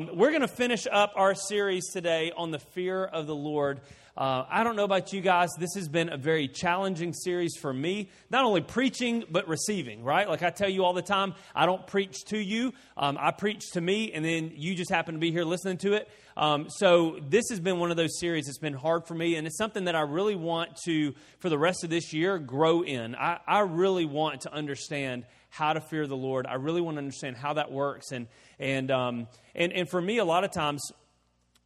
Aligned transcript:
We're 0.00 0.30
going 0.30 0.42
to 0.42 0.46
finish 0.46 0.86
up 0.88 1.14
our 1.16 1.34
series 1.34 1.88
today 1.88 2.30
on 2.36 2.52
the 2.52 2.60
fear 2.60 3.04
of 3.04 3.26
the 3.26 3.34
Lord. 3.34 3.80
Uh, 4.16 4.44
I 4.48 4.62
don't 4.62 4.76
know 4.76 4.84
about 4.84 5.12
you 5.12 5.20
guys. 5.20 5.48
This 5.58 5.74
has 5.74 5.88
been 5.88 6.08
a 6.08 6.16
very 6.16 6.46
challenging 6.46 7.12
series 7.12 7.56
for 7.56 7.72
me. 7.72 8.08
Not 8.30 8.44
only 8.44 8.60
preaching, 8.60 9.24
but 9.28 9.48
receiving, 9.48 10.04
right? 10.04 10.28
Like 10.28 10.44
I 10.44 10.50
tell 10.50 10.68
you 10.68 10.84
all 10.84 10.92
the 10.92 11.02
time, 11.02 11.34
I 11.52 11.66
don't 11.66 11.84
preach 11.84 12.24
to 12.26 12.38
you. 12.38 12.74
Um, 12.96 13.18
I 13.20 13.32
preach 13.32 13.72
to 13.72 13.80
me, 13.80 14.12
and 14.12 14.24
then 14.24 14.52
you 14.54 14.76
just 14.76 14.88
happen 14.88 15.14
to 15.14 15.20
be 15.20 15.32
here 15.32 15.42
listening 15.42 15.78
to 15.78 15.94
it. 15.94 16.08
Um, 16.36 16.70
so 16.70 17.18
this 17.28 17.48
has 17.50 17.58
been 17.58 17.80
one 17.80 17.90
of 17.90 17.96
those 17.96 18.20
series 18.20 18.46
that's 18.46 18.58
been 18.58 18.74
hard 18.74 19.04
for 19.04 19.14
me, 19.14 19.34
and 19.34 19.48
it's 19.48 19.58
something 19.58 19.86
that 19.86 19.96
I 19.96 20.02
really 20.02 20.36
want 20.36 20.76
to, 20.84 21.12
for 21.40 21.48
the 21.48 21.58
rest 21.58 21.82
of 21.82 21.90
this 21.90 22.12
year, 22.12 22.38
grow 22.38 22.82
in. 22.82 23.16
I, 23.16 23.40
I 23.48 23.60
really 23.62 24.06
want 24.06 24.42
to 24.42 24.52
understand 24.52 25.24
how 25.48 25.72
to 25.72 25.80
fear 25.80 26.06
the 26.06 26.16
Lord. 26.16 26.46
I 26.46 26.54
really 26.54 26.80
want 26.80 26.96
to 26.96 26.98
understand 26.98 27.36
how 27.36 27.54
that 27.54 27.72
works. 27.72 28.12
And, 28.12 28.26
and, 28.58 28.90
um, 28.90 29.28
and, 29.54 29.72
and 29.72 29.88
for 29.88 30.00
me, 30.00 30.18
a 30.18 30.24
lot 30.24 30.44
of 30.44 30.52
times, 30.52 30.92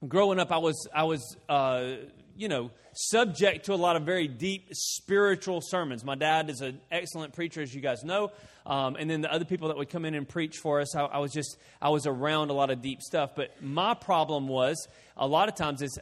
growing 0.06 0.38
up, 0.38 0.52
I 0.52 0.58
was, 0.58 0.88
I 0.94 1.04
was 1.04 1.36
uh, 1.48 1.94
you 2.36 2.48
know, 2.48 2.70
subject 2.94 3.66
to 3.66 3.74
a 3.74 3.76
lot 3.76 3.96
of 3.96 4.02
very 4.02 4.28
deep 4.28 4.68
spiritual 4.72 5.60
sermons. 5.62 6.04
My 6.04 6.14
dad 6.14 6.50
is 6.50 6.60
an 6.60 6.80
excellent 6.90 7.32
preacher, 7.32 7.62
as 7.62 7.74
you 7.74 7.80
guys 7.80 8.04
know. 8.04 8.32
Um, 8.64 8.96
and 8.98 9.10
then 9.10 9.22
the 9.22 9.32
other 9.32 9.44
people 9.44 9.68
that 9.68 9.76
would 9.76 9.90
come 9.90 10.04
in 10.04 10.14
and 10.14 10.28
preach 10.28 10.58
for 10.58 10.80
us, 10.80 10.94
I, 10.94 11.04
I 11.04 11.18
was 11.18 11.32
just, 11.32 11.56
I 11.80 11.88
was 11.88 12.06
around 12.06 12.50
a 12.50 12.52
lot 12.52 12.70
of 12.70 12.80
deep 12.80 13.00
stuff. 13.00 13.30
But 13.34 13.62
my 13.62 13.94
problem 13.94 14.48
was, 14.48 14.86
a 15.16 15.26
lot 15.26 15.48
of 15.48 15.54
times, 15.54 15.82
is 15.82 15.98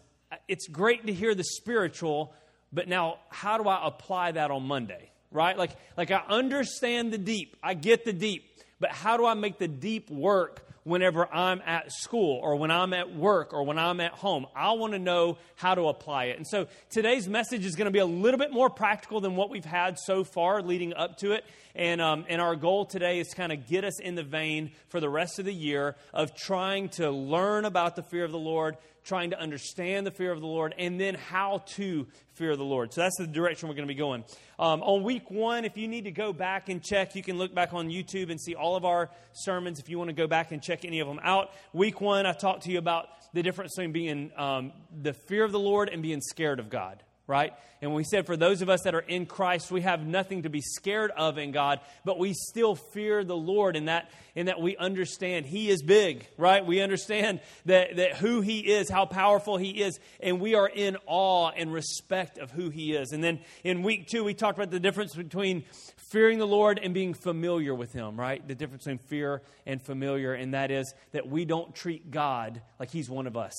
it's 0.47 0.69
great 0.69 1.07
to 1.07 1.13
hear 1.13 1.35
the 1.35 1.45
spiritual, 1.45 2.35
but 2.73 2.89
now 2.89 3.19
how 3.31 3.59
do 3.59 3.69
I 3.69 3.87
apply 3.87 4.33
that 4.33 4.51
on 4.51 4.65
Monday? 4.65 5.11
Right? 5.33 5.57
Like, 5.57 5.73
like 5.97 6.11
I 6.11 6.23
understand 6.29 7.13
the 7.13 7.19
deep, 7.19 7.57
I 7.63 7.75
get 7.75 8.05
the 8.05 8.13
deep, 8.13 8.45
but 8.79 8.91
how 8.91 9.17
do 9.17 9.27
I 9.27 9.35
make 9.35 9.59
the 9.59 9.69
deep 9.69 10.11
work 10.11 10.67
whenever 10.85 11.33
I'm 11.33 11.61
at 11.67 11.93
school 11.93 12.41
or 12.43 12.57
when 12.57 12.71
I'm 12.71 12.95
at 12.95 13.15
work 13.15 13.53
or 13.53 13.65
when 13.65 13.79
I'm 13.79 14.01
at 14.01 14.13
home? 14.13 14.47
I 14.57 14.73
want 14.73 14.95
to 14.95 14.99
know 14.99 15.39
how 15.57 15.75
to 15.75 15.89
apply 15.89 16.27
it. 16.27 16.39
And 16.39 16.47
so 16.47 16.67
today's 16.91 17.29
message 17.29 17.65
is 17.65 17.77
going 17.77 17.87
to 17.87 17.93
be 17.93 17.99
a 17.99 18.07
little 18.07 18.39
bit 18.39 18.53
more 18.53 18.71
practical 18.71 19.21
than 19.21 19.37
what 19.37 19.51
we've 19.51 19.65
had 19.65 19.99
so 19.99 20.25
far 20.25 20.63
leading 20.63 20.95
up 20.95 21.19
to 21.19 21.33
it. 21.33 21.45
And, 21.75 22.01
um, 22.01 22.25
and 22.29 22.41
our 22.41 22.57
goal 22.57 22.85
today 22.85 23.21
is 23.21 23.29
to 23.29 23.37
kind 23.37 23.53
of 23.53 23.67
get 23.67 23.85
us 23.85 24.01
in 24.01 24.15
the 24.15 24.23
vein 24.23 24.73
for 24.89 25.01
the 25.01 25.09
rest 25.09 25.39
of 25.39 25.45
the 25.45 25.55
year 25.55 25.97
of 26.13 26.35
trying 26.35 26.89
to 26.91 27.11
learn 27.11 27.65
about 27.65 27.97
the 27.97 28.03
fear 28.03 28.25
of 28.25 28.33
the 28.33 28.39
Lord, 28.39 28.77
trying 29.05 29.31
to 29.31 29.39
understand 29.39 30.07
the 30.07 30.11
fear 30.11 30.33
of 30.33 30.41
the 30.41 30.47
Lord, 30.47 30.75
and 30.79 31.01
then 31.01 31.15
how 31.15 31.63
to 31.75 32.07
fear 32.35 32.57
the 32.57 32.65
Lord. 32.65 32.93
So 32.93 33.03
that's 33.03 33.17
the 33.19 33.27
direction 33.27 33.69
we're 33.69 33.77
going 33.77 33.87
to 33.87 33.95
be 33.95 33.99
going. 33.99 34.25
Um, 34.59 34.83
on 34.83 35.05
week 35.05 35.31
one, 35.31 35.65
if 35.65 35.77
you 35.77 35.89
need 35.89 36.05
to 36.05 36.11
go 36.11 36.33
back 36.33 36.69
and 36.69 36.83
check, 36.83 37.15
you 37.15 37.23
can 37.23 37.39
look 37.39 37.55
back 37.55 37.73
on 37.73 37.89
YouTube 37.89 38.31
and 38.31 38.41
see 38.41 38.55
all 38.55 38.77
of 38.77 38.85
our 38.85 39.11
sermons 39.33 39.79
if 39.79 39.89
you 39.89 39.99
want 39.99 40.09
to 40.09 40.15
go 40.15 40.27
back 40.27 40.53
and 40.53 40.63
check 40.63 40.85
any 40.85 41.01
of 41.01 41.07
them 41.07 41.21
out. 41.23 41.51
Week 41.73 42.01
one, 42.01 42.27
I 42.27 42.33
talked 42.33 42.65
to 42.65 42.73
you 42.73 42.79
about 42.79 43.07
the 43.33 43.43
difference 43.43 43.77
between 43.77 43.93
being 43.93 44.33
um, 44.37 44.73
the 45.03 45.13
fear 45.13 45.45
of 45.45 45.53
the 45.53 45.59
Lord 45.59 45.89
and 45.89 46.03
being 46.03 46.21
scared 46.21 46.59
of 46.59 46.69
God 46.69 47.03
right? 47.31 47.55
And 47.81 47.95
we 47.95 48.05
said 48.05 48.27
for 48.27 48.37
those 48.37 48.61
of 48.61 48.69
us 48.69 48.83
that 48.83 48.95
are 48.95 49.01
in 49.01 49.25
Christ, 49.25 49.71
we 49.71 49.81
have 49.83 50.05
nothing 50.05 50.43
to 50.43 50.51
be 50.51 50.61
scared 50.61 51.13
of 51.13 51.39
in 51.39 51.53
God, 51.53 51.81
but 52.05 52.19
we 52.19 52.35
still 52.35 52.75
fear 52.75 53.25
the 53.25 53.37
Lord 53.37 53.77
in 53.77 53.87
that 53.87 54.11
in 54.35 54.47
that 54.47 54.61
we 54.61 54.77
understand 54.77 55.47
He 55.47 55.71
is 55.71 55.83
big, 55.83 56.27
right? 56.37 56.65
We 56.65 56.81
understand 56.81 57.41
that, 57.67 57.97
that 57.97 58.17
who 58.17 58.41
He 58.41 58.61
is, 58.61 58.91
how 58.91 59.07
powerful 59.07 59.57
He 59.57 59.83
is, 59.83 59.99
and 60.21 60.41
we 60.41 60.55
are 60.55 60.69
in 60.69 60.97
awe 61.07 61.51
and 61.51 61.73
respect 61.73 62.39
of 62.39 62.51
who 62.51 62.71
He 62.71 62.93
is. 62.93 63.13
And 63.13 63.23
then 63.23 63.41
in 63.65 63.83
week 63.83 64.09
two, 64.09 64.25
we 64.25 64.35
talked 64.35 64.59
about 64.59 64.71
the 64.71 64.81
difference 64.81 65.15
between 65.15 65.65
fearing 66.11 66.39
the 66.39 66.47
Lord 66.47 66.81
and 66.83 66.93
being 66.93 67.15
familiar 67.15 67.75
with 67.75 67.93
Him, 67.93 68.19
right? 68.19 68.47
The 68.47 68.55
difference 68.55 68.85
between 68.85 68.99
fear 68.99 69.43
and 69.67 69.81
familiar, 69.81 70.35
and 70.35 70.55
that 70.55 70.71
is 70.71 70.93
that 71.13 71.29
we 71.29 71.45
don't 71.45 71.75
treat 71.75 72.11
God 72.11 72.61
like 72.79 72.91
He's 72.91 73.09
one 73.09 73.27
of 73.27 73.37
us 73.37 73.55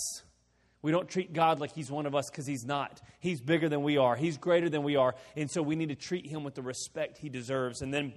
we 0.81 0.91
don't 0.91 1.07
treat 1.07 1.33
God 1.33 1.59
like 1.59 1.73
He's 1.73 1.91
one 1.91 2.05
of 2.05 2.15
us 2.15 2.29
because 2.29 2.45
He's 2.45 2.65
not. 2.65 3.01
He's 3.19 3.41
bigger 3.41 3.69
than 3.69 3.83
we 3.83 3.97
are, 3.97 4.15
He's 4.15 4.37
greater 4.37 4.69
than 4.69 4.83
we 4.83 4.95
are. 4.95 5.15
And 5.35 5.49
so 5.49 5.61
we 5.61 5.75
need 5.75 5.89
to 5.89 5.95
treat 5.95 6.25
Him 6.25 6.43
with 6.43 6.55
the 6.55 6.61
respect 6.61 7.17
He 7.17 7.30
deserves. 7.30 7.81
And 7.81 7.93
then 7.93 8.14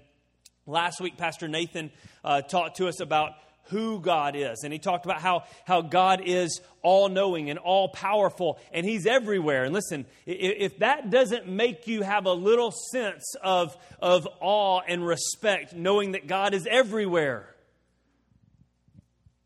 last 0.67 1.01
week, 1.01 1.17
Pastor 1.17 1.49
Nathan 1.49 1.91
uh, 2.25 2.43
talked 2.43 2.77
to 2.79 2.89
us 2.89 3.01
about 3.01 3.33
who 3.69 4.01
God 4.01 4.37
is. 4.37 4.63
And 4.63 4.73
he 4.73 4.79
talked 4.79 5.05
about 5.05 5.21
how, 5.21 5.45
how 5.65 5.81
God 5.81 6.21
is 6.25 6.61
all 6.83 7.09
knowing 7.09 7.51
and 7.51 7.59
all 7.59 7.89
powerful 7.89 8.59
and 8.73 8.85
he's 8.85 9.07
everywhere. 9.07 9.65
And 9.65 9.73
listen, 9.73 10.07
if 10.27 10.81
that 10.81 11.11
doesn't 11.11 11.49
make 11.49 11.87
you 11.87 12.03
have 12.03 12.27
a 12.27 12.33
little 12.33 12.73
sense 12.93 13.35
of, 13.43 13.77
of 14.01 14.29
awe 14.41 14.81
and 14.87 15.07
respect, 15.07 15.75
knowing 15.75 16.13
that 16.13 16.27
God 16.27 16.53
is 16.53 16.67
everywhere, 16.71 17.54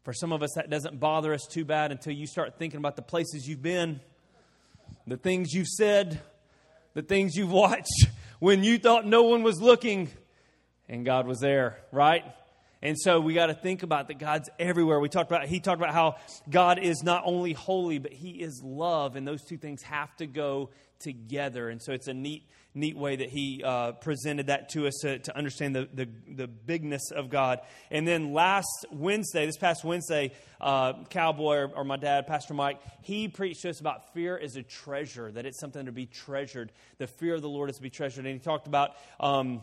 for 0.08 0.14
some 0.14 0.32
of 0.32 0.42
us, 0.42 0.52
that 0.54 0.70
doesn't 0.70 0.98
bother 0.98 1.34
us 1.34 1.46
too 1.46 1.66
bad 1.66 1.92
until 1.92 2.14
you 2.14 2.26
start 2.26 2.58
thinking 2.58 2.78
about 2.78 2.96
the 2.96 3.02
places 3.02 3.46
you've 3.46 3.60
been, 3.60 4.00
the 5.06 5.18
things 5.18 5.52
you've 5.52 5.68
said, 5.68 6.22
the 6.94 7.02
things 7.02 7.36
you've 7.36 7.52
watched 7.52 8.06
when 8.38 8.64
you 8.64 8.78
thought 8.78 9.04
no 9.04 9.24
one 9.24 9.42
was 9.42 9.60
looking 9.60 10.08
and 10.88 11.04
God 11.04 11.26
was 11.26 11.40
there, 11.40 11.80
right? 11.92 12.24
And 12.80 12.96
so 12.98 13.20
we 13.20 13.34
got 13.34 13.48
to 13.48 13.54
think 13.54 13.82
about 13.82 14.08
that 14.08 14.18
God's 14.18 14.48
everywhere. 14.58 14.98
We 14.98 15.10
talked 15.10 15.30
about 15.30 15.44
he 15.44 15.60
talked 15.60 15.78
about 15.78 15.92
how 15.92 16.16
God 16.48 16.78
is 16.78 17.02
not 17.02 17.24
only 17.26 17.52
holy 17.52 17.98
but 17.98 18.14
he 18.14 18.30
is 18.30 18.62
love 18.64 19.14
and 19.14 19.28
those 19.28 19.44
two 19.44 19.58
things 19.58 19.82
have 19.82 20.16
to 20.16 20.26
go 20.26 20.70
together. 21.00 21.68
And 21.68 21.82
so 21.82 21.92
it's 21.92 22.08
a 22.08 22.14
neat 22.14 22.44
neat 22.78 22.96
way 22.96 23.16
that 23.16 23.28
he 23.28 23.62
uh, 23.64 23.92
presented 23.92 24.46
that 24.46 24.70
to 24.70 24.86
us 24.86 24.94
to, 25.02 25.18
to 25.18 25.36
understand 25.36 25.76
the, 25.76 25.88
the, 25.92 26.08
the, 26.28 26.46
bigness 26.46 27.10
of 27.10 27.28
God. 27.28 27.60
And 27.90 28.06
then 28.06 28.32
last 28.32 28.86
Wednesday, 28.90 29.46
this 29.46 29.56
past 29.56 29.84
Wednesday, 29.84 30.32
uh, 30.60 31.04
Cowboy 31.10 31.56
or, 31.56 31.70
or, 31.76 31.84
my 31.84 31.96
dad, 31.96 32.26
Pastor 32.26 32.54
Mike, 32.54 32.80
he 33.02 33.28
preached 33.28 33.62
to 33.62 33.70
us 33.70 33.80
about 33.80 34.12
fear 34.14 34.36
is 34.36 34.56
a 34.56 34.62
treasure, 34.62 35.30
that 35.32 35.46
it's 35.46 35.60
something 35.60 35.86
to 35.86 35.92
be 35.92 36.06
treasured. 36.06 36.72
The 36.98 37.06
fear 37.06 37.34
of 37.34 37.42
the 37.42 37.48
Lord 37.48 37.70
is 37.70 37.76
to 37.76 37.82
be 37.82 37.90
treasured. 37.90 38.24
And 38.24 38.34
he 38.34 38.40
talked 38.40 38.66
about. 38.66 38.92
Um, 39.20 39.62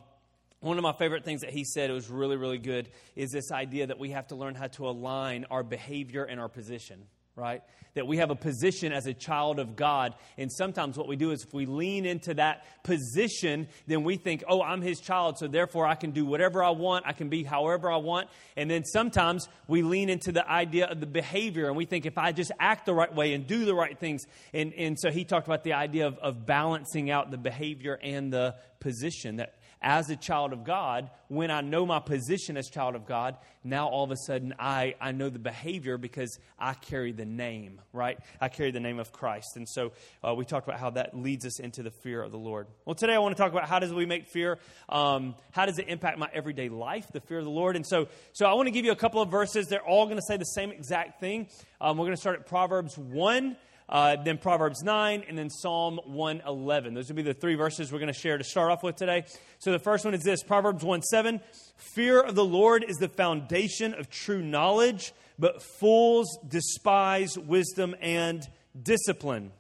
one 0.62 0.78
of 0.78 0.84
my 0.84 0.94
favorite 0.94 1.24
things 1.24 1.42
that 1.42 1.52
he 1.52 1.64
said, 1.64 1.92
it 1.92 1.94
was 1.94 2.10
really, 2.10 2.38
really 2.38 2.58
good, 2.58 2.90
is 3.16 3.30
this 3.30 3.52
idea 3.52 3.86
that 3.86 4.00
we 4.00 4.12
have 4.12 4.28
to 4.28 4.36
learn 4.36 4.56
how 4.56 4.66
to 4.68 4.88
align 4.88 5.46
our 5.52 5.62
behavior 5.62 6.24
and 6.24 6.40
our 6.40 6.50
position, 6.50 7.04
right? 7.36 7.62
That 7.96 8.08
we 8.08 8.18
have 8.18 8.30
a 8.30 8.36
position 8.36 8.94
as 8.94 9.08
a 9.08 9.14
child 9.14 9.60
of 9.60 9.76
God. 9.76 10.16
And 10.38 10.52
sometimes 10.52 10.98
what 10.98 11.08
we 11.08 11.16
do 11.16 11.32
is 11.32 11.44
if 11.44 11.54
we 11.54 11.66
lean 11.66 12.06
into 12.06 12.34
that 12.36 12.66
position, 12.84 13.68
then 13.88 14.04
we 14.04 14.16
think, 14.16 14.44
oh, 14.48 14.62
I'm 14.62 14.82
his 14.82 15.00
child, 15.00 15.38
so 15.38 15.48
therefore 15.48 15.86
I 15.86 15.96
can 15.96 16.12
do 16.12 16.26
whatever 16.26 16.64
I 16.64 16.70
want, 16.70 17.06
I 17.06 17.14
can 17.14 17.30
be 17.30 17.44
however 17.44 17.92
I 17.92 17.98
want. 17.98 18.30
And 18.56 18.70
then 18.70 18.86
sometimes 18.86 19.50
we 19.68 19.82
lean 19.82 20.10
into 20.10 20.32
the 20.32 20.50
idea 20.50 20.88
of 20.88 21.00
the 21.00 21.08
behavior, 21.08 21.68
and 21.68 21.76
we 21.76 21.86
think 21.86 22.06
if 22.06 22.18
I 22.18 22.32
just 22.32 22.52
act 22.60 22.86
the 22.86 22.94
right 22.94 23.14
way 23.14 23.34
and 23.34 23.46
do 23.46 23.66
the 23.66 23.76
right 23.76 23.98
things. 23.98 24.26
And, 24.54 24.74
and 24.74 24.98
so 25.00 25.12
he 25.12 25.26
talked 25.26 25.48
about 25.48 25.64
the 25.64 25.74
idea 25.74 26.08
of, 26.08 26.18
of 26.20 26.46
balancing 26.46 27.12
out 27.12 27.32
the 27.32 27.38
behavior 27.38 28.00
and 28.02 28.32
the 28.32 28.56
position 28.80 29.38
that 29.38 29.56
as 29.82 30.10
a 30.10 30.16
child 30.16 30.54
of 30.54 30.64
God, 30.64 31.10
when 31.28 31.52
I 31.52 31.62
know 31.62 31.86
my 31.86 32.00
position 32.00 32.58
as 32.58 32.70
child 32.70 32.96
of 32.96 33.06
God, 33.06 33.38
now 33.64 33.88
all 33.88 34.04
of 34.04 34.12
a 34.12 34.18
sudden 34.18 34.54
I, 34.60 34.96
I 35.00 35.12
know 35.12 35.30
the 35.30 35.40
behavior 35.40 35.98
because 35.98 36.40
I 36.60 36.74
carry 36.74 37.12
the 37.12 37.26
name, 37.26 37.82
right? 37.94 38.18
I 38.40 38.50
carry 38.50 38.72
the 38.72 38.80
name 38.80 39.00
of 39.00 39.12
Christ. 39.12 39.56
And 39.56 39.68
so 39.68 39.92
uh, 40.24 40.34
we 40.36 40.46
talked 40.46 40.68
about 40.68 40.80
how 40.80 40.92
that 40.92 41.18
leads 41.18 41.46
us 41.46 41.60
into 41.60 41.84
the 41.84 41.92
fear 41.92 42.22
of 42.22 42.32
the 42.32 42.38
Lord. 42.38 42.68
Well, 42.86 42.96
today 42.96 43.14
I 43.14 43.20
want 43.20 43.36
to 43.36 43.42
talk 43.42 43.52
about 43.52 43.68
how 43.68 43.80
does 43.80 43.94
we 43.94 44.06
make 44.06 44.28
fear, 44.28 44.60
um, 44.90 45.36
how 45.52 45.66
does 45.66 45.80
it 45.80 45.88
impact 45.88 46.18
my 46.18 46.30
everyday 46.34 46.70
life, 46.70 47.08
the 47.12 47.22
fear 47.22 47.40
of 47.40 47.46
the 47.46 47.52
Lord. 47.52 47.76
And 47.76 47.86
so, 47.86 48.08
so 48.34 48.46
I 48.46 48.54
want 48.54 48.68
to 48.68 48.72
give 48.72 48.86
you 48.86 48.92
a 48.92 48.96
couple 48.98 49.22
of 49.22 49.30
verses. 49.30 49.68
They're 49.68 49.86
all 49.86 50.06
going 50.06 50.18
to 50.18 50.26
say 50.28 50.38
the 50.38 50.46
same 50.46 50.72
exact 50.72 51.20
thing. 51.20 51.48
Um, 51.82 51.98
we're 51.98 52.06
going 52.06 52.16
to 52.16 52.22
start 52.22 52.40
at 52.40 52.48
Proverbs 52.48 52.98
1 52.98 53.56
uh, 53.88 54.18
then 54.24 54.38
Proverbs 54.38 54.84
9, 54.84 55.24
and 55.28 55.38
then 55.38 55.50
Psalm 55.50 56.00
111. 56.06 56.94
Those 56.94 57.08
would 57.08 57.16
be 57.16 57.22
the 57.22 57.34
three 57.34 57.56
verses 57.56 57.92
we're 57.92 58.00
going 58.00 58.14
to 58.14 58.20
share 58.20 58.38
to 58.38 58.44
start 58.44 58.72
off 58.72 58.84
with 58.84 58.96
today. 58.96 59.26
So 59.60 59.72
the 59.72 59.80
first 59.80 60.06
one 60.06 60.14
is 60.14 60.24
this 60.24 60.44
Proverbs 60.44 60.84
1 60.84 61.02
7. 61.04 61.40
Fear 61.78 62.22
of 62.22 62.36
the 62.36 62.46
Lord 62.46 62.84
is 62.88 62.98
the 62.98 63.10
foundation 63.10 63.94
of 63.94 64.10
true 64.10 64.42
knowledge, 64.42 65.14
but 65.38 65.62
fools 65.62 66.38
despise 66.48 67.38
wisdom 67.38 67.96
and 68.02 68.48
discipline. 68.82 69.52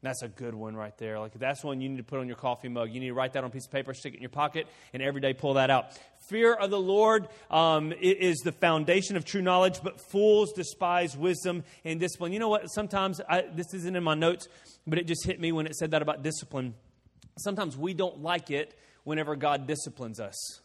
That's 0.00 0.22
a 0.22 0.28
good 0.28 0.54
one 0.54 0.76
right 0.76 0.96
there. 0.98 1.18
Like 1.18 1.36
that's 1.38 1.64
one 1.64 1.80
you 1.80 1.88
need 1.88 1.96
to 1.96 2.04
put 2.04 2.20
on 2.20 2.28
your 2.28 2.36
coffee 2.36 2.68
mug. 2.68 2.90
You 2.92 3.00
need 3.00 3.08
to 3.08 3.14
write 3.14 3.32
that 3.32 3.42
on 3.42 3.50
a 3.50 3.52
piece 3.52 3.66
of 3.66 3.72
paper, 3.72 3.92
stick 3.94 4.14
it 4.14 4.18
in 4.18 4.22
your 4.22 4.30
pocket, 4.30 4.68
and 4.92 5.02
every 5.02 5.20
day 5.20 5.32
pull 5.32 5.54
that 5.54 5.70
out. 5.70 5.86
Fear 6.28 6.54
of 6.54 6.70
the 6.70 6.78
Lord 6.78 7.26
um, 7.50 7.92
is 8.00 8.38
the 8.38 8.52
foundation 8.52 9.16
of 9.16 9.24
true 9.24 9.42
knowledge, 9.42 9.80
but 9.82 10.00
fools 10.00 10.52
despise 10.52 11.16
wisdom 11.16 11.64
and 11.84 11.98
discipline. 11.98 12.32
You 12.32 12.38
know 12.38 12.48
what? 12.48 12.66
Sometimes 12.70 13.20
I, 13.28 13.42
this 13.52 13.74
isn't 13.74 13.96
in 13.96 14.04
my 14.04 14.14
notes, 14.14 14.46
but 14.86 14.98
it 14.98 15.06
just 15.06 15.26
hit 15.26 15.40
me 15.40 15.50
when 15.50 15.66
it 15.66 15.74
said 15.74 15.90
that 15.90 16.02
about 16.02 16.22
discipline. 16.22 16.74
Sometimes 17.38 17.76
we 17.76 17.92
don't 17.92 18.22
like 18.22 18.50
it 18.50 18.78
whenever 19.02 19.34
God 19.34 19.66
disciplines 19.66 20.20
us, 20.20 20.60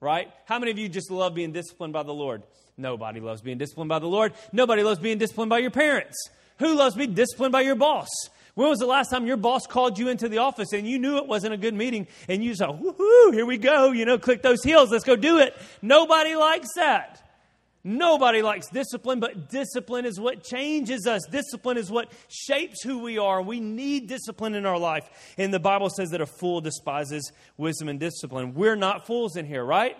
right? 0.00 0.30
How 0.46 0.58
many 0.58 0.72
of 0.72 0.78
you 0.78 0.88
just 0.88 1.10
love 1.10 1.34
being 1.34 1.52
disciplined 1.52 1.92
by 1.92 2.02
the 2.02 2.14
Lord? 2.14 2.42
Nobody 2.76 3.20
loves 3.20 3.40
being 3.40 3.56
disciplined 3.56 3.88
by 3.88 4.00
the 4.00 4.08
Lord. 4.08 4.32
Nobody 4.52 4.82
loves 4.82 4.98
being 4.98 5.18
disciplined 5.18 5.48
by 5.50 5.58
your 5.58 5.70
parents. 5.70 6.16
Who 6.58 6.74
loves 6.74 6.96
being 6.96 7.14
disciplined 7.14 7.52
by 7.52 7.62
your 7.62 7.74
boss? 7.74 8.08
When 8.54 8.68
was 8.68 8.78
the 8.78 8.86
last 8.86 9.10
time 9.10 9.26
your 9.26 9.36
boss 9.36 9.66
called 9.66 9.98
you 9.98 10.08
into 10.08 10.28
the 10.28 10.38
office 10.38 10.72
and 10.72 10.86
you 10.86 10.98
knew 10.98 11.16
it 11.16 11.26
wasn't 11.26 11.54
a 11.54 11.56
good 11.56 11.74
meeting 11.74 12.06
and 12.28 12.42
you 12.42 12.54
said, 12.54 12.68
woohoo, 12.68 13.34
here 13.34 13.46
we 13.46 13.58
go, 13.58 13.90
you 13.90 14.04
know, 14.04 14.16
click 14.16 14.42
those 14.42 14.62
heels, 14.62 14.92
let's 14.92 15.04
go 15.04 15.16
do 15.16 15.38
it? 15.38 15.56
Nobody 15.82 16.36
likes 16.36 16.68
that. 16.76 17.20
Nobody 17.86 18.40
likes 18.40 18.68
discipline, 18.68 19.20
but 19.20 19.50
discipline 19.50 20.06
is 20.06 20.18
what 20.18 20.42
changes 20.42 21.06
us. 21.06 21.20
Discipline 21.30 21.76
is 21.76 21.90
what 21.90 22.10
shapes 22.28 22.82
who 22.82 23.00
we 23.00 23.18
are. 23.18 23.42
We 23.42 23.60
need 23.60 24.08
discipline 24.08 24.54
in 24.54 24.64
our 24.64 24.78
life. 24.78 25.34
And 25.36 25.52
the 25.52 25.60
Bible 25.60 25.90
says 25.90 26.10
that 26.10 26.22
a 26.22 26.26
fool 26.26 26.62
despises 26.62 27.30
wisdom 27.58 27.90
and 27.90 28.00
discipline. 28.00 28.54
We're 28.54 28.76
not 28.76 29.06
fools 29.06 29.36
in 29.36 29.44
here, 29.44 29.62
right? 29.62 29.98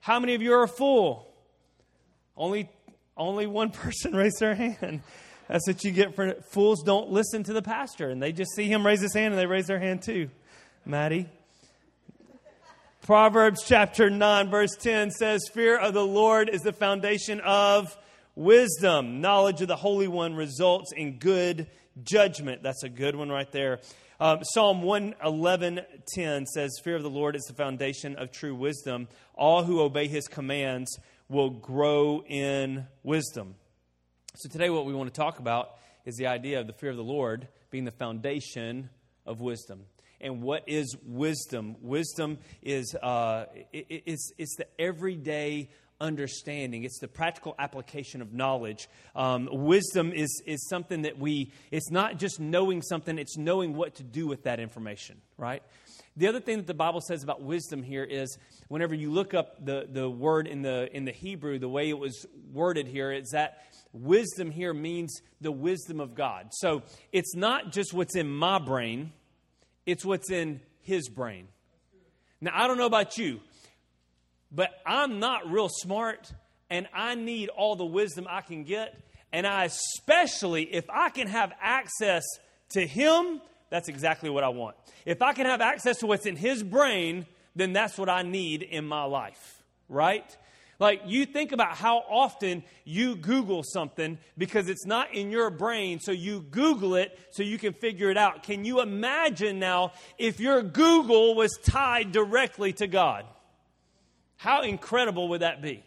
How 0.00 0.18
many 0.18 0.34
of 0.34 0.42
you 0.42 0.52
are 0.52 0.64
a 0.64 0.68
fool? 0.68 1.32
Only, 2.36 2.68
only 3.16 3.46
one 3.46 3.70
person 3.70 4.16
raised 4.16 4.40
their 4.40 4.56
hand. 4.56 5.02
That's 5.52 5.66
what 5.66 5.84
you 5.84 5.90
get 5.90 6.14
for 6.14 6.32
fools 6.50 6.82
don't 6.82 7.10
listen 7.10 7.42
to 7.42 7.52
the 7.52 7.60
pastor. 7.60 8.08
And 8.08 8.22
they 8.22 8.32
just 8.32 8.52
see 8.56 8.68
him 8.68 8.86
raise 8.86 9.02
his 9.02 9.12
hand 9.12 9.34
and 9.34 9.38
they 9.38 9.44
raise 9.44 9.66
their 9.66 9.78
hand 9.78 10.00
too. 10.00 10.30
Maddie. 10.86 11.28
Proverbs 13.02 13.62
chapter 13.62 14.08
9, 14.08 14.48
verse 14.48 14.74
10 14.76 15.10
says, 15.10 15.42
Fear 15.52 15.76
of 15.76 15.92
the 15.92 16.06
Lord 16.06 16.48
is 16.48 16.62
the 16.62 16.72
foundation 16.72 17.38
of 17.40 17.94
wisdom. 18.34 19.20
Knowledge 19.20 19.60
of 19.60 19.68
the 19.68 19.76
Holy 19.76 20.08
One 20.08 20.34
results 20.34 20.90
in 20.96 21.18
good 21.18 21.66
judgment. 22.02 22.62
That's 22.62 22.82
a 22.82 22.88
good 22.88 23.14
one 23.14 23.28
right 23.28 23.52
there. 23.52 23.80
Um, 24.20 24.38
Psalm 24.54 24.80
111.10 24.80 26.46
says, 26.46 26.70
Fear 26.82 26.96
of 26.96 27.02
the 27.02 27.10
Lord 27.10 27.36
is 27.36 27.42
the 27.42 27.52
foundation 27.52 28.16
of 28.16 28.32
true 28.32 28.54
wisdom. 28.54 29.06
All 29.34 29.64
who 29.64 29.82
obey 29.82 30.08
his 30.08 30.28
commands 30.28 30.98
will 31.28 31.50
grow 31.50 32.22
in 32.26 32.86
wisdom. 33.02 33.56
So 34.34 34.48
today 34.48 34.70
what 34.70 34.86
we 34.86 34.94
want 34.94 35.12
to 35.12 35.20
talk 35.20 35.40
about 35.40 35.76
is 36.06 36.16
the 36.16 36.26
idea 36.26 36.58
of 36.58 36.66
the 36.66 36.72
fear 36.72 36.88
of 36.88 36.96
the 36.96 37.04
Lord 37.04 37.48
being 37.70 37.84
the 37.84 37.90
foundation 37.90 38.88
of 39.26 39.40
wisdom 39.40 39.84
and 40.22 40.40
what 40.40 40.64
is 40.66 40.96
wisdom? 41.04 41.76
Wisdom 41.82 42.38
is 42.62 42.94
uh, 42.94 43.46
it, 43.72 44.02
it's, 44.06 44.32
it's 44.38 44.56
the 44.56 44.66
everyday 44.80 45.68
understanding. 46.00 46.84
It's 46.84 46.98
the 46.98 47.08
practical 47.08 47.54
application 47.58 48.22
of 48.22 48.32
knowledge. 48.32 48.88
Um, 49.14 49.48
wisdom 49.50 50.12
is, 50.12 50.42
is 50.46 50.68
something 50.68 51.02
that 51.02 51.18
we, 51.18 51.52
it's 51.70 51.90
not 51.90 52.18
just 52.18 52.40
knowing 52.40 52.82
something, 52.82 53.18
it's 53.18 53.36
knowing 53.36 53.74
what 53.74 53.96
to 53.96 54.02
do 54.02 54.26
with 54.26 54.44
that 54.44 54.60
information, 54.60 55.20
right? 55.36 55.62
The 56.16 56.28
other 56.28 56.40
thing 56.40 56.58
that 56.58 56.66
the 56.66 56.74
Bible 56.74 57.00
says 57.00 57.22
about 57.22 57.42
wisdom 57.42 57.82
here 57.82 58.04
is 58.04 58.36
whenever 58.68 58.94
you 58.94 59.10
look 59.10 59.32
up 59.32 59.64
the, 59.64 59.86
the 59.90 60.10
word 60.10 60.46
in 60.46 60.62
the, 60.62 60.94
in 60.94 61.04
the 61.04 61.12
Hebrew, 61.12 61.58
the 61.58 61.68
way 61.68 61.88
it 61.88 61.98
was 61.98 62.26
worded 62.52 62.86
here, 62.86 63.12
is 63.12 63.30
that 63.30 63.64
wisdom 63.92 64.50
here 64.50 64.72
means 64.72 65.20
the 65.40 65.52
wisdom 65.52 66.00
of 66.00 66.14
God. 66.14 66.48
So 66.52 66.82
it's 67.12 67.34
not 67.34 67.72
just 67.72 67.92
what's 67.92 68.16
in 68.16 68.28
my 68.28 68.58
brain, 68.58 69.12
it's 69.86 70.04
what's 70.04 70.30
in 70.30 70.60
his 70.80 71.08
brain. 71.08 71.48
Now, 72.40 72.52
I 72.54 72.66
don't 72.66 72.78
know 72.78 72.86
about 72.86 73.18
you, 73.18 73.40
but 74.50 74.70
I'm 74.84 75.20
not 75.20 75.50
real 75.50 75.68
smart 75.68 76.32
and 76.70 76.88
I 76.94 77.14
need 77.14 77.50
all 77.50 77.76
the 77.76 77.84
wisdom 77.84 78.26
I 78.28 78.40
can 78.40 78.64
get. 78.64 78.98
And 79.32 79.46
I 79.46 79.64
especially, 79.64 80.62
if 80.62 80.88
I 80.90 81.10
can 81.10 81.26
have 81.26 81.52
access 81.60 82.22
to 82.70 82.86
him, 82.86 83.40
that's 83.70 83.88
exactly 83.88 84.28
what 84.30 84.44
I 84.44 84.48
want. 84.48 84.76
If 85.06 85.22
I 85.22 85.32
can 85.32 85.46
have 85.46 85.60
access 85.60 85.98
to 85.98 86.06
what's 86.06 86.26
in 86.26 86.36
his 86.36 86.62
brain, 86.62 87.26
then 87.54 87.72
that's 87.72 87.96
what 87.98 88.08
I 88.08 88.22
need 88.22 88.62
in 88.62 88.86
my 88.86 89.04
life, 89.04 89.62
right? 89.88 90.36
Like, 90.82 91.02
you 91.06 91.26
think 91.26 91.52
about 91.52 91.76
how 91.76 91.98
often 92.10 92.64
you 92.84 93.14
Google 93.14 93.62
something 93.62 94.18
because 94.36 94.68
it's 94.68 94.84
not 94.84 95.14
in 95.14 95.30
your 95.30 95.48
brain, 95.48 96.00
so 96.00 96.10
you 96.10 96.40
Google 96.40 96.96
it 96.96 97.16
so 97.30 97.44
you 97.44 97.56
can 97.56 97.72
figure 97.72 98.10
it 98.10 98.16
out. 98.16 98.42
Can 98.42 98.64
you 98.64 98.80
imagine 98.80 99.60
now 99.60 99.92
if 100.18 100.40
your 100.40 100.60
Google 100.60 101.36
was 101.36 101.56
tied 101.62 102.10
directly 102.10 102.72
to 102.72 102.88
God? 102.88 103.26
How 104.38 104.62
incredible 104.62 105.28
would 105.28 105.42
that 105.42 105.62
be? 105.62 105.84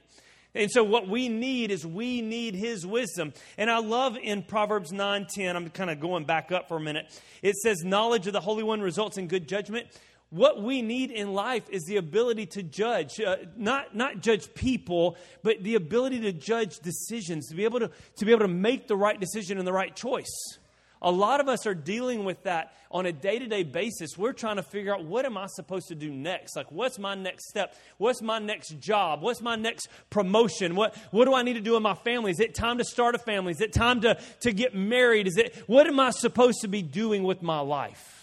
And 0.53 0.71
so 0.71 0.81
what 0.81 1.09
we 1.09 1.27
need 1.27 1.71
is 1.71 1.85
we 1.85 2.21
need 2.21 2.55
his 2.55 2.87
wisdom. 2.87 3.33
And 3.57 3.69
I 3.69 3.79
love 3.79 4.15
in 4.15 4.43
Proverbs 4.43 4.93
9:10, 4.93 5.57
I'm 5.57 5.69
kind 5.71 5.89
of 5.89 5.99
going 5.99 6.23
back 6.23 6.53
up 6.53 6.69
for 6.69 6.77
a 6.77 6.79
minute. 6.79 7.07
It 7.41 7.57
says 7.57 7.83
knowledge 7.83 8.27
of 8.27 8.33
the 8.33 8.39
Holy 8.39 8.63
One 8.63 8.79
results 8.79 9.17
in 9.17 9.27
good 9.27 9.49
judgment 9.49 9.87
what 10.29 10.61
we 10.61 10.81
need 10.81 11.11
in 11.11 11.33
life 11.33 11.63
is 11.69 11.83
the 11.83 11.97
ability 11.97 12.47
to 12.47 12.63
judge, 12.63 13.19
uh, 13.21 13.37
not, 13.55 13.95
not 13.95 14.21
judge 14.21 14.53
people, 14.53 15.17
but 15.43 15.63
the 15.63 15.75
ability 15.75 16.21
to 16.21 16.33
judge 16.33 16.79
decisions, 16.79 17.47
to 17.47 17.55
be, 17.55 17.63
able 17.63 17.79
to, 17.79 17.91
to 18.17 18.25
be 18.25 18.31
able 18.31 18.41
to 18.41 18.47
make 18.47 18.87
the 18.87 18.95
right 18.95 19.19
decision 19.19 19.57
and 19.57 19.67
the 19.67 19.73
right 19.73 19.95
choice. 19.95 20.57
A 21.01 21.11
lot 21.11 21.39
of 21.39 21.47
us 21.47 21.67
are 21.67 21.75
dealing 21.75 22.23
with 22.25 22.41
that 22.43 22.73
on 22.89 23.05
a 23.05 23.11
day 23.11 23.37
to 23.37 23.45
day 23.45 23.63
basis. 23.63 24.17
We're 24.17 24.33
trying 24.33 24.55
to 24.55 24.63
figure 24.63 24.93
out 24.93 25.05
what 25.05 25.25
am 25.25 25.37
I 25.37 25.45
supposed 25.45 25.89
to 25.89 25.95
do 25.95 26.09
next? 26.09 26.55
Like, 26.55 26.71
what's 26.71 26.97
my 26.97 27.13
next 27.13 27.49
step? 27.49 27.75
What's 27.97 28.21
my 28.21 28.39
next 28.39 28.79
job? 28.79 29.21
What's 29.21 29.41
my 29.41 29.55
next 29.55 29.87
promotion? 30.09 30.75
What, 30.75 30.95
what 31.11 31.25
do 31.25 31.35
I 31.35 31.43
need 31.43 31.53
to 31.53 31.61
do 31.61 31.75
in 31.75 31.83
my 31.83 31.93
family? 31.93 32.31
Is 32.31 32.39
it 32.39 32.55
time 32.55 32.79
to 32.79 32.83
start 32.83 33.13
a 33.13 33.19
family? 33.19 33.51
Is 33.51 33.61
it 33.61 33.73
time 33.73 34.01
to, 34.01 34.17
to 34.41 34.51
get 34.51 34.73
married? 34.73 35.27
Is 35.27 35.37
it, 35.37 35.55
what 35.67 35.85
am 35.85 35.99
I 35.99 36.09
supposed 36.09 36.61
to 36.61 36.67
be 36.67 36.81
doing 36.81 37.23
with 37.23 37.43
my 37.43 37.59
life? 37.59 38.14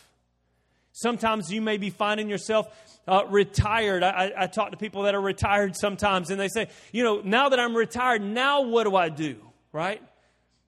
Sometimes 0.93 1.51
you 1.51 1.61
may 1.61 1.79
be 1.79 1.91
finding 1.91 2.29
yourself 2.29 2.69
uh, 3.09 3.25
retired. 3.29 4.03
I, 4.03 4.33
I, 4.37 4.47
talk 4.47 4.71
to 4.71 4.77
people 4.77 5.03
that 5.03 5.15
are 5.15 5.21
retired 5.21 5.75
sometimes, 5.75 6.31
and 6.31 6.39
they 6.39 6.49
say, 6.49 6.69
you 6.93 7.03
know, 7.03 7.21
now 7.25 7.49
that 7.49 7.59
I'm 7.59 7.75
retired, 7.75 8.23
now 8.23 8.63
what 8.63 8.85
do 8.85 8.95
I 8.95 9.09
do? 9.09 9.37
Right? 9.73 10.03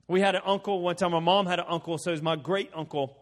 We 0.07 0.21
had 0.21 0.35
an 0.35 0.41
uncle 0.45 0.81
one 0.81 0.95
time. 0.95 1.11
My 1.11 1.19
mom 1.19 1.45
had 1.45 1.59
an 1.59 1.65
uncle, 1.67 1.97
so 1.97 2.11
it 2.11 2.13
was 2.13 2.21
my 2.21 2.35
great 2.35 2.71
uncle. 2.73 3.17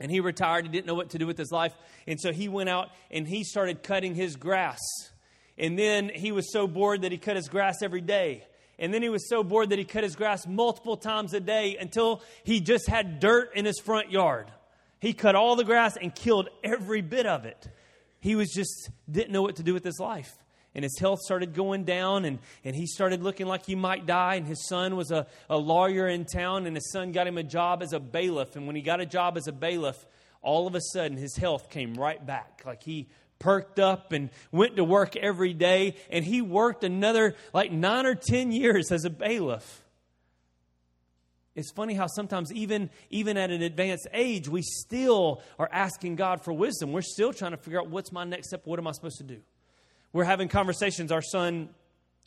And 0.00 0.10
he 0.10 0.20
retired. 0.20 0.64
He 0.64 0.72
didn't 0.72 0.86
know 0.86 0.94
what 0.94 1.10
to 1.10 1.18
do 1.18 1.26
with 1.26 1.36
his 1.36 1.52
life. 1.52 1.74
And 2.06 2.18
so 2.18 2.32
he 2.32 2.48
went 2.48 2.70
out 2.70 2.88
and 3.10 3.28
he 3.28 3.44
started 3.44 3.82
cutting 3.82 4.14
his 4.14 4.36
grass. 4.36 4.78
And 5.58 5.78
then 5.78 6.10
he 6.12 6.32
was 6.32 6.50
so 6.50 6.66
bored 6.66 7.02
that 7.02 7.12
he 7.12 7.18
cut 7.18 7.36
his 7.36 7.48
grass 7.48 7.82
every 7.82 8.00
day. 8.00 8.44
And 8.78 8.94
then 8.94 9.02
he 9.02 9.10
was 9.10 9.28
so 9.28 9.44
bored 9.44 9.70
that 9.70 9.78
he 9.78 9.84
cut 9.84 10.04
his 10.04 10.16
grass 10.16 10.46
multiple 10.46 10.96
times 10.96 11.34
a 11.34 11.40
day 11.40 11.76
until 11.78 12.22
he 12.44 12.60
just 12.60 12.88
had 12.88 13.20
dirt 13.20 13.54
in 13.54 13.66
his 13.66 13.78
front 13.78 14.10
yard. 14.10 14.50
He 15.00 15.12
cut 15.14 15.34
all 15.34 15.56
the 15.56 15.64
grass 15.64 15.96
and 15.96 16.14
killed 16.14 16.48
every 16.62 17.00
bit 17.00 17.26
of 17.26 17.44
it. 17.44 17.68
He 18.20 18.36
was 18.36 18.50
just 18.50 18.90
didn't 19.10 19.32
know 19.32 19.42
what 19.42 19.56
to 19.56 19.62
do 19.62 19.74
with 19.74 19.84
his 19.84 19.98
life. 19.98 20.36
And 20.74 20.84
his 20.84 20.96
health 21.00 21.20
started 21.20 21.52
going 21.52 21.82
down, 21.82 22.24
and, 22.24 22.38
and 22.64 22.76
he 22.76 22.86
started 22.86 23.24
looking 23.24 23.46
like 23.46 23.66
he 23.66 23.74
might 23.74 24.06
die. 24.06 24.36
And 24.36 24.46
his 24.46 24.68
son 24.68 24.94
was 24.94 25.10
a, 25.10 25.26
a 25.48 25.56
lawyer 25.56 26.06
in 26.06 26.26
town, 26.26 26.66
and 26.66 26.76
his 26.76 26.92
son 26.92 27.10
got 27.10 27.26
him 27.26 27.38
a 27.38 27.42
job 27.42 27.82
as 27.82 27.92
a 27.92 27.98
bailiff. 27.98 28.54
And 28.54 28.68
when 28.68 28.76
he 28.76 28.82
got 28.82 29.00
a 29.00 29.06
job 29.06 29.36
as 29.36 29.48
a 29.48 29.52
bailiff, 29.52 30.06
all 30.42 30.68
of 30.68 30.76
a 30.76 30.80
sudden 30.92 31.16
his 31.16 31.34
health 31.36 31.70
came 31.70 31.94
right 31.94 32.24
back. 32.24 32.62
Like 32.64 32.84
he 32.84 33.08
perked 33.40 33.80
up 33.80 34.12
and 34.12 34.30
went 34.52 34.76
to 34.76 34.84
work 34.84 35.16
every 35.16 35.54
day. 35.54 35.96
And 36.10 36.24
he 36.24 36.40
worked 36.40 36.84
another 36.84 37.34
like 37.52 37.72
nine 37.72 38.06
or 38.06 38.14
10 38.14 38.52
years 38.52 38.92
as 38.92 39.04
a 39.04 39.10
bailiff. 39.10 39.79
It's 41.56 41.72
funny 41.72 41.94
how 41.94 42.06
sometimes, 42.06 42.52
even, 42.52 42.90
even 43.10 43.36
at 43.36 43.50
an 43.50 43.62
advanced 43.62 44.06
age, 44.12 44.48
we 44.48 44.62
still 44.62 45.42
are 45.58 45.68
asking 45.72 46.16
God 46.16 46.44
for 46.44 46.52
wisdom. 46.52 46.92
We're 46.92 47.02
still 47.02 47.32
trying 47.32 47.50
to 47.50 47.56
figure 47.56 47.80
out 47.80 47.90
what's 47.90 48.12
my 48.12 48.24
next 48.24 48.48
step? 48.48 48.62
What 48.64 48.78
am 48.78 48.86
I 48.86 48.92
supposed 48.92 49.18
to 49.18 49.24
do? 49.24 49.40
We're 50.12 50.24
having 50.24 50.48
conversations. 50.48 51.10
Our 51.10 51.22
son, 51.22 51.70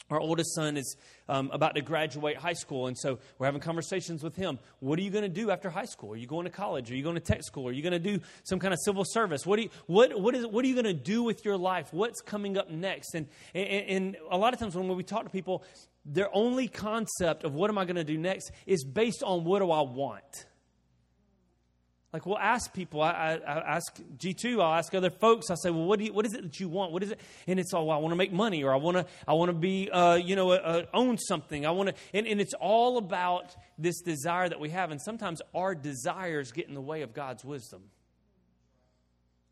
our 0.10 0.20
oldest 0.20 0.54
son, 0.54 0.76
is 0.76 0.98
um, 1.30 1.50
about 1.54 1.76
to 1.76 1.82
graduate 1.82 2.36
high 2.36 2.54
school. 2.54 2.88
And 2.88 2.98
so 2.98 3.20
we're 3.38 3.46
having 3.46 3.62
conversations 3.62 4.24
with 4.24 4.36
him. 4.36 4.60
What 4.80 5.00
are 5.00 5.02
you 5.02 5.10
going 5.10 5.24
to 5.24 5.30
do 5.30 5.52
after 5.52 5.70
high 5.70 5.86
school? 5.86 6.12
Are 6.12 6.18
you 6.18 6.28
going 6.28 6.44
to 6.44 6.52
college? 6.52 6.92
Are 6.92 6.96
you 6.96 7.04
going 7.04 7.16
to 7.16 7.22
tech 7.22 7.44
school? 7.44 7.68
Are 7.70 7.72
you 7.72 7.82
going 7.82 7.94
to 7.94 8.00
do 8.00 8.20
some 8.44 8.60
kind 8.60 8.74
of 8.74 8.80
civil 8.84 9.06
service? 9.06 9.46
What, 9.46 9.56
do 9.56 9.64
you, 9.64 9.70
what, 9.86 10.20
what, 10.20 10.36
is, 10.36 10.46
what 10.46 10.66
are 10.66 10.68
you 10.68 10.76
going 10.76 10.86
to 10.86 10.94
do 10.94 11.24
with 11.24 11.46
your 11.46 11.58
life? 11.58 11.88
What's 11.92 12.20
coming 12.20 12.58
up 12.58 12.70
next? 12.70 13.16
And, 13.16 13.28
and, 13.56 13.68
and 13.68 14.18
a 14.30 14.38
lot 14.38 14.54
of 14.54 14.60
times 14.60 14.76
when 14.76 14.88
we 14.90 15.04
talk 15.04 15.24
to 15.24 15.30
people, 15.30 15.64
their 16.06 16.30
only 16.34 16.68
concept 16.68 17.44
of 17.44 17.54
what 17.54 17.70
am 17.70 17.78
I 17.78 17.86
going 17.86 17.96
to 17.96 18.04
do 18.04 18.18
next 18.18 18.52
is 18.66 18.84
based 18.84 19.24
on 19.24 19.44
what 19.46 19.60
do 19.60 19.72
I 19.72 19.82
want. 19.82 20.46
Like 22.14 22.28
we'll 22.28 22.38
ask 22.38 22.72
people, 22.74 23.02
I, 23.02 23.10
I, 23.10 23.34
I, 23.34 23.76
ask 23.76 24.00
G2, 24.18 24.62
I'll 24.62 24.76
ask 24.76 24.94
other 24.94 25.10
folks, 25.10 25.50
I 25.50 25.56
say, 25.56 25.72
well, 25.72 25.86
what, 25.86 25.98
do 25.98 26.06
you, 26.06 26.14
what 26.14 26.28
is 26.28 26.36
it 26.36 26.44
that 26.44 26.60
you 26.60 26.70
want? 26.70 26.92
What 26.92 27.02
is 27.02 27.10
it? 27.10 27.20
And 27.48 27.60
it's 27.60 27.74
all, 27.74 27.88
well, 27.88 27.98
I 27.98 28.00
want 28.00 28.12
to 28.12 28.16
make 28.16 28.32
money 28.32 28.64
or 28.64 28.72
I 28.72 28.76
want 28.76 28.98
to, 28.98 29.08
I 29.28 29.34
want 29.34 29.50
to 29.50 29.58
be, 29.58 29.90
uh, 29.90 30.16
you 30.16 30.36
know, 30.36 30.52
uh, 30.52 30.86
own 30.94 31.18
something. 31.18 31.66
I 31.66 31.72
want 31.72 31.90
to, 31.90 31.96
and, 32.14 32.28
and 32.28 32.40
it's 32.40 32.54
all 32.54 33.00
about 33.00 33.56
this 33.80 34.00
desire 34.02 34.48
that 34.48 34.60
we 34.60 34.70
have. 34.70 34.92
And 34.92 35.02
sometimes 35.02 35.42
our 35.56 35.74
desires 35.74 36.52
get 36.52 36.68
in 36.68 36.76
the 36.76 36.82
way 36.82 37.02
of 37.02 37.16
God's 37.16 37.44
wisdom. 37.44 37.82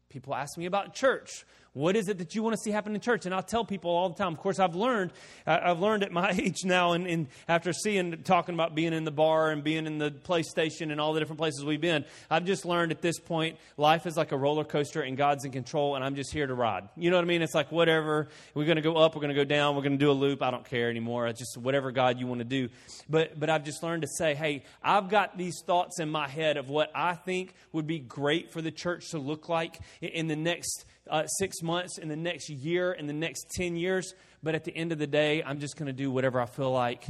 People 0.10 0.36
ask 0.36 0.56
me 0.56 0.68
about 0.68 0.94
church. 0.94 1.46
What 1.74 1.96
is 1.96 2.10
it 2.10 2.18
that 2.18 2.36
you 2.36 2.44
want 2.44 2.54
to 2.54 2.62
see 2.62 2.70
happen 2.70 2.94
in 2.94 3.00
church? 3.00 3.26
And 3.26 3.34
I'll 3.34 3.42
tell 3.42 3.64
people 3.64 3.92
all 3.92 4.10
the 4.10 4.16
time. 4.16 4.34
Of 4.34 4.40
course, 4.40 4.60
I've 4.60 4.76
learned. 4.76 5.12
Uh, 5.48 5.58
I've 5.64 5.80
learned 5.80 6.04
at 6.04 6.12
my 6.12 6.32
age 6.38 6.66
now, 6.66 6.92
and, 6.92 7.08
and, 7.08 7.28
after 7.48 7.72
seeing, 7.72 8.24
talking 8.24 8.56
about 8.56 8.76
being 8.76 8.92
in 8.92 9.06
the 9.06 9.12
bar 9.12 9.52
and 9.52 9.64
being 9.64 9.88
in 9.88 9.98
the 9.98 10.12
PlayStation 10.12 10.92
and 10.92 11.00
all 11.00 11.14
the 11.14 11.22
different 11.22 11.40
places 11.40 11.64
we've 11.64 11.80
been, 11.80 12.04
I've 12.30 12.44
just 12.44 12.66
learned 12.66 12.92
at 12.92 13.02
this 13.02 13.20
point, 13.20 13.58
life 13.78 14.06
is 14.06 14.18
like 14.18 14.34
a 14.34 14.38
roller 14.38 14.66
coaster, 14.66 15.02
and 15.02 15.16
God's 15.16 15.46
in 15.46 15.52
control, 15.52 15.96
and 15.96 16.04
I'm 16.04 16.16
just 16.16 16.34
here 16.34 16.46
to 16.46 16.54
ride. 16.54 16.90
You 16.98 17.10
know 17.10 17.16
what 17.16 17.24
I 17.24 17.28
mean? 17.28 17.42
It's 17.42 17.56
like 17.56 17.72
whatever. 17.72 18.28
We're 18.54 18.66
going 18.66 18.76
to 18.76 18.82
go 18.82 18.98
up. 18.98 19.16
We're 19.16 19.22
going 19.22 19.34
to 19.34 19.42
go 19.42 19.46
down. 19.46 19.78
We're 19.78 19.84
going 19.84 19.98
to 19.98 20.06
do 20.06 20.12
a 20.12 20.14
loop. 20.14 20.44
I 20.44 20.52
don't 20.52 20.66
care 20.66 20.90
anymore. 20.90 21.28
It's 21.28 21.40
just 21.40 21.56
whatever 21.56 21.94
God 21.94 22.20
you 22.20 22.28
want 22.28 22.40
to 22.40 22.46
do. 22.46 22.68
But 23.10 23.40
but 23.40 23.50
I've 23.50 23.64
just 23.64 23.82
learned 23.82 24.02
to 24.02 24.10
say, 24.10 24.36
hey, 24.36 24.64
I've 24.84 25.08
got 25.08 25.38
these 25.38 25.62
thoughts 25.66 26.02
in 26.02 26.10
my 26.10 26.28
head 26.28 26.58
of 26.58 26.70
what 26.70 26.92
I 26.94 27.14
think 27.14 27.54
would 27.72 27.88
be 27.88 28.00
great 28.00 28.52
for 28.52 28.62
the 28.62 28.72
church 28.72 29.12
to 29.12 29.20
look 29.20 29.48
like 29.48 29.80
in 30.02 30.28
the 30.28 30.36
next 30.36 30.86
uh, 31.10 31.26
six 31.28 31.62
months, 31.62 31.98
in 31.98 32.08
the 32.08 32.16
next 32.16 32.50
year, 32.50 32.92
in 32.92 33.08
the 33.08 33.14
next 33.14 33.48
10 33.56 33.76
years. 33.76 34.14
But 34.44 34.56
at 34.56 34.64
the 34.64 34.76
end 34.76 34.92
of 34.92 34.98
the 34.98 35.08
day, 35.08 35.44
I'm 35.44 35.60
just 35.60 35.78
going 35.78 35.88
to 35.88 35.94
do 35.94 36.12
whatever 36.12 36.42
I 36.42 36.46
feel 36.46 36.72
like. 36.72 37.06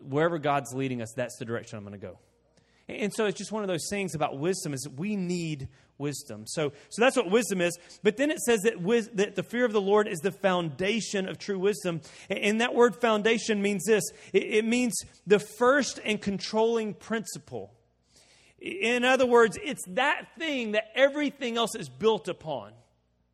Wherever 0.00 0.38
God's 0.38 0.72
leading 0.74 1.02
us, 1.02 1.12
that's 1.16 1.36
the 1.38 1.44
direction 1.44 1.78
I'm 1.78 1.84
going 1.84 1.98
to 1.98 2.06
go. 2.06 2.18
And 2.88 3.12
so 3.14 3.24
it's 3.24 3.38
just 3.38 3.50
one 3.50 3.62
of 3.62 3.68
those 3.68 3.86
things 3.88 4.14
about 4.14 4.38
wisdom 4.38 4.74
is 4.74 4.86
we 4.88 5.16
need 5.16 5.68
wisdom. 5.96 6.44
So, 6.46 6.72
so 6.90 7.02
that's 7.02 7.16
what 7.16 7.30
wisdom 7.30 7.60
is. 7.62 7.78
But 8.02 8.18
then 8.18 8.30
it 8.30 8.40
says 8.40 8.60
that, 8.62 8.80
wis- 8.80 9.08
that 9.14 9.36
the 9.36 9.42
fear 9.42 9.64
of 9.64 9.72
the 9.72 9.80
Lord 9.80 10.06
is 10.06 10.18
the 10.18 10.32
foundation 10.32 11.26
of 11.28 11.38
true 11.38 11.58
wisdom. 11.58 12.02
And 12.28 12.60
that 12.60 12.74
word 12.74 13.00
foundation 13.00 13.62
means 13.62 13.84
this 13.84 14.04
it, 14.32 14.42
it 14.42 14.64
means 14.66 14.94
the 15.26 15.38
first 15.38 15.98
and 16.04 16.20
controlling 16.20 16.92
principle. 16.92 17.72
In 18.60 19.04
other 19.04 19.26
words, 19.26 19.58
it's 19.62 19.84
that 19.88 20.36
thing 20.38 20.72
that 20.72 20.90
everything 20.94 21.56
else 21.56 21.74
is 21.74 21.88
built 21.88 22.28
upon 22.28 22.72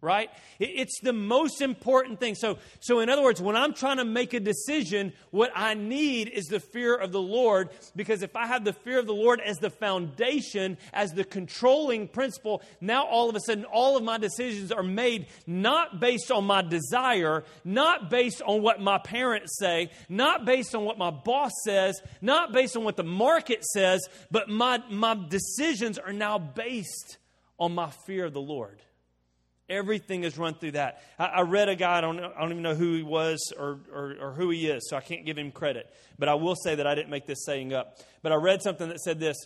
right? 0.00 0.30
It's 0.59 1.00
the 1.02 1.12
most 1.12 1.61
important 1.61 2.21
thing. 2.21 2.35
So 2.35 2.59
so 2.80 3.00
in 3.00 3.09
other 3.09 3.23
words 3.23 3.40
when 3.40 3.57
i'm 3.57 3.73
trying 3.73 3.99
to 3.99 4.04
make 4.04 4.35
a 4.35 4.40
decision 4.40 5.12
what 5.30 5.50
i 5.54 5.75
need 5.75 6.28
is 6.28 6.47
the 6.47 6.61
fear 6.61 6.95
of 6.95 7.12
the 7.12 7.21
lord 7.21 7.69
because 7.95 8.23
if 8.23 8.35
i 8.37 8.47
have 8.47 8.64
the 8.64 8.73
fear 8.73 8.99
of 8.99 9.07
the 9.07 9.14
lord 9.14 9.40
as 9.40 9.59
the 9.59 9.71
foundation 9.71 10.76
as 10.92 11.12
the 11.12 11.25
controlling 11.25 12.09
principle 12.09 12.62
now 12.80 13.07
all 13.07 13.28
of 13.28 13.37
a 13.37 13.40
sudden 13.40 13.64
all 13.64 13.97
of 13.97 14.02
my 14.02 14.19
decisions 14.19 14.73
are 14.73 14.83
made 14.83 15.26
not 15.47 16.00
based 16.00 16.30
on 16.30 16.45
my 16.45 16.62
desire 16.62 17.45
not 17.64 18.11
based 18.11 18.42
on 18.42 18.62
what 18.62 18.80
my 18.80 18.99
parents 18.99 19.59
say 19.59 19.90
not 20.09 20.45
based 20.45 20.75
on 20.75 20.85
what 20.85 20.99
my 20.99 21.11
boss 21.11 21.52
says 21.64 22.00
not 22.21 22.52
based 22.52 22.76
on 22.76 22.85
what 22.85 22.97
the 22.97 23.02
market 23.02 23.64
says 23.64 24.00
but 24.30 24.49
my 24.49 24.83
my 24.90 25.19
decisions 25.28 25.99
are 25.99 26.12
now 26.12 26.38
based 26.38 27.19
on 27.59 27.75
my 27.75 27.90
fear 28.07 28.26
of 28.26 28.33
the 28.33 28.40
lord 28.40 28.80
Everything 29.71 30.25
is 30.25 30.37
run 30.37 30.55
through 30.55 30.73
that. 30.73 31.03
I, 31.19 31.27
I 31.27 31.41
read 31.43 31.69
a 31.69 31.77
guy, 31.77 31.99
I 31.99 32.00
don't, 32.03 32.19
I 32.19 32.41
don't, 32.41 32.50
even 32.50 32.62
know 32.62 32.75
who 32.75 32.97
he 32.97 33.03
was 33.03 33.53
or, 33.57 33.79
or, 33.93 34.17
or 34.21 34.33
who 34.33 34.50
he 34.50 34.67
is, 34.67 34.89
so 34.91 34.97
I 34.97 35.00
can't 35.00 35.25
give 35.25 35.39
him 35.39 35.53
credit. 35.53 35.87
But 36.19 36.29
I 36.29 36.35
will 36.35 36.57
say 36.57 36.75
that 36.75 36.87
I 36.87 36.95
didn't 36.95 37.11
make 37.11 37.27
this 37.27 37.45
saying 37.47 37.73
up. 37.73 37.97
But 38.23 38.33
I 38.33 38.35
read 38.35 38.61
something 38.62 38.89
that 38.89 39.00
said 39.00 39.21
this 39.21 39.37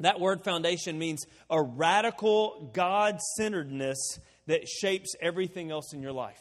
that 0.00 0.20
word 0.20 0.44
foundation 0.44 0.98
means 0.98 1.24
a 1.48 1.62
radical 1.62 2.70
God 2.74 3.18
centeredness 3.36 4.18
that 4.46 4.68
shapes 4.68 5.14
everything 5.20 5.70
else 5.70 5.94
in 5.94 6.02
your 6.02 6.12
life. 6.12 6.40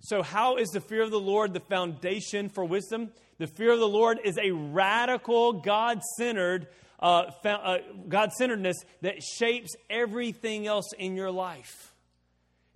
So, 0.00 0.22
how 0.22 0.56
is 0.56 0.68
the 0.68 0.80
fear 0.80 1.02
of 1.02 1.10
the 1.10 1.18
Lord 1.18 1.54
the 1.54 1.60
foundation 1.60 2.48
for 2.48 2.64
wisdom? 2.64 3.10
The 3.38 3.46
fear 3.46 3.72
of 3.72 3.80
the 3.80 3.88
Lord 3.88 4.18
is 4.24 4.38
a 4.38 4.50
radical, 4.50 5.54
God 5.54 6.02
centered 6.16 6.68
uh, 6.98 7.30
uh, 7.44 7.78
God 8.08 8.32
centeredness 8.32 8.76
that 9.02 9.22
shapes 9.22 9.76
everything 9.88 10.66
else 10.66 10.92
in 10.98 11.16
your 11.16 11.30
life. 11.30 11.94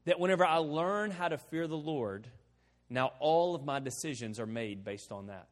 That 0.04 0.18
whenever 0.18 0.44
I 0.44 0.56
learn 0.56 1.10
how 1.10 1.28
to 1.28 1.38
fear 1.38 1.66
the 1.66 1.76
Lord, 1.76 2.26
now 2.90 3.12
all 3.20 3.54
of 3.54 3.64
my 3.64 3.78
decisions 3.78 4.38
are 4.40 4.46
made 4.46 4.84
based 4.84 5.12
on 5.12 5.28
that. 5.28 5.48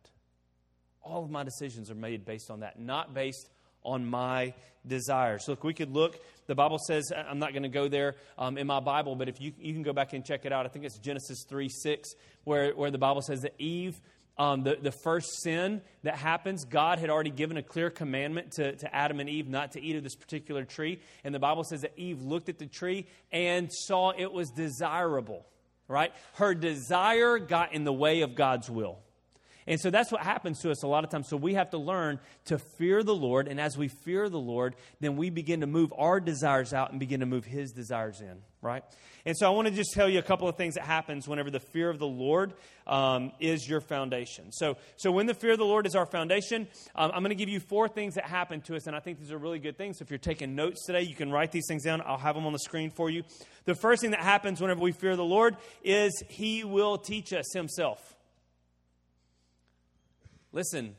All 1.02 1.24
of 1.24 1.30
my 1.30 1.44
decisions 1.44 1.90
are 1.90 1.94
made 1.96 2.24
based 2.24 2.50
on 2.50 2.60
that, 2.60 2.78
not 2.78 3.14
based 3.14 3.48
on 3.82 4.04
my 4.04 4.54
desires. 4.86 5.46
Look, 5.48 5.64
we 5.64 5.74
could 5.74 5.90
look. 5.90 6.20
The 6.46 6.54
Bible 6.54 6.78
says, 6.78 7.12
I'm 7.16 7.38
not 7.38 7.52
going 7.52 7.62
to 7.62 7.68
go 7.68 7.88
there 7.88 8.16
um, 8.38 8.58
in 8.58 8.66
my 8.66 8.80
Bible, 8.80 9.14
but 9.14 9.28
if 9.28 9.40
you, 9.40 9.52
you 9.58 9.72
can 9.72 9.82
go 9.82 9.92
back 9.92 10.12
and 10.12 10.24
check 10.24 10.44
it 10.44 10.52
out, 10.52 10.66
I 10.66 10.68
think 10.68 10.84
it's 10.84 10.98
Genesis 10.98 11.44
3 11.48 11.68
6, 11.68 12.14
where, 12.44 12.72
where 12.72 12.90
the 12.90 12.98
Bible 12.98 13.22
says 13.22 13.42
that 13.42 13.54
Eve 13.58 14.00
um, 14.40 14.62
the, 14.62 14.78
the 14.80 14.90
first 14.90 15.42
sin 15.42 15.82
that 16.02 16.16
happens, 16.16 16.64
God 16.64 16.98
had 16.98 17.10
already 17.10 17.30
given 17.30 17.58
a 17.58 17.62
clear 17.62 17.90
commandment 17.90 18.52
to, 18.52 18.74
to 18.74 18.96
Adam 18.96 19.20
and 19.20 19.28
Eve 19.28 19.50
not 19.50 19.72
to 19.72 19.82
eat 19.82 19.96
of 19.96 20.02
this 20.02 20.14
particular 20.16 20.64
tree. 20.64 21.02
And 21.24 21.34
the 21.34 21.38
Bible 21.38 21.62
says 21.62 21.82
that 21.82 21.92
Eve 21.94 22.22
looked 22.22 22.48
at 22.48 22.58
the 22.58 22.64
tree 22.64 23.06
and 23.30 23.70
saw 23.70 24.12
it 24.16 24.32
was 24.32 24.48
desirable, 24.48 25.44
right? 25.88 26.10
Her 26.36 26.54
desire 26.54 27.38
got 27.38 27.74
in 27.74 27.84
the 27.84 27.92
way 27.92 28.22
of 28.22 28.34
God's 28.34 28.70
will. 28.70 29.00
And 29.70 29.80
so 29.80 29.88
that's 29.88 30.10
what 30.10 30.22
happens 30.22 30.58
to 30.62 30.72
us 30.72 30.82
a 30.82 30.88
lot 30.88 31.04
of 31.04 31.10
times. 31.10 31.28
So 31.28 31.36
we 31.36 31.54
have 31.54 31.70
to 31.70 31.78
learn 31.78 32.18
to 32.46 32.58
fear 32.58 33.04
the 33.04 33.14
Lord. 33.14 33.46
And 33.46 33.60
as 33.60 33.78
we 33.78 33.86
fear 33.86 34.28
the 34.28 34.36
Lord, 34.36 34.74
then 34.98 35.16
we 35.16 35.30
begin 35.30 35.60
to 35.60 35.68
move 35.68 35.94
our 35.96 36.18
desires 36.18 36.74
out 36.74 36.90
and 36.90 36.98
begin 36.98 37.20
to 37.20 37.26
move 37.26 37.44
His 37.44 37.70
desires 37.70 38.20
in, 38.20 38.38
right? 38.62 38.82
And 39.24 39.36
so 39.36 39.46
I 39.46 39.50
want 39.50 39.68
to 39.68 39.74
just 39.74 39.92
tell 39.92 40.08
you 40.08 40.18
a 40.18 40.22
couple 40.22 40.48
of 40.48 40.56
things 40.56 40.74
that 40.74 40.82
happens 40.82 41.28
whenever 41.28 41.52
the 41.52 41.60
fear 41.60 41.88
of 41.88 42.00
the 42.00 42.06
Lord 42.06 42.54
um, 42.88 43.30
is 43.38 43.68
your 43.68 43.80
foundation. 43.80 44.50
So, 44.50 44.76
so 44.96 45.12
when 45.12 45.26
the 45.26 45.34
fear 45.34 45.52
of 45.52 45.58
the 45.58 45.64
Lord 45.64 45.86
is 45.86 45.94
our 45.94 46.06
foundation, 46.06 46.66
um, 46.96 47.12
I'm 47.14 47.22
going 47.22 47.28
to 47.28 47.36
give 47.36 47.48
you 47.48 47.60
four 47.60 47.86
things 47.86 48.16
that 48.16 48.24
happen 48.24 48.62
to 48.62 48.74
us. 48.74 48.88
And 48.88 48.96
I 48.96 48.98
think 48.98 49.20
these 49.20 49.30
are 49.30 49.38
really 49.38 49.60
good 49.60 49.78
things. 49.78 49.98
So 49.98 50.02
if 50.02 50.10
you're 50.10 50.18
taking 50.18 50.56
notes 50.56 50.84
today, 50.84 51.02
you 51.02 51.14
can 51.14 51.30
write 51.30 51.52
these 51.52 51.66
things 51.68 51.84
down. 51.84 52.02
I'll 52.04 52.18
have 52.18 52.34
them 52.34 52.44
on 52.44 52.52
the 52.52 52.58
screen 52.58 52.90
for 52.90 53.08
you. 53.08 53.22
The 53.66 53.76
first 53.76 54.02
thing 54.02 54.10
that 54.10 54.20
happens 54.20 54.60
whenever 54.60 54.80
we 54.80 54.90
fear 54.90 55.14
the 55.14 55.22
Lord 55.22 55.56
is 55.84 56.24
He 56.26 56.64
will 56.64 56.98
teach 56.98 57.32
us 57.32 57.52
Himself. 57.54 58.16
Listen, 60.52 60.96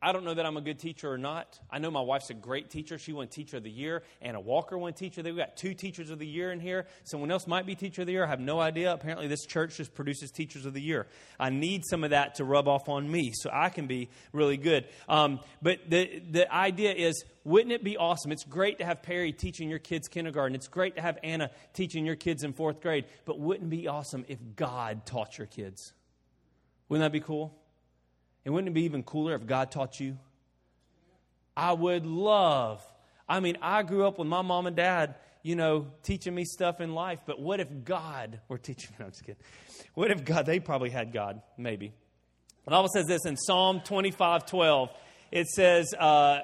I 0.00 0.12
don't 0.12 0.24
know 0.24 0.34
that 0.34 0.46
I'm 0.46 0.56
a 0.56 0.60
good 0.60 0.78
teacher 0.78 1.10
or 1.10 1.18
not. 1.18 1.58
I 1.68 1.80
know 1.80 1.90
my 1.90 2.00
wife's 2.00 2.30
a 2.30 2.34
great 2.34 2.70
teacher. 2.70 2.98
She 2.98 3.12
won 3.12 3.26
Teacher 3.26 3.56
of 3.56 3.64
the 3.64 3.70
Year. 3.70 4.04
Anna 4.22 4.38
Walker 4.38 4.78
won 4.78 4.92
Teacher 4.92 5.20
of 5.20 5.24
the 5.24 5.30
Year. 5.30 5.36
We've 5.36 5.44
got 5.44 5.56
two 5.56 5.74
Teachers 5.74 6.10
of 6.10 6.20
the 6.20 6.26
Year 6.26 6.52
in 6.52 6.60
here. 6.60 6.86
Someone 7.02 7.32
else 7.32 7.48
might 7.48 7.66
be 7.66 7.74
Teacher 7.74 8.02
of 8.02 8.06
the 8.06 8.12
Year. 8.12 8.24
I 8.24 8.28
have 8.28 8.38
no 8.38 8.60
idea. 8.60 8.92
Apparently, 8.92 9.26
this 9.26 9.44
church 9.44 9.76
just 9.76 9.94
produces 9.94 10.30
Teachers 10.30 10.66
of 10.66 10.72
the 10.72 10.80
Year. 10.80 11.08
I 11.40 11.50
need 11.50 11.82
some 11.84 12.04
of 12.04 12.10
that 12.10 12.36
to 12.36 12.44
rub 12.44 12.68
off 12.68 12.88
on 12.88 13.10
me 13.10 13.32
so 13.34 13.50
I 13.52 13.70
can 13.70 13.88
be 13.88 14.08
really 14.32 14.56
good. 14.56 14.86
Um, 15.08 15.40
but 15.60 15.80
the, 15.88 16.22
the 16.30 16.52
idea 16.52 16.92
is 16.92 17.24
wouldn't 17.42 17.72
it 17.72 17.82
be 17.82 17.96
awesome? 17.96 18.30
It's 18.30 18.44
great 18.44 18.78
to 18.78 18.84
have 18.84 19.02
Perry 19.02 19.32
teaching 19.32 19.68
your 19.68 19.80
kids 19.80 20.06
kindergarten. 20.06 20.54
It's 20.54 20.68
great 20.68 20.94
to 20.94 21.02
have 21.02 21.18
Anna 21.24 21.50
teaching 21.72 22.06
your 22.06 22.16
kids 22.16 22.44
in 22.44 22.52
fourth 22.52 22.80
grade. 22.80 23.06
But 23.24 23.40
wouldn't 23.40 23.72
it 23.72 23.76
be 23.76 23.88
awesome 23.88 24.24
if 24.28 24.38
God 24.54 25.06
taught 25.06 25.38
your 25.38 25.48
kids? 25.48 25.92
Wouldn't 26.88 27.04
that 27.04 27.12
be 27.12 27.20
cool? 27.24 27.58
And 28.48 28.54
wouldn't 28.54 28.70
it 28.70 28.72
be 28.72 28.84
even 28.84 29.02
cooler 29.02 29.34
if 29.34 29.44
God 29.44 29.70
taught 29.70 30.00
you? 30.00 30.16
I 31.54 31.74
would 31.74 32.06
love. 32.06 32.82
I 33.28 33.40
mean, 33.40 33.58
I 33.60 33.82
grew 33.82 34.06
up 34.06 34.18
with 34.18 34.26
my 34.26 34.40
mom 34.40 34.66
and 34.66 34.74
dad, 34.74 35.16
you 35.42 35.54
know, 35.54 35.88
teaching 36.02 36.34
me 36.34 36.46
stuff 36.46 36.80
in 36.80 36.94
life, 36.94 37.18
but 37.26 37.38
what 37.38 37.60
if 37.60 37.68
God 37.84 38.40
were 38.48 38.56
teaching 38.56 38.92
me? 38.98 39.04
I'm 39.04 39.10
just 39.10 39.22
kidding. 39.22 39.42
What 39.92 40.10
if 40.10 40.24
God, 40.24 40.46
they 40.46 40.60
probably 40.60 40.88
had 40.88 41.12
God, 41.12 41.42
maybe. 41.58 41.92
The 42.64 42.70
Bible 42.70 42.88
says 42.88 43.04
this 43.04 43.26
in 43.26 43.36
Psalm 43.36 43.82
25 43.84 44.46
12. 44.46 44.88
It 45.30 45.46
says, 45.48 45.92
uh, 45.92 46.38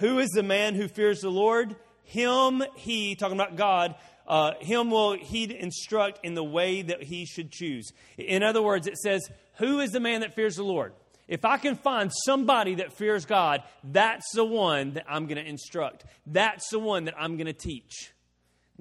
Who 0.00 0.18
is 0.18 0.28
the 0.28 0.42
man 0.42 0.74
who 0.74 0.88
fears 0.88 1.22
the 1.22 1.30
Lord? 1.30 1.74
Him, 2.02 2.62
he, 2.76 3.14
talking 3.14 3.40
about 3.40 3.56
God, 3.56 3.94
uh, 4.26 4.52
him 4.60 4.90
will 4.90 5.14
he 5.14 5.58
instruct 5.58 6.20
in 6.22 6.34
the 6.34 6.44
way 6.44 6.82
that 6.82 7.02
he 7.02 7.24
should 7.24 7.50
choose. 7.50 7.92
In 8.18 8.42
other 8.42 8.60
words, 8.60 8.86
it 8.86 8.98
says, 8.98 9.30
Who 9.58 9.80
is 9.80 9.90
the 9.90 10.00
man 10.00 10.20
that 10.20 10.34
fears 10.34 10.56
the 10.56 10.62
Lord? 10.62 10.92
If 11.26 11.44
I 11.44 11.58
can 11.58 11.76
find 11.76 12.10
somebody 12.24 12.76
that 12.76 12.92
fears 12.92 13.26
God, 13.26 13.62
that's 13.84 14.26
the 14.34 14.44
one 14.44 14.94
that 14.94 15.04
I'm 15.08 15.26
going 15.26 15.36
to 15.36 15.46
instruct. 15.46 16.04
That's 16.26 16.68
the 16.70 16.78
one 16.78 17.04
that 17.04 17.14
I'm 17.18 17.36
going 17.36 17.46
to 17.46 17.52
teach. 17.52 18.12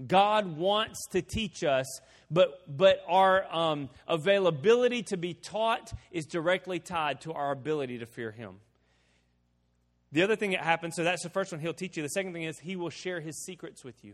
God 0.05 0.57
wants 0.57 1.07
to 1.12 1.22
teach 1.22 1.63
us, 1.63 1.86
but, 2.29 2.62
but 2.77 3.01
our 3.07 3.46
um, 3.53 3.89
availability 4.07 5.03
to 5.03 5.17
be 5.17 5.34
taught 5.34 5.91
is 6.12 6.25
directly 6.25 6.79
tied 6.79 7.22
to 7.22 7.34
our 7.34 7.51
ability 7.51 7.98
to 8.00 8.05
fear 8.05 8.31
Him. 8.31 8.57
The 10.12 10.22
other 10.22 10.36
thing 10.36 10.51
that 10.51 10.62
happens, 10.62 10.96
so 10.96 11.03
that's 11.03 11.24
the 11.24 11.29
first 11.29 11.51
one, 11.51 11.60
He'll 11.60 11.74
teach 11.74 11.98
you. 11.98 12.03
The 12.03 12.10
second 12.10 12.34
thing 12.34 12.43
is 12.43 12.60
He 12.60 12.75
will 12.75 12.91
share 12.91 13.19
His 13.19 13.43
secrets 13.43 13.84
with 13.84 14.05
you. 14.05 14.13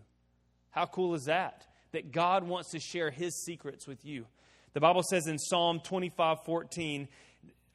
How 0.72 0.86
cool 0.86 1.13
is 1.13 1.25
that? 1.25 1.67
That 1.91 2.12
God 2.12 2.46
wants 2.46 2.72
to 2.72 2.79
share 2.79 3.12
His 3.12 3.43
secrets 3.43 3.86
with 3.86 4.05
you. 4.05 4.25
The 4.74 4.80
Bible 4.80 5.03
says 5.03 5.27
in 5.27 5.38
Psalm 5.38 5.80
25 5.82 6.38
14, 6.46 7.08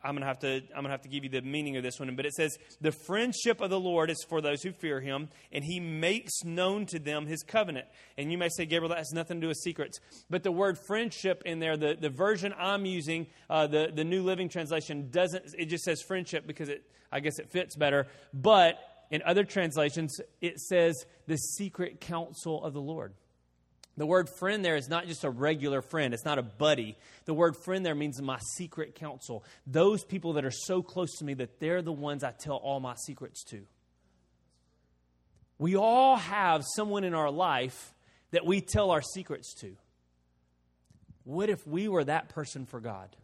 I'm 0.03 0.15
gonna 0.15 0.27
have 0.27 0.39
to 0.41 0.63
I'm 0.75 0.83
gonna 0.83 0.91
have 0.91 1.03
to 1.03 1.09
give 1.09 1.25
you 1.25 1.31
the 1.31 1.43
meaning 1.43 1.77
of 1.77 1.83
this 1.83 1.99
one, 1.99 2.15
but 2.15 2.25
it 2.25 2.33
says 2.33 2.57
the 2.81 2.93
friendship 2.93 3.61
of 3.61 3.71
the 3.71 3.81
Lord 3.81 4.11
is 4.11 4.25
for 4.29 4.41
those 4.41 4.63
who 4.63 4.73
fear 4.73 5.01
Him, 5.01 5.29
and 5.53 5.65
He 5.65 5.81
makes 5.81 6.45
known 6.45 6.87
to 6.87 6.99
them 6.99 7.27
His 7.27 7.43
covenant. 7.43 7.87
And 8.17 8.31
you 8.31 8.39
may 8.39 8.49
say, 8.49 8.65
Gabriel, 8.65 8.91
that 8.91 8.99
has 8.99 9.13
nothing 9.13 9.39
to 9.39 9.41
do 9.43 9.49
with 9.49 9.59
secrets, 9.59 9.99
but 10.31 10.43
the 10.43 10.53
word 10.53 10.79
friendship 10.87 11.43
in 11.47 11.59
there, 11.59 11.77
the, 11.77 11.97
the 12.01 12.11
version 12.11 12.55
I'm 12.59 12.85
using, 12.85 13.27
uh, 13.51 13.67
the 13.67 13.91
the 13.93 14.05
New 14.05 14.23
Living 14.23 14.49
Translation 14.49 15.09
doesn't. 15.11 15.55
It 15.59 15.67
just 15.67 15.85
says 15.85 16.01
friendship 16.03 16.47
because 16.47 16.69
it 16.69 16.85
I 17.11 17.21
guess 17.21 17.39
it 17.39 17.51
fits 17.51 17.75
better, 17.75 18.07
but 18.33 18.79
in 19.11 19.23
other 19.23 19.45
translations 19.45 20.21
it 20.41 20.61
says 20.61 21.07
the 21.27 21.37
secret 21.37 22.01
counsel 22.01 22.63
of 22.65 22.73
the 22.73 22.81
Lord. 22.81 23.15
The 23.99 24.07
word 24.07 24.29
friend 24.29 24.65
there 24.65 24.77
is 24.77 24.89
not 24.89 25.09
just 25.09 25.25
a 25.25 25.31
regular 25.31 25.83
friend, 25.83 26.15
it's 26.15 26.25
not 26.25 26.39
a 26.39 26.43
buddy. 26.43 26.97
The 27.25 27.35
word 27.35 27.57
friend 27.57 27.85
there 27.85 27.97
means 27.97 28.23
my 28.23 28.39
secret 28.55 28.95
counsel. 28.95 29.45
Those 29.67 30.05
people 30.05 30.35
that 30.35 30.45
are 30.45 30.53
so 30.53 30.83
close 30.83 31.17
to 31.19 31.25
me 31.25 31.35
that 31.35 31.59
they're 31.59 31.83
the 31.83 31.93
ones 31.93 32.23
I 32.23 32.31
tell 32.31 32.57
all 32.57 32.79
my 32.79 32.95
secrets 32.95 33.43
to. 33.51 33.67
We 35.59 35.75
all 35.75 36.17
have 36.17 36.65
someone 36.77 37.03
in 37.03 37.13
our 37.13 37.31
life 37.31 37.93
that 38.31 38.47
we 38.47 38.61
tell 38.61 38.93
our 38.93 39.03
secrets 39.03 39.53
to. 39.63 39.75
What 41.25 41.51
if 41.51 41.67
we 41.67 41.89
were 41.89 42.05
that 42.05 42.29
person 42.29 42.67
for 42.67 42.79
God? 42.79 43.17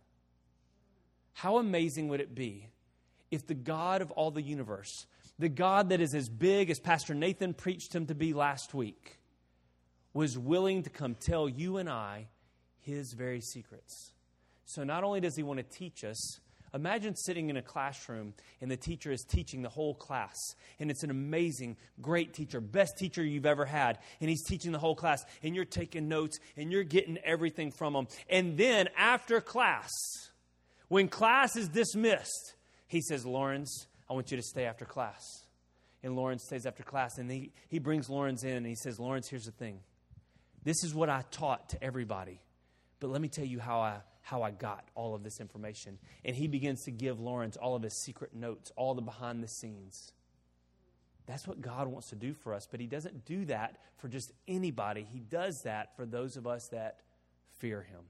How 1.34 1.58
amazing 1.58 2.08
would 2.08 2.20
it 2.20 2.34
be 2.34 2.66
if 3.30 3.46
the 3.46 3.54
God 3.54 4.02
of 4.02 4.10
all 4.10 4.32
the 4.32 4.42
universe, 4.42 5.06
the 5.38 5.48
God 5.48 5.90
that 5.90 6.00
is 6.00 6.14
as 6.14 6.28
big 6.28 6.68
as 6.68 6.80
Pastor 6.80 7.14
Nathan 7.14 7.54
preached 7.54 7.94
him 7.94 8.06
to 8.06 8.14
be 8.14 8.32
last 8.32 8.74
week, 8.74 9.20
was 10.14 10.38
willing 10.38 10.84
to 10.84 10.90
come 10.90 11.16
tell 11.16 11.48
you 11.48 11.76
and 11.76 11.90
I 11.90 12.28
his 12.80 13.12
very 13.12 13.40
secrets. 13.40 14.12
So 14.64 14.84
not 14.84 15.04
only 15.04 15.20
does 15.20 15.36
he 15.36 15.42
want 15.42 15.58
to 15.58 15.76
teach 15.76 16.04
us, 16.04 16.40
imagine 16.72 17.14
sitting 17.16 17.50
in 17.50 17.56
a 17.56 17.62
classroom 17.62 18.34
and 18.60 18.70
the 18.70 18.76
teacher 18.76 19.12
is 19.12 19.24
teaching 19.28 19.62
the 19.62 19.68
whole 19.68 19.94
class. 19.94 20.36
And 20.78 20.90
it's 20.90 21.02
an 21.02 21.10
amazing, 21.10 21.76
great 22.00 22.32
teacher, 22.32 22.60
best 22.60 22.96
teacher 22.98 23.22
you've 23.24 23.46
ever 23.46 23.64
had. 23.64 23.98
And 24.20 24.30
he's 24.30 24.44
teaching 24.44 24.72
the 24.72 24.78
whole 24.78 24.94
class. 24.94 25.24
And 25.42 25.54
you're 25.54 25.64
taking 25.64 26.08
notes 26.08 26.38
and 26.56 26.70
you're 26.70 26.84
getting 26.84 27.18
everything 27.18 27.72
from 27.72 27.94
him. 27.94 28.06
And 28.30 28.56
then 28.56 28.88
after 28.96 29.40
class, 29.40 29.90
when 30.88 31.08
class 31.08 31.56
is 31.56 31.68
dismissed, 31.68 32.54
he 32.86 33.00
says, 33.00 33.26
Lawrence, 33.26 33.86
I 34.08 34.14
want 34.14 34.30
you 34.30 34.36
to 34.36 34.42
stay 34.42 34.64
after 34.64 34.84
class. 34.84 35.22
And 36.02 36.16
Lawrence 36.16 36.44
stays 36.44 36.66
after 36.66 36.82
class. 36.82 37.18
And 37.18 37.30
he, 37.30 37.52
he 37.68 37.78
brings 37.78 38.08
Lawrence 38.08 38.44
in 38.44 38.56
and 38.56 38.66
he 38.66 38.74
says, 38.74 39.00
Lawrence, 39.00 39.28
here's 39.28 39.44
the 39.44 39.52
thing. 39.52 39.80
This 40.64 40.82
is 40.82 40.94
what 40.94 41.08
I 41.08 41.22
taught 41.30 41.70
to 41.70 41.82
everybody. 41.82 42.40
But 43.00 43.10
let 43.10 43.20
me 43.20 43.28
tell 43.28 43.44
you 43.44 43.60
how 43.60 43.80
I, 43.80 43.98
how 44.22 44.42
I 44.42 44.50
got 44.50 44.88
all 44.94 45.14
of 45.14 45.22
this 45.22 45.40
information. 45.40 45.98
And 46.24 46.34
he 46.34 46.48
begins 46.48 46.84
to 46.84 46.90
give 46.90 47.20
Lawrence 47.20 47.56
all 47.56 47.76
of 47.76 47.82
his 47.82 47.94
secret 47.94 48.34
notes, 48.34 48.72
all 48.76 48.94
the 48.94 49.02
behind 49.02 49.42
the 49.42 49.48
scenes. 49.48 50.12
That's 51.26 51.46
what 51.46 51.60
God 51.60 51.88
wants 51.88 52.08
to 52.10 52.16
do 52.16 52.34
for 52.34 52.54
us. 52.54 52.66
But 52.70 52.80
he 52.80 52.86
doesn't 52.86 53.24
do 53.24 53.44
that 53.46 53.78
for 53.98 54.08
just 54.08 54.32
anybody, 54.46 55.06
he 55.10 55.20
does 55.20 55.62
that 55.62 55.96
for 55.96 56.04
those 56.04 56.36
of 56.36 56.46
us 56.46 56.68
that 56.68 57.00
fear 57.58 57.82
him 57.82 58.00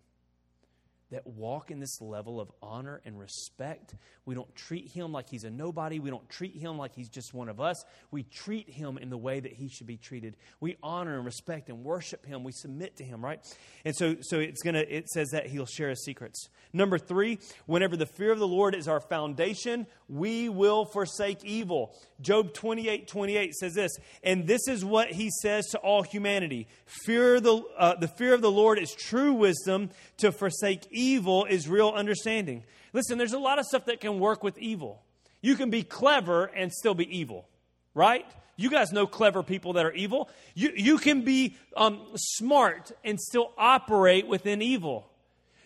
that 1.11 1.27
walk 1.27 1.71
in 1.71 1.81
this 1.81 2.01
level 2.01 2.41
of 2.41 2.51
honor 2.63 3.01
and 3.05 3.19
respect. 3.19 3.95
We 4.27 4.35
don't 4.35 4.55
treat 4.55 4.91
him 4.91 5.13
like 5.13 5.29
he's 5.29 5.45
a 5.45 5.51
nobody. 5.51 5.99
We 5.99 6.11
don't 6.11 6.29
treat 6.29 6.57
him 6.57 6.79
like 6.79 6.95
he's 6.95 7.09
just 7.09 7.35
one 7.35 7.49
of 7.49 7.61
us. 7.61 7.85
We 8.11 8.23
treat 8.23 8.71
him 8.71 8.97
in 8.97 9.11
the 9.11 9.19
way 9.19 9.41
that 9.41 9.53
he 9.53 9.69
should 9.69 9.87
be 9.87 9.97
treated. 9.97 10.37
We 10.61 10.77
honor 10.83 11.17
and 11.17 11.25
respect 11.25 11.69
and 11.69 11.85
worship 11.85 12.25
him. 12.25 12.43
We 12.43 12.53
submit 12.53 12.97
to 12.97 13.05
him, 13.05 13.25
right? 13.25 13.41
And 13.85 13.95
so, 13.95 14.17
so 14.23 14.41
it's 14.41 14.63
gonna. 14.63 14.85
It 14.89 15.09
says 15.09 15.31
that 15.31 15.47
he'll 15.47 15.67
share 15.67 15.91
his 15.91 16.05
secrets. 16.05 16.49
Number 16.73 16.99
three, 16.99 17.39
whenever 17.67 17.97
the 17.97 18.07
fear 18.07 18.33
of 18.33 18.39
the 18.39 18.49
Lord 18.49 18.75
is 18.75 18.89
our 18.89 19.01
foundation, 19.01 19.87
we 20.09 20.49
will 20.49 20.87
forsake 20.87 21.45
evil. 21.45 21.95
Job 22.21 22.53
28, 22.55 23.07
28 23.07 23.55
says 23.55 23.75
this, 23.75 23.93
and 24.23 24.47
this 24.47 24.67
is 24.69 24.85
what 24.85 25.13
he 25.13 25.31
says 25.43 25.67
to 25.67 25.79
all 25.79 26.03
humanity: 26.03 26.67
Fear 27.05 27.41
the 27.41 27.63
uh, 27.79 27.95
the 27.97 28.09
fear 28.09 28.35
of 28.35 28.41
the 28.41 28.51
Lord 28.51 28.79
is 28.79 28.93
true 28.95 29.35
wisdom. 29.35 29.91
To 30.19 30.33
forsake 30.33 30.87
evil 30.95 31.45
is 31.45 31.69
real 31.69 31.91
understanding. 31.91 32.65
Listen, 32.93 33.19
there's 33.19 33.33
a 33.33 33.39
lot 33.39 33.59
of 33.59 33.67
stuff 33.67 33.87
that 33.87 34.01
can 34.01 34.21
work 34.21 34.43
with 34.43 34.57
evil. 34.59 35.03
You 35.41 35.57
can 35.57 35.69
be 35.71 35.83
clever 35.83 36.47
and 36.47 36.73
still 36.73 36.95
be 36.95 37.19
evil, 37.19 37.49
right? 37.95 38.27
You 38.57 38.71
guys 38.71 38.93
know 38.93 39.07
clever 39.07 39.43
people 39.43 39.75
that 39.75 39.85
are 39.85 39.93
evil. 39.93 40.29
You, 40.55 40.73
you 40.75 40.99
can 40.99 41.23
be 41.23 41.57
um, 41.77 42.01
smart 42.15 42.93
and 43.05 43.21
still 43.21 43.53
operate 43.59 44.27
within 44.27 44.63
evil. 44.63 45.11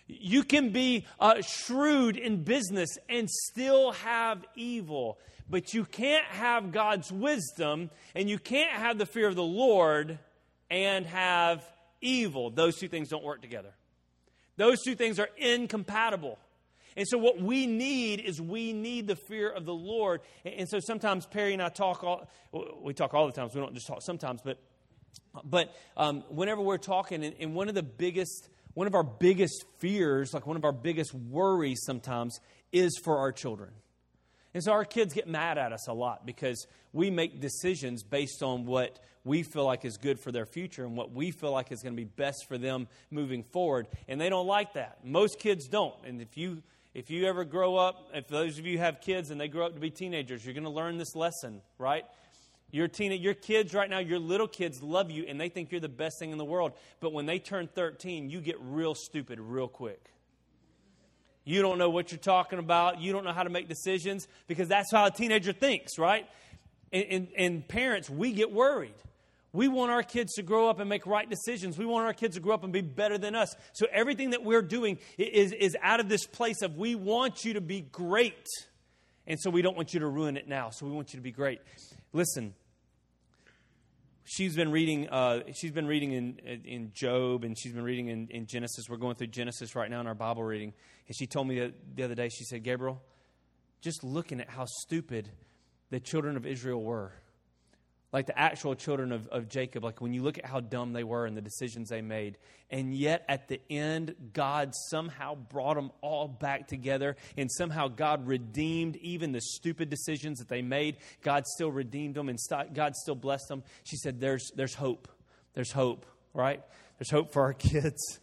You 0.07 0.43
can 0.43 0.71
be 0.71 1.05
uh, 1.19 1.41
shrewd 1.41 2.17
in 2.17 2.43
business 2.43 2.97
and 3.07 3.29
still 3.29 3.91
have 3.91 4.43
evil. 4.55 5.19
But 5.47 5.73
you 5.73 5.85
can't 5.85 6.25
have 6.25 6.71
God's 6.71 7.11
wisdom 7.11 7.91
and 8.15 8.29
you 8.29 8.39
can't 8.39 8.71
have 8.71 8.97
the 8.97 9.05
fear 9.05 9.27
of 9.27 9.35
the 9.35 9.43
Lord 9.43 10.17
and 10.69 11.05
have 11.05 11.63
evil. 12.01 12.49
Those 12.49 12.77
two 12.77 12.87
things 12.87 13.09
don't 13.09 13.23
work 13.23 13.41
together. 13.41 13.73
Those 14.59 14.81
two 14.81 14.93
things 14.93 15.19
are 15.19 15.29
incompatible. 15.37 16.37
And 16.97 17.07
so, 17.07 17.17
what 17.17 17.41
we 17.41 17.65
need 17.65 18.19
is 18.19 18.41
we 18.41 18.73
need 18.73 19.07
the 19.07 19.15
fear 19.15 19.49
of 19.49 19.65
the 19.65 19.73
Lord. 19.73 20.19
And 20.43 20.67
so, 20.67 20.81
sometimes 20.81 21.25
Perry 21.25 21.53
and 21.53 21.61
I 21.61 21.69
talk 21.69 22.03
all, 22.03 22.29
we 22.83 22.93
talk 22.93 23.13
all 23.13 23.25
the 23.25 23.31
times. 23.31 23.55
We 23.55 23.61
don't 23.61 23.73
just 23.73 23.87
talk 23.87 24.01
sometimes, 24.01 24.41
but, 24.43 24.59
but 25.45 25.73
um, 25.95 26.25
whenever 26.27 26.61
we're 26.61 26.77
talking, 26.77 27.23
and, 27.23 27.55
one 27.55 27.69
of 27.69 27.73
the 27.73 27.83
biggest, 27.83 28.49
one 28.73 28.85
of 28.85 28.95
our 28.95 29.03
biggest 29.03 29.63
fears, 29.77 30.33
like 30.33 30.45
one 30.45 30.57
of 30.57 30.65
our 30.65 30.73
biggest 30.73 31.13
worries 31.13 31.79
sometimes, 31.85 32.37
is 32.73 32.99
for 33.01 33.19
our 33.19 33.31
children. 33.31 33.69
And 34.53 34.61
so 34.61 34.73
our 34.73 34.83
kids 34.83 35.13
get 35.13 35.25
mad 35.25 35.57
at 35.57 35.71
us 35.71 35.87
a 35.87 35.93
lot 35.93 36.25
because 36.25 36.67
we 36.91 37.09
make 37.09 37.39
decisions 37.39 38.03
based 38.03 38.43
on 38.43 38.65
what 38.65 38.99
we 39.29 39.43
feel 39.43 39.63
like 39.63 39.85
is 39.85 39.97
good 39.97 40.19
for 40.19 40.31
their 40.31 40.47
future 40.47 40.83
and 40.83 40.97
what 40.97 41.11
we 41.11 41.29
feel 41.29 41.51
like 41.51 41.71
is 41.71 41.83
going 41.83 41.93
to 41.93 42.01
be 42.01 42.03
best 42.03 42.47
for 42.47 42.57
them 42.57 42.87
moving 43.11 43.43
forward. 43.43 43.87
And 44.07 44.19
they 44.19 44.27
don't 44.27 44.47
like 44.47 44.73
that. 44.73 45.05
Most 45.05 45.37
kids 45.37 45.67
don't. 45.67 45.93
And 46.03 46.19
if 46.19 46.35
you 46.35 46.63
if 46.95 47.11
you 47.11 47.27
ever 47.27 47.45
grow 47.45 47.75
up, 47.75 48.09
if 48.15 48.27
those 48.27 48.57
of 48.57 48.65
you 48.65 48.79
have 48.79 48.99
kids 49.01 49.29
and 49.29 49.39
they 49.39 49.47
grow 49.47 49.67
up 49.67 49.75
to 49.75 49.79
be 49.79 49.91
teenagers, 49.91 50.43
you're 50.43 50.55
going 50.55 50.63
to 50.63 50.71
learn 50.71 50.97
this 50.97 51.15
lesson, 51.15 51.61
right? 51.77 52.03
Your 52.71 52.87
teen, 52.87 53.11
your 53.21 53.35
kids 53.35 53.75
right 53.75 53.87
now, 53.87 53.99
your 53.99 54.17
little 54.17 54.47
kids 54.47 54.81
love 54.81 55.11
you 55.11 55.25
and 55.27 55.39
they 55.39 55.49
think 55.49 55.71
you're 55.71 55.79
the 55.79 55.87
best 55.87 56.17
thing 56.17 56.31
in 56.31 56.39
the 56.39 56.45
world. 56.45 56.73
But 56.99 57.13
when 57.13 57.27
they 57.27 57.37
turn 57.37 57.67
13, 57.67 58.31
you 58.31 58.41
get 58.41 58.57
real 58.59 58.95
stupid 58.95 59.39
real 59.39 59.67
quick. 59.67 60.03
You 61.45 61.61
don't 61.61 61.77
know 61.77 61.91
what 61.91 62.11
you're 62.11 62.17
talking 62.17 62.57
about. 62.57 62.99
You 62.99 63.13
don't 63.13 63.23
know 63.23 63.33
how 63.33 63.43
to 63.43 63.51
make 63.51 63.69
decisions 63.69 64.27
because 64.47 64.67
that's 64.67 64.91
how 64.91 65.05
a 65.05 65.11
teenager 65.11 65.53
thinks, 65.53 65.99
right? 65.99 66.27
And, 66.91 67.05
and, 67.11 67.27
and, 67.37 67.67
parents, 67.67 68.09
we 68.09 68.31
get 68.31 68.51
worried. 68.51 68.95
We 69.51 69.67
want 69.67 69.91
our 69.91 70.03
kids 70.03 70.33
to 70.33 70.43
grow 70.43 70.69
up 70.69 70.79
and 70.79 70.87
make 70.87 71.07
right 71.07 71.27
decisions. 71.27 71.77
We 71.77 71.85
want 71.85 72.05
our 72.05 72.13
kids 72.13 72.35
to 72.35 72.41
grow 72.41 72.53
up 72.53 72.63
and 72.63 72.71
be 72.71 72.81
better 72.81 73.17
than 73.17 73.33
us. 73.33 73.55
So 73.73 73.87
everything 73.91 74.31
that 74.31 74.43
we're 74.43 74.61
doing 74.61 74.99
is, 75.17 75.53
is 75.53 75.75
out 75.81 75.99
of 75.99 76.07
this 76.07 76.27
place 76.27 76.61
of 76.61 76.77
we 76.77 76.93
want 76.93 77.43
you 77.43 77.53
to 77.53 77.61
be 77.61 77.81
great. 77.81 78.45
And 79.25 79.39
so 79.39 79.49
we 79.49 79.61
don't 79.61 79.75
want 79.75 79.93
you 79.93 80.01
to 80.01 80.07
ruin 80.07 80.37
it 80.37 80.47
now. 80.47 80.69
So 80.69 80.85
we 80.85 80.91
want 80.91 81.13
you 81.13 81.17
to 81.17 81.23
be 81.23 81.31
great. 81.31 81.61
Listen, 82.13 82.53
she's 84.29 84.55
been 84.55 84.71
reading. 84.71 85.09
Uh, 85.09 85.41
she's 85.53 85.71
been 85.71 85.87
reading 85.87 86.11
in 86.11 86.39
in 86.65 86.91
Job, 86.93 87.43
and 87.43 87.57
she's 87.57 87.73
been 87.73 87.83
reading 87.83 88.07
in, 88.07 88.27
in, 88.29 88.45
Genesis. 88.45 88.89
We're 88.89 88.97
going 88.97 89.15
through 89.15 89.27
Genesis 89.27 89.75
right 89.75 89.89
now 89.89 89.99
in 90.01 90.07
our 90.07 90.15
Bible 90.15 90.43
reading, 90.43 90.73
and 91.07 91.15
she 91.15 91.27
told 91.27 91.47
me 91.47 91.71
the 91.95 92.03
other 92.03 92.15
day. 92.15 92.29
She 92.29 92.43
said, 92.43 92.63
"Gabriel, 92.63 93.01
just 93.81 94.03
looking 94.03 94.39
at 94.39 94.49
how 94.49 94.65
stupid 94.65 95.29
the 95.89 95.99
children 95.99 96.37
of 96.37 96.45
Israel 96.45 96.81
were." 96.81 97.13
Like 98.11 98.25
the 98.25 98.37
actual 98.37 98.73
children 98.75 99.11
of, 99.11 99.27
of 99.27 99.47
Jacob, 99.49 99.83
like 99.83 100.01
when 100.01 100.13
you 100.13 100.23
look 100.23 100.37
at 100.37 100.45
how 100.45 100.59
dumb 100.59 100.93
they 100.93 101.03
were 101.03 101.25
and 101.25 101.37
the 101.37 101.41
decisions 101.41 101.89
they 101.89 102.01
made. 102.01 102.37
And 102.71 102.93
yet 102.93 103.23
at 103.27 103.47
the 103.47 103.61
end, 103.69 104.15
God 104.33 104.73
somehow 104.89 105.35
brought 105.35 105.75
them 105.75 105.91
all 106.01 106.27
back 106.27 106.67
together, 106.67 107.15
and 107.37 107.51
somehow 107.51 107.87
God 107.87 108.27
redeemed 108.27 108.95
even 108.97 109.31
the 109.31 109.41
stupid 109.41 109.89
decisions 109.89 110.39
that 110.39 110.47
they 110.47 110.61
made. 110.61 110.97
God 111.21 111.45
still 111.45 111.71
redeemed 111.71 112.15
them, 112.15 112.29
and 112.29 112.39
st- 112.39 112.73
God 112.73 112.95
still 112.95 113.15
blessed 113.15 113.47
them. 113.47 113.63
She 113.83 113.95
said, 113.97 114.19
there's, 114.19 114.51
there's 114.55 114.73
hope. 114.73 115.07
There's 115.53 115.71
hope, 115.71 116.05
right? 116.33 116.61
There's 116.97 117.11
hope 117.11 117.31
for 117.31 117.43
our 117.43 117.53
kids, 117.53 118.19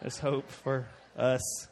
there's 0.00 0.18
hope 0.18 0.50
for 0.50 0.86
us. 1.16 1.68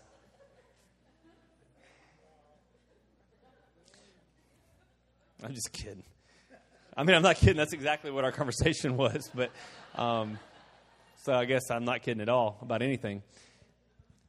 I'm 5.43 5.55
just 5.55 5.73
kidding. 5.73 6.03
I 6.97 7.05
mean, 7.05 7.17
I'm 7.17 7.23
not 7.23 7.37
kidding. 7.37 7.57
That's 7.57 7.73
exactly 7.73 8.11
what 8.11 8.25
our 8.25 8.33
conversation 8.41 8.97
was. 8.97 9.31
But 9.35 9.51
um, 9.95 10.39
so 11.23 11.35
I 11.35 11.45
guess 11.45 11.71
I'm 11.71 11.85
not 11.85 12.03
kidding 12.03 12.21
at 12.21 12.29
all 12.29 12.59
about 12.63 12.83
anything. 12.83 13.23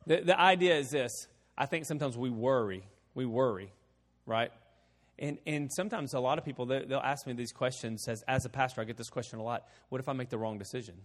The, 0.08 0.22
the 0.22 0.40
idea 0.40 0.78
is 0.78 0.90
this 0.90 1.28
I 1.58 1.66
think 1.66 1.86
sometimes 1.86 2.18
we 2.18 2.30
worry. 2.30 2.84
We 3.14 3.26
worry, 3.26 3.72
right? 4.26 4.52
And, 5.20 5.38
and 5.46 5.72
sometimes 5.72 6.14
a 6.14 6.20
lot 6.20 6.38
of 6.38 6.46
people, 6.46 6.66
they'll 6.66 6.98
ask 6.98 7.28
me 7.28 7.34
these 7.34 7.52
questions. 7.52 8.08
As, 8.08 8.24
as 8.24 8.46
a 8.46 8.50
pastor, 8.50 8.82
I 8.82 8.86
get 8.86 8.98
this 8.98 9.10
question 9.10 9.40
a 9.40 9.44
lot 9.44 9.68
What 9.90 10.02
if 10.02 10.10
I 10.10 10.14
make 10.14 10.30
the 10.30 10.38
wrong 10.38 10.58
decision? 10.58 10.96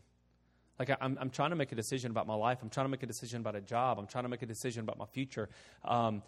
Like, 0.78 0.90
I'm, 1.00 1.16
I'm 1.20 1.30
trying 1.30 1.50
to 1.50 1.56
make 1.56 1.72
a 1.72 1.74
decision 1.74 2.10
about 2.10 2.26
my 2.26 2.34
life. 2.34 2.58
I'm 2.62 2.68
trying 2.68 2.84
to 2.84 2.90
make 2.90 3.02
a 3.02 3.06
decision 3.06 3.40
about 3.40 3.56
a 3.56 3.60
job. 3.60 3.98
I'm 3.98 4.06
trying 4.06 4.24
to 4.24 4.28
make 4.28 4.42
a 4.42 4.46
decision 4.46 4.82
about 4.82 4.98
my 4.98 5.06
future. 5.06 5.48
Um, 5.84 6.22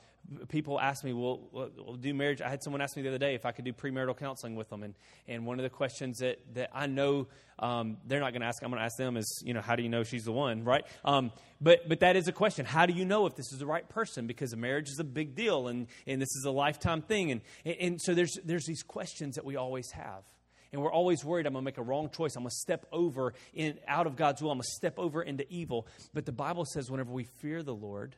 people 0.48 0.80
ask 0.80 1.04
me, 1.04 1.12
well, 1.12 1.70
do 2.00 2.14
marriage? 2.14 2.40
I 2.40 2.48
had 2.48 2.62
someone 2.62 2.80
ask 2.80 2.96
me 2.96 3.02
the 3.02 3.08
other 3.08 3.18
day 3.18 3.34
if 3.34 3.44
I 3.46 3.52
could 3.52 3.64
do 3.64 3.72
premarital 3.72 4.16
counseling 4.16 4.56
with 4.56 4.68
them. 4.68 4.82
And, 4.82 4.94
and 5.26 5.46
one 5.46 5.58
of 5.58 5.62
the 5.62 5.70
questions 5.70 6.18
that, 6.18 6.38
that 6.54 6.70
I 6.74 6.86
know 6.86 7.28
um, 7.58 7.98
they're 8.06 8.20
not 8.20 8.32
going 8.32 8.42
to 8.42 8.46
ask, 8.46 8.62
I'm 8.62 8.70
going 8.70 8.80
to 8.80 8.84
ask 8.84 8.96
them 8.96 9.16
is, 9.16 9.42
you 9.44 9.54
know, 9.54 9.60
how 9.60 9.76
do 9.76 9.82
you 9.82 9.88
know 9.88 10.02
she's 10.02 10.24
the 10.24 10.32
one, 10.32 10.64
right? 10.64 10.84
Um, 11.04 11.32
but, 11.60 11.88
but 11.88 12.00
that 12.00 12.16
is 12.16 12.28
a 12.28 12.32
question. 12.32 12.66
How 12.66 12.86
do 12.86 12.92
you 12.92 13.04
know 13.04 13.26
if 13.26 13.36
this 13.36 13.52
is 13.52 13.58
the 13.58 13.66
right 13.66 13.88
person? 13.88 14.26
Because 14.26 14.52
a 14.52 14.56
marriage 14.56 14.88
is 14.88 14.98
a 14.98 15.04
big 15.04 15.34
deal 15.34 15.68
and, 15.68 15.86
and 16.06 16.20
this 16.20 16.34
is 16.36 16.44
a 16.44 16.50
lifetime 16.50 17.02
thing. 17.02 17.32
And, 17.32 17.40
and 17.64 18.00
so 18.00 18.14
there's, 18.14 18.38
there's 18.44 18.64
these 18.64 18.82
questions 18.82 19.34
that 19.36 19.44
we 19.44 19.56
always 19.56 19.90
have 19.92 20.24
and 20.72 20.82
we're 20.82 20.92
always 20.92 21.24
worried 21.24 21.46
I'm 21.46 21.52
going 21.52 21.62
to 21.62 21.64
make 21.64 21.78
a 21.78 21.82
wrong 21.82 22.10
choice. 22.10 22.36
I'm 22.36 22.42
going 22.42 22.50
to 22.50 22.56
step 22.56 22.86
over 22.92 23.34
in 23.54 23.78
out 23.86 24.06
of 24.06 24.16
God's 24.16 24.42
will. 24.42 24.50
I'm 24.50 24.58
going 24.58 24.64
to 24.64 24.76
step 24.76 24.98
over 24.98 25.22
into 25.22 25.50
evil. 25.52 25.86
But 26.12 26.26
the 26.26 26.32
Bible 26.32 26.64
says 26.64 26.90
whenever 26.90 27.12
we 27.12 27.24
fear 27.24 27.62
the 27.62 27.74
Lord, 27.74 28.16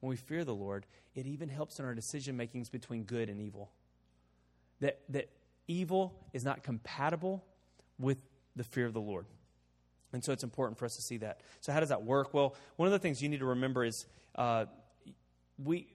when 0.00 0.10
we 0.10 0.16
fear 0.16 0.44
the 0.44 0.54
Lord, 0.54 0.86
it 1.14 1.26
even 1.26 1.48
helps 1.48 1.78
in 1.78 1.84
our 1.84 1.94
decision 1.94 2.36
makings 2.36 2.68
between 2.68 3.04
good 3.04 3.28
and 3.28 3.40
evil. 3.40 3.70
That 4.80 5.00
that 5.10 5.30
evil 5.68 6.14
is 6.32 6.44
not 6.44 6.62
compatible 6.62 7.44
with 7.98 8.22
the 8.54 8.64
fear 8.64 8.86
of 8.86 8.92
the 8.92 9.00
Lord. 9.00 9.26
And 10.12 10.24
so 10.24 10.32
it's 10.32 10.44
important 10.44 10.78
for 10.78 10.84
us 10.84 10.96
to 10.96 11.02
see 11.02 11.18
that. 11.18 11.40
So 11.60 11.72
how 11.72 11.80
does 11.80 11.88
that 11.90 12.04
work? 12.04 12.32
Well, 12.32 12.54
one 12.76 12.86
of 12.86 12.92
the 12.92 12.98
things 12.98 13.20
you 13.20 13.28
need 13.28 13.40
to 13.40 13.46
remember 13.46 13.84
is 13.84 14.06
uh, 14.34 14.66
we 15.62 15.88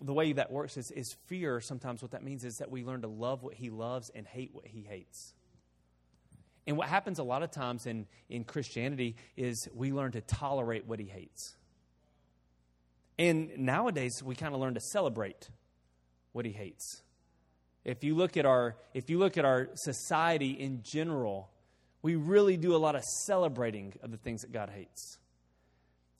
the 0.00 0.12
way 0.12 0.32
that 0.32 0.50
works 0.52 0.76
is, 0.76 0.90
is 0.92 1.16
fear 1.26 1.60
sometimes 1.60 2.02
what 2.02 2.12
that 2.12 2.22
means 2.22 2.44
is 2.44 2.56
that 2.58 2.70
we 2.70 2.84
learn 2.84 3.02
to 3.02 3.08
love 3.08 3.42
what 3.42 3.54
he 3.54 3.70
loves 3.70 4.10
and 4.14 4.26
hate 4.26 4.50
what 4.54 4.66
he 4.66 4.82
hates 4.82 5.34
And 6.68 6.76
what 6.76 6.88
happens 6.88 7.18
a 7.18 7.22
lot 7.22 7.42
of 7.42 7.50
times 7.50 7.86
in, 7.86 8.06
in 8.28 8.44
Christianity 8.44 9.16
is 9.38 9.66
we 9.74 9.90
learn 9.90 10.12
to 10.12 10.20
tolerate 10.20 10.84
what 10.86 11.00
he 11.00 11.06
hates. 11.06 11.56
And 13.18 13.56
nowadays, 13.56 14.22
we 14.22 14.34
kind 14.34 14.54
of 14.54 14.60
learn 14.60 14.74
to 14.74 14.80
celebrate 14.80 15.48
what 16.32 16.44
he 16.44 16.52
hates. 16.52 17.02
If 17.86 18.04
you 18.04 18.14
look 18.14 18.36
at 18.36 18.44
our, 18.44 18.76
if 18.92 19.08
you 19.08 19.18
look 19.18 19.38
at 19.38 19.46
our 19.46 19.70
society 19.76 20.50
in 20.50 20.82
general, 20.82 21.48
we 22.02 22.16
really 22.16 22.58
do 22.58 22.76
a 22.76 22.80
lot 22.86 22.94
of 22.96 23.02
celebrating 23.24 23.94
of 24.02 24.10
the 24.10 24.18
things 24.18 24.42
that 24.42 24.52
God 24.52 24.68
hates. 24.68 25.18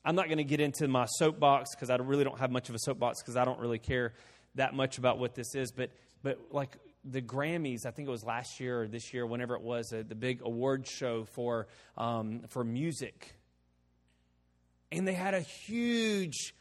I'm 0.04 0.14
not 0.14 0.26
going 0.26 0.38
to 0.38 0.44
get 0.44 0.60
into 0.60 0.88
my 0.88 1.06
soapbox 1.06 1.74
because 1.74 1.90
I 1.90 1.96
really 1.96 2.24
don't 2.24 2.38
have 2.38 2.50
much 2.50 2.68
of 2.68 2.74
a 2.74 2.78
soapbox 2.78 3.22
because 3.22 3.36
I 3.36 3.44
don't 3.44 3.58
really 3.58 3.78
care 3.78 4.14
that 4.54 4.74
much 4.74 4.98
about 4.98 5.18
what 5.18 5.34
this 5.34 5.54
is. 5.54 5.70
But, 5.72 5.90
but 6.22 6.38
like 6.50 6.76
the 7.04 7.20
Grammys, 7.20 7.86
I 7.86 7.90
think 7.90 8.08
it 8.08 8.10
was 8.10 8.24
last 8.24 8.60
year 8.60 8.82
or 8.82 8.88
this 8.88 9.12
year, 9.12 9.26
whenever 9.26 9.54
it 9.54 9.62
was, 9.62 9.92
uh, 9.92 10.02
the 10.06 10.14
big 10.14 10.40
award 10.42 10.86
show 10.86 11.24
for, 11.24 11.68
um, 11.96 12.42
for 12.48 12.64
music. 12.64 13.34
And 14.90 15.06
they 15.06 15.14
had 15.14 15.34
a 15.34 15.40
huge, 15.40 16.54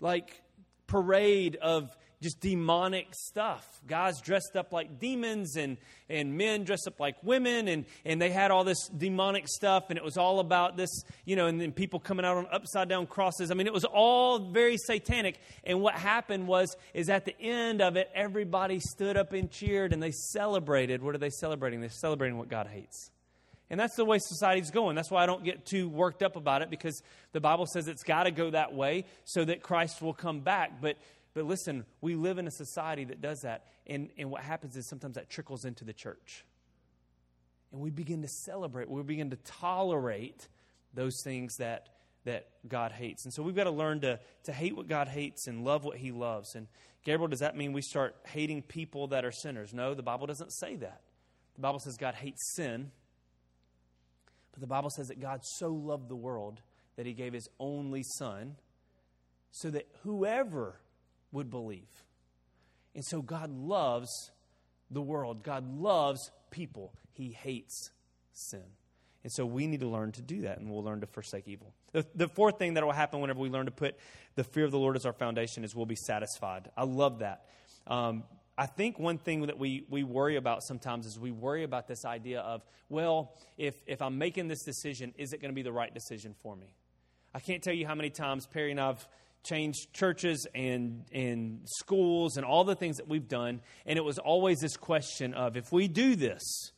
like, 0.00 0.42
parade 0.86 1.56
of 1.56 1.96
just 2.22 2.40
demonic 2.40 3.08
stuff. 3.12 3.66
Guys 3.86 4.20
dressed 4.20 4.56
up 4.56 4.72
like 4.72 4.98
demons 4.98 5.56
and, 5.56 5.76
and 6.08 6.38
men 6.38 6.64
dressed 6.64 6.86
up 6.86 7.00
like 7.00 7.16
women, 7.22 7.68
and, 7.68 7.84
and 8.04 8.22
they 8.22 8.30
had 8.30 8.50
all 8.50 8.64
this 8.64 8.88
demonic 8.88 9.48
stuff, 9.48 9.90
and 9.90 9.98
it 9.98 10.04
was 10.04 10.16
all 10.16 10.40
about 10.40 10.76
this, 10.76 11.02
you 11.24 11.36
know, 11.36 11.46
and 11.46 11.60
then 11.60 11.72
people 11.72 12.00
coming 12.00 12.24
out 12.24 12.36
on 12.36 12.46
upside 12.50 12.88
down 12.88 13.06
crosses. 13.06 13.50
I 13.50 13.54
mean, 13.54 13.66
it 13.66 13.72
was 13.72 13.84
all 13.84 14.38
very 14.38 14.76
satanic. 14.76 15.38
And 15.64 15.82
what 15.82 15.94
happened 15.94 16.46
was, 16.46 16.74
is 16.94 17.10
at 17.10 17.24
the 17.24 17.38
end 17.40 17.82
of 17.82 17.96
it, 17.96 18.08
everybody 18.14 18.80
stood 18.80 19.16
up 19.16 19.32
and 19.32 19.50
cheered 19.50 19.92
and 19.92 20.02
they 20.02 20.12
celebrated. 20.12 21.02
What 21.02 21.14
are 21.14 21.18
they 21.18 21.30
celebrating? 21.30 21.80
They're 21.80 21.90
celebrating 21.90 22.38
what 22.38 22.48
God 22.48 22.68
hates. 22.68 23.10
And 23.72 23.80
that's 23.80 23.96
the 23.96 24.04
way 24.04 24.18
society's 24.20 24.70
going. 24.70 24.96
That's 24.96 25.10
why 25.10 25.22
I 25.22 25.26
don't 25.26 25.42
get 25.42 25.64
too 25.64 25.88
worked 25.88 26.22
up 26.22 26.36
about 26.36 26.60
it 26.60 26.68
because 26.68 27.02
the 27.32 27.40
Bible 27.40 27.64
says 27.64 27.88
it's 27.88 28.02
got 28.02 28.24
to 28.24 28.30
go 28.30 28.50
that 28.50 28.74
way 28.74 29.06
so 29.24 29.46
that 29.46 29.62
Christ 29.62 30.02
will 30.02 30.12
come 30.12 30.40
back. 30.40 30.82
But 30.82 30.98
but 31.34 31.44
listen, 31.44 31.84
we 32.00 32.14
live 32.14 32.38
in 32.38 32.46
a 32.46 32.50
society 32.50 33.04
that 33.04 33.20
does 33.20 33.40
that. 33.40 33.66
And, 33.86 34.10
and 34.18 34.30
what 34.30 34.42
happens 34.42 34.76
is 34.76 34.88
sometimes 34.88 35.14
that 35.14 35.30
trickles 35.30 35.64
into 35.64 35.84
the 35.84 35.92
church. 35.92 36.44
And 37.72 37.80
we 37.80 37.90
begin 37.90 38.22
to 38.22 38.28
celebrate, 38.28 38.90
we 38.90 39.02
begin 39.02 39.30
to 39.30 39.36
tolerate 39.36 40.48
those 40.92 41.22
things 41.24 41.56
that, 41.56 41.88
that 42.24 42.48
God 42.68 42.92
hates. 42.92 43.24
And 43.24 43.32
so 43.32 43.42
we've 43.42 43.56
got 43.56 43.64
to 43.64 43.70
learn 43.70 44.00
to, 44.00 44.20
to 44.44 44.52
hate 44.52 44.76
what 44.76 44.88
God 44.88 45.08
hates 45.08 45.46
and 45.46 45.64
love 45.64 45.84
what 45.84 45.96
He 45.96 46.12
loves. 46.12 46.54
And 46.54 46.66
Gabriel, 47.02 47.28
does 47.28 47.40
that 47.40 47.56
mean 47.56 47.72
we 47.72 47.80
start 47.80 48.14
hating 48.26 48.62
people 48.62 49.08
that 49.08 49.24
are 49.24 49.32
sinners? 49.32 49.72
No, 49.72 49.94
the 49.94 50.02
Bible 50.02 50.26
doesn't 50.26 50.52
say 50.52 50.76
that. 50.76 51.00
The 51.54 51.62
Bible 51.62 51.78
says 51.78 51.96
God 51.96 52.14
hates 52.14 52.54
sin. 52.54 52.90
But 54.52 54.60
the 54.60 54.66
Bible 54.66 54.90
says 54.90 55.08
that 55.08 55.18
God 55.18 55.40
so 55.42 55.70
loved 55.70 56.10
the 56.10 56.16
world 56.16 56.60
that 56.96 57.06
He 57.06 57.14
gave 57.14 57.32
His 57.32 57.48
only 57.58 58.02
Son 58.02 58.56
so 59.50 59.70
that 59.70 59.88
whoever 60.02 60.76
would 61.32 61.50
believe. 61.50 62.04
And 62.94 63.04
so 63.04 63.22
God 63.22 63.50
loves 63.50 64.30
the 64.90 65.02
world, 65.02 65.42
God 65.42 65.78
loves 65.78 66.30
people. 66.50 66.92
He 67.12 67.30
hates 67.30 67.90
sin. 68.32 68.62
And 69.24 69.30
so 69.32 69.46
we 69.46 69.66
need 69.66 69.80
to 69.80 69.88
learn 69.88 70.12
to 70.12 70.22
do 70.22 70.42
that, 70.42 70.58
and 70.58 70.70
we'll 70.70 70.82
learn 70.82 71.00
to 71.00 71.06
forsake 71.06 71.46
evil. 71.46 71.72
The, 71.92 72.04
the 72.14 72.28
fourth 72.28 72.58
thing 72.58 72.74
that 72.74 72.84
will 72.84 72.92
happen 72.92 73.20
whenever 73.20 73.38
we 73.38 73.48
learn 73.48 73.66
to 73.66 73.72
put 73.72 73.96
the 74.34 74.42
fear 74.42 74.64
of 74.64 74.72
the 74.72 74.78
Lord 74.78 74.96
as 74.96 75.06
our 75.06 75.12
foundation 75.12 75.62
is 75.62 75.76
we'll 75.76 75.86
be 75.86 75.94
satisfied. 75.94 76.70
I 76.76 76.84
love 76.84 77.20
that. 77.20 77.46
Um, 77.86 78.24
I 78.58 78.66
think 78.66 78.98
one 78.98 79.18
thing 79.18 79.46
that 79.46 79.58
we, 79.58 79.86
we 79.88 80.02
worry 80.02 80.36
about 80.36 80.62
sometimes 80.62 81.06
is 81.06 81.18
we 81.18 81.30
worry 81.30 81.62
about 81.62 81.86
this 81.86 82.04
idea 82.04 82.40
of, 82.40 82.62
well, 82.88 83.34
if, 83.56 83.76
if 83.86 84.02
I'm 84.02 84.18
making 84.18 84.48
this 84.48 84.62
decision, 84.62 85.14
is 85.16 85.32
it 85.32 85.40
going 85.40 85.50
to 85.50 85.54
be 85.54 85.62
the 85.62 85.72
right 85.72 85.92
decision 85.94 86.34
for 86.42 86.56
me? 86.56 86.74
I 87.34 87.40
can't 87.40 87.62
tell 87.62 87.72
you 87.72 87.86
how 87.86 87.94
many 87.94 88.10
times 88.10 88.46
Perry 88.46 88.70
and 88.72 88.80
I've 88.80 89.06
changed 89.44 89.92
churches 89.92 90.46
and, 90.54 91.04
and 91.12 91.60
schools 91.64 92.36
and 92.36 92.46
all 92.46 92.64
the 92.64 92.74
things 92.74 92.96
that 92.96 93.08
we've 93.08 93.28
done. 93.28 93.60
And 93.86 93.98
it 93.98 94.02
was 94.02 94.18
always 94.18 94.60
this 94.60 94.76
question 94.76 95.34
of 95.34 95.56
if 95.56 95.72
we 95.72 95.88
do 95.88 96.16
this, 96.16 96.72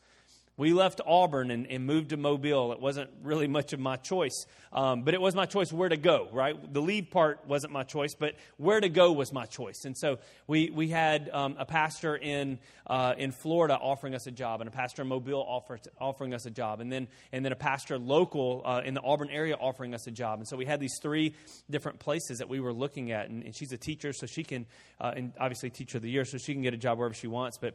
we 0.56 0.72
left 0.72 1.00
Auburn 1.04 1.50
and, 1.50 1.66
and, 1.66 1.84
moved 1.84 2.10
to 2.10 2.16
Mobile. 2.16 2.72
It 2.72 2.80
wasn't 2.80 3.10
really 3.22 3.48
much 3.48 3.72
of 3.72 3.80
my 3.80 3.96
choice, 3.96 4.46
um, 4.72 5.02
but 5.02 5.12
it 5.12 5.20
was 5.20 5.34
my 5.34 5.46
choice 5.46 5.72
where 5.72 5.88
to 5.88 5.96
go, 5.96 6.28
right? 6.32 6.72
The 6.72 6.80
leave 6.80 7.10
part 7.10 7.40
wasn't 7.48 7.72
my 7.72 7.82
choice, 7.82 8.14
but 8.14 8.36
where 8.56 8.80
to 8.80 8.88
go 8.88 9.12
was 9.12 9.32
my 9.32 9.46
choice. 9.46 9.84
And 9.84 9.96
so 9.98 10.18
we, 10.46 10.70
we 10.70 10.88
had 10.88 11.28
um, 11.32 11.56
a 11.58 11.66
pastor 11.66 12.14
in, 12.16 12.60
uh, 12.86 13.14
in 13.18 13.32
Florida 13.32 13.74
offering 13.74 14.14
us 14.14 14.28
a 14.28 14.30
job, 14.30 14.60
and 14.60 14.68
a 14.68 14.70
pastor 14.70 15.02
in 15.02 15.08
Mobile 15.08 15.44
offer, 15.46 15.80
offering 16.00 16.32
us 16.34 16.46
a 16.46 16.50
job, 16.50 16.80
and 16.80 16.90
then, 16.90 17.08
and 17.32 17.44
then 17.44 17.52
a 17.52 17.56
pastor 17.56 17.98
local 17.98 18.62
uh, 18.64 18.82
in 18.84 18.94
the 18.94 19.02
Auburn 19.02 19.30
area 19.30 19.56
offering 19.56 19.92
us 19.92 20.06
a 20.06 20.12
job. 20.12 20.38
And 20.38 20.46
so 20.46 20.56
we 20.56 20.66
had 20.66 20.78
these 20.78 20.98
three 21.02 21.34
different 21.68 21.98
places 21.98 22.38
that 22.38 22.48
we 22.48 22.60
were 22.60 22.72
looking 22.72 23.10
at. 23.10 23.28
And, 23.28 23.42
and 23.42 23.54
she's 23.56 23.72
a 23.72 23.78
teacher, 23.78 24.12
so 24.12 24.26
she 24.26 24.44
can, 24.44 24.66
uh, 25.00 25.14
and 25.16 25.32
obviously 25.40 25.70
teacher 25.70 25.98
of 25.98 26.02
the 26.02 26.10
year, 26.10 26.24
so 26.24 26.38
she 26.38 26.52
can 26.52 26.62
get 26.62 26.74
a 26.74 26.78
job 26.78 26.98
wherever 26.98 27.14
she 27.14 27.26
wants. 27.26 27.58
But 27.58 27.74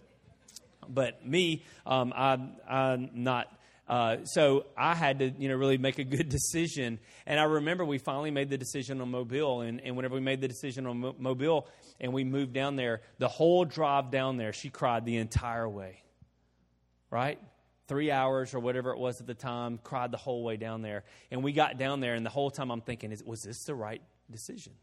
but 0.90 1.26
me, 1.26 1.64
um, 1.86 2.14
I'm, 2.16 2.52
I'm 2.68 3.10
not. 3.14 3.48
Uh, 3.88 4.24
so 4.24 4.68
I 4.78 4.94
had 4.94 5.20
to, 5.20 5.30
you 5.30 5.50
know, 5.50 5.56
really 5.56 5.80
make 5.80 5.98
a 5.98 6.04
good 6.04 6.30
decision. 6.38 7.00
And 7.26 7.40
I 7.40 7.44
remember 7.44 7.84
we 7.84 7.98
finally 7.98 8.32
made 8.32 8.50
the 8.50 8.58
decision 8.58 9.02
on 9.02 9.10
Mobile. 9.10 9.62
And, 9.62 9.82
and 9.82 9.96
whenever 9.96 10.16
we 10.16 10.22
made 10.22 10.42
the 10.42 10.48
decision 10.48 10.86
on 10.86 11.00
Mo- 11.00 11.16
Mobile 11.18 11.68
and 12.00 12.14
we 12.14 12.24
moved 12.24 12.54
down 12.54 12.76
there, 12.76 13.02
the 13.18 13.28
whole 13.28 13.66
drive 13.66 14.12
down 14.12 14.38
there, 14.38 14.54
she 14.54 14.70
cried 14.70 15.06
the 15.06 15.18
entire 15.18 15.68
way. 15.68 16.04
Right? 17.10 17.40
Three 17.88 18.12
hours 18.12 18.54
or 18.54 18.60
whatever 18.60 18.92
it 18.92 19.00
was 19.00 19.20
at 19.20 19.26
the 19.26 19.34
time, 19.34 19.80
cried 19.84 20.12
the 20.12 20.18
whole 20.18 20.44
way 20.44 20.58
down 20.58 20.84
there. 20.84 21.04
And 21.32 21.44
we 21.44 21.52
got 21.52 21.80
down 21.80 22.02
there, 22.02 22.14
and 22.14 22.24
the 22.24 22.30
whole 22.30 22.52
time 22.52 22.70
I'm 22.70 22.82
thinking, 22.82 23.16
was 23.26 23.42
this 23.42 23.64
the 23.64 23.74
right 23.74 24.04
decision? 24.30 24.74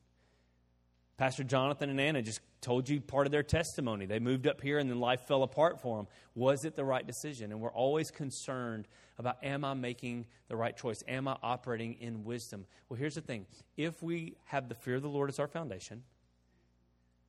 Pastor 1.16 1.44
Jonathan 1.44 1.88
and 1.88 2.00
Anna 2.00 2.20
just 2.20 2.40
told 2.60 2.88
you 2.88 3.00
part 3.00 3.26
of 3.26 3.32
their 3.32 3.42
testimony. 3.42 4.04
They 4.04 4.18
moved 4.18 4.46
up 4.46 4.60
here 4.60 4.78
and 4.78 4.90
then 4.90 5.00
life 5.00 5.22
fell 5.22 5.42
apart 5.42 5.80
for 5.80 5.96
them. 5.96 6.06
Was 6.34 6.66
it 6.66 6.76
the 6.76 6.84
right 6.84 7.06
decision? 7.06 7.52
And 7.52 7.60
we're 7.60 7.72
always 7.72 8.10
concerned 8.10 8.86
about 9.18 9.38
am 9.42 9.64
I 9.64 9.72
making 9.72 10.26
the 10.48 10.56
right 10.56 10.76
choice? 10.76 11.02
Am 11.08 11.26
I 11.26 11.38
operating 11.42 11.94
in 11.94 12.24
wisdom? 12.24 12.66
Well, 12.88 12.98
here's 12.98 13.14
the 13.14 13.22
thing 13.22 13.46
if 13.78 14.02
we 14.02 14.36
have 14.44 14.68
the 14.68 14.74
fear 14.74 14.96
of 14.96 15.02
the 15.02 15.08
Lord 15.08 15.30
as 15.30 15.38
our 15.38 15.46
foundation, 15.46 16.02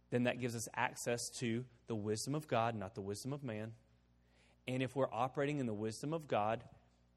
then 0.10 0.24
that 0.24 0.42
gives 0.42 0.56
us 0.56 0.68
access 0.76 1.30
to 1.40 1.64
the 1.88 1.96
wisdom 1.96 2.36
of 2.36 2.48
God, 2.48 2.76
not 2.76 2.94
the 2.94 3.02
wisdom 3.02 3.32
of 3.32 3.44
man. 3.44 3.72
And 4.68 4.84
if 4.84 4.98
we're 4.98 5.12
operating 5.14 5.60
in 5.60 5.66
the 5.66 5.74
wisdom 5.74 6.14
of 6.14 6.28
God, 6.28 6.62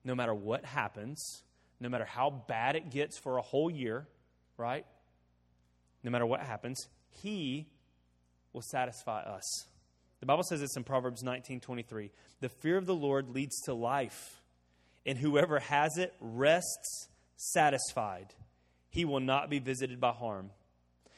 no 0.04 0.14
matter 0.14 0.34
what 0.34 0.64
happens, 0.64 1.42
no 1.80 1.88
matter 1.88 2.04
how 2.04 2.30
bad 2.30 2.76
it 2.76 2.90
gets 2.90 3.18
for 3.18 3.38
a 3.38 3.42
whole 3.42 3.70
year, 3.70 4.06
right? 4.56 4.86
No 6.02 6.10
matter 6.10 6.26
what 6.26 6.40
happens, 6.40 6.88
He 7.10 7.66
will 8.52 8.62
satisfy 8.62 9.22
us. 9.22 9.66
The 10.20 10.26
Bible 10.26 10.42
says 10.42 10.60
this 10.60 10.76
in 10.76 10.84
Proverbs 10.84 11.22
19 11.22 11.60
23. 11.60 12.10
The 12.40 12.48
fear 12.48 12.76
of 12.76 12.86
the 12.86 12.94
Lord 12.94 13.30
leads 13.30 13.58
to 13.62 13.74
life, 13.74 14.42
and 15.06 15.18
whoever 15.18 15.58
has 15.58 15.96
it 15.96 16.14
rests 16.20 17.08
satisfied. 17.36 18.34
He 18.90 19.04
will 19.04 19.20
not 19.20 19.48
be 19.48 19.60
visited 19.60 20.00
by 20.00 20.10
harm. 20.12 20.50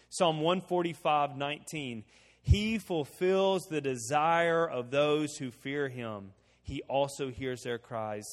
Psalm 0.08 0.40
145 0.40 1.36
19. 1.36 2.04
He 2.42 2.78
fulfills 2.78 3.62
the 3.64 3.80
desire 3.80 4.68
of 4.68 4.90
those 4.90 5.36
who 5.36 5.50
fear 5.50 5.88
him. 5.88 6.32
He 6.62 6.82
also 6.82 7.30
hears 7.30 7.62
their 7.62 7.78
cries 7.78 8.26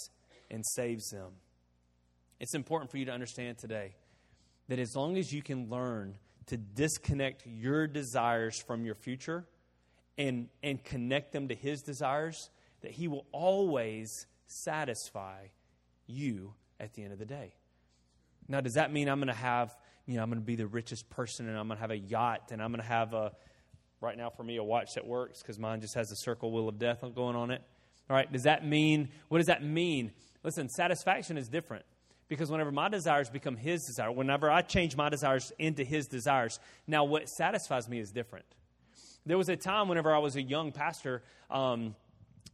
and 0.52 0.66
saves 0.66 1.10
them. 1.10 1.32
It's 2.40 2.56
important 2.56 2.92
for 2.92 2.98
you 2.98 3.06
to 3.06 3.12
understand 3.12 3.58
today 3.58 3.96
that 4.68 4.80
as 4.80 4.96
long 4.96 5.18
as 5.18 5.32
you 5.32 5.42
can 5.42 5.70
learn 5.70 6.16
to 6.50 6.58
disconnect 6.58 7.46
your 7.48 7.88
desires 7.88 8.62
from 8.62 8.86
your 8.86 8.96
future 8.96 9.46
and, 10.18 10.50
and 10.62 10.84
connect 10.84 11.32
them 11.32 11.48
to 11.48 11.56
His 11.56 11.82
desires, 11.82 12.50
that 12.82 12.92
He 12.92 13.08
will 13.08 13.26
always 13.32 14.28
satisfy 14.46 15.48
you 16.08 16.54
at 16.80 16.94
the 16.94 17.04
end 17.04 17.14
of 17.14 17.20
the 17.20 17.26
day. 17.26 17.54
Now, 18.48 18.62
does 18.62 18.74
that 18.74 18.92
mean 18.92 19.08
I'm 19.08 19.20
going 19.20 19.28
to 19.28 19.34
have, 19.34 19.76
you 20.08 20.18
know, 20.18 20.24
I'm 20.24 20.30
going 20.30 20.42
to 20.42 20.46
be 20.46 20.56
the 20.56 20.68
richest 20.68 21.10
person 21.10 21.48
and 21.48 21.58
I'm 21.58 21.68
going 21.68 21.78
to 21.78 21.82
have 21.82 21.92
a 21.92 21.98
yacht 21.98 22.50
and 22.52 22.62
I'm 22.62 22.72
going 22.72 22.82
to 22.82 22.88
have 22.88 23.14
a, 23.14 23.32
right 24.02 24.18
now 24.18 24.30
for 24.30 24.44
me, 24.44 24.58
a 24.58 24.64
watch 24.64 24.96
that 24.96 25.06
works 25.06 25.42
because 25.42 25.60
mine 25.60 25.82
just 25.82 25.94
has 25.94 26.12
a 26.12 26.16
circle 26.16 26.52
wheel 26.52 26.68
of 26.68 26.80
death 26.80 27.04
going 27.16 27.36
on 27.36 27.52
it? 27.52 27.62
All 28.10 28.16
right, 28.16 28.32
does 28.32 28.44
that 28.44 28.66
mean, 28.66 29.10
what 29.28 29.38
does 29.38 29.48
that 29.48 29.64
mean? 29.64 30.12
Listen, 30.44 30.68
satisfaction 30.68 31.38
is 31.38 31.48
different. 31.48 31.86
Because 32.30 32.52
whenever 32.52 32.72
my 32.72 32.90
desires 32.90 33.30
become 33.30 33.58
his 33.58 33.84
desire, 33.84 34.12
whenever 34.12 34.50
I 34.50 34.62
change 34.62 34.96
my 34.96 35.10
desires 35.10 35.52
into 35.60 35.84
his 35.84 36.08
desires, 36.08 36.60
now 36.88 37.04
what 37.04 37.28
satisfies 37.28 37.90
me 37.90 38.00
is 38.00 38.12
different. 38.12 38.46
There 39.26 39.38
was 39.38 39.50
a 39.50 39.56
time 39.56 39.90
whenever 39.90 40.14
I 40.14 40.20
was 40.20 40.36
a 40.36 40.42
young 40.42 40.72
pastor, 40.72 41.24
um, 41.50 41.96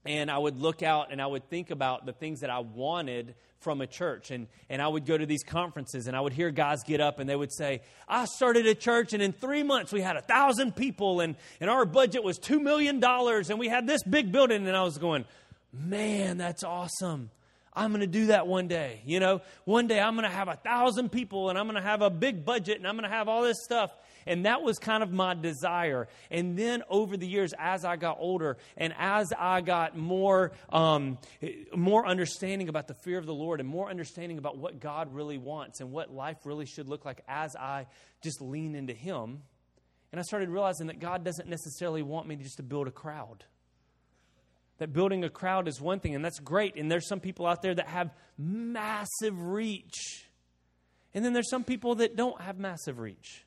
and 0.05 0.31
I 0.31 0.37
would 0.37 0.57
look 0.57 0.83
out 0.83 1.11
and 1.11 1.21
I 1.21 1.25
would 1.25 1.49
think 1.49 1.71
about 1.71 2.05
the 2.05 2.13
things 2.13 2.41
that 2.41 2.49
I 2.49 2.59
wanted 2.59 3.35
from 3.59 3.81
a 3.81 3.87
church. 3.87 4.29
And, 4.29 4.47
and 4.69 4.81
I 4.81 4.87
would 4.87 5.05
go 5.05 5.17
to 5.17 5.25
these 5.25 5.43
conferences 5.43 6.07
and 6.07 6.15
I 6.15 6.21
would 6.21 6.33
hear 6.33 6.51
guys 6.51 6.83
get 6.83 7.01
up 7.01 7.19
and 7.19 7.27
they 7.27 7.35
would 7.35 7.51
say, 7.51 7.81
I 8.07 8.25
started 8.25 8.67
a 8.67 8.75
church 8.75 9.13
and 9.13 9.23
in 9.23 9.33
three 9.33 9.63
months 9.63 9.91
we 9.91 10.01
had 10.01 10.15
a 10.15 10.21
thousand 10.21 10.75
people 10.75 11.21
and, 11.21 11.35
and 11.59 11.69
our 11.69 11.85
budget 11.85 12.23
was 12.23 12.37
$2 12.37 12.61
million 12.61 13.03
and 13.03 13.59
we 13.59 13.67
had 13.67 13.87
this 13.87 14.03
big 14.03 14.31
building. 14.31 14.67
And 14.67 14.77
I 14.77 14.83
was 14.83 14.99
going, 14.99 15.25
man, 15.73 16.37
that's 16.37 16.63
awesome. 16.63 17.31
I'm 17.75 17.91
going 17.91 18.01
to 18.01 18.07
do 18.07 18.27
that 18.27 18.47
one 18.47 18.67
day. 18.67 19.01
You 19.05 19.19
know, 19.19 19.41
one 19.65 19.87
day 19.87 19.99
I'm 19.99 20.15
going 20.15 20.29
to 20.29 20.35
have 20.35 20.47
a 20.47 20.55
thousand 20.55 21.11
people 21.11 21.49
and 21.49 21.59
I'm 21.59 21.65
going 21.65 21.75
to 21.75 21.87
have 21.87 22.01
a 22.01 22.09
big 22.09 22.45
budget 22.45 22.77
and 22.77 22.87
I'm 22.87 22.95
going 22.95 23.09
to 23.09 23.15
have 23.15 23.27
all 23.27 23.43
this 23.43 23.63
stuff. 23.63 23.91
And 24.27 24.45
that 24.45 24.63
was 24.63 24.79
kind 24.79 25.03
of 25.03 25.11
my 25.11 25.35
desire. 25.35 26.07
And 26.31 26.57
then 26.57 26.81
over 26.89 27.15
the 27.15 27.27
years, 27.27 27.53
as 27.59 27.85
I 27.85 27.95
got 27.95 28.17
older 28.19 28.57
and 28.75 28.93
as 28.97 29.31
I 29.37 29.61
got 29.61 29.95
more, 29.95 30.53
um, 30.69 31.19
more 31.75 32.07
understanding 32.07 32.69
about 32.69 32.87
the 32.87 32.95
fear 32.95 33.19
of 33.19 33.27
the 33.27 33.35
Lord 33.35 33.59
and 33.59 33.69
more 33.69 33.89
understanding 33.89 34.39
about 34.39 34.57
what 34.57 34.79
God 34.79 35.13
really 35.13 35.37
wants 35.37 35.79
and 35.79 35.91
what 35.91 36.11
life 36.11 36.37
really 36.43 36.65
should 36.65 36.87
look 36.87 37.05
like 37.05 37.21
as 37.27 37.55
I 37.55 37.85
just 38.25 38.41
lean 38.41 38.73
into 38.73 38.93
Him, 38.93 39.43
and 40.11 40.19
I 40.19 40.23
started 40.23 40.49
realizing 40.49 40.87
that 40.87 40.99
God 40.99 41.23
doesn't 41.23 41.47
necessarily 41.47 42.01
want 42.01 42.27
me 42.27 42.35
just 42.37 42.57
to 42.57 42.63
build 42.63 42.87
a 42.87 42.91
crowd. 42.91 43.43
That 44.77 44.91
building 44.91 45.23
a 45.23 45.29
crowd 45.29 45.67
is 45.67 45.79
one 45.79 45.99
thing, 45.99 46.15
and 46.15 46.25
that's 46.25 46.39
great. 46.39 46.75
And 46.75 46.91
there's 46.91 47.07
some 47.07 47.21
people 47.21 47.45
out 47.45 47.61
there 47.61 47.73
that 47.73 47.87
have 47.87 48.13
massive 48.37 49.41
reach. 49.41 50.27
And 51.13 51.23
then 51.23 51.31
there's 51.31 51.49
some 51.49 51.63
people 51.63 51.95
that 51.95 52.17
don't 52.17 52.41
have 52.41 52.59
massive 52.59 52.99
reach. 52.99 53.45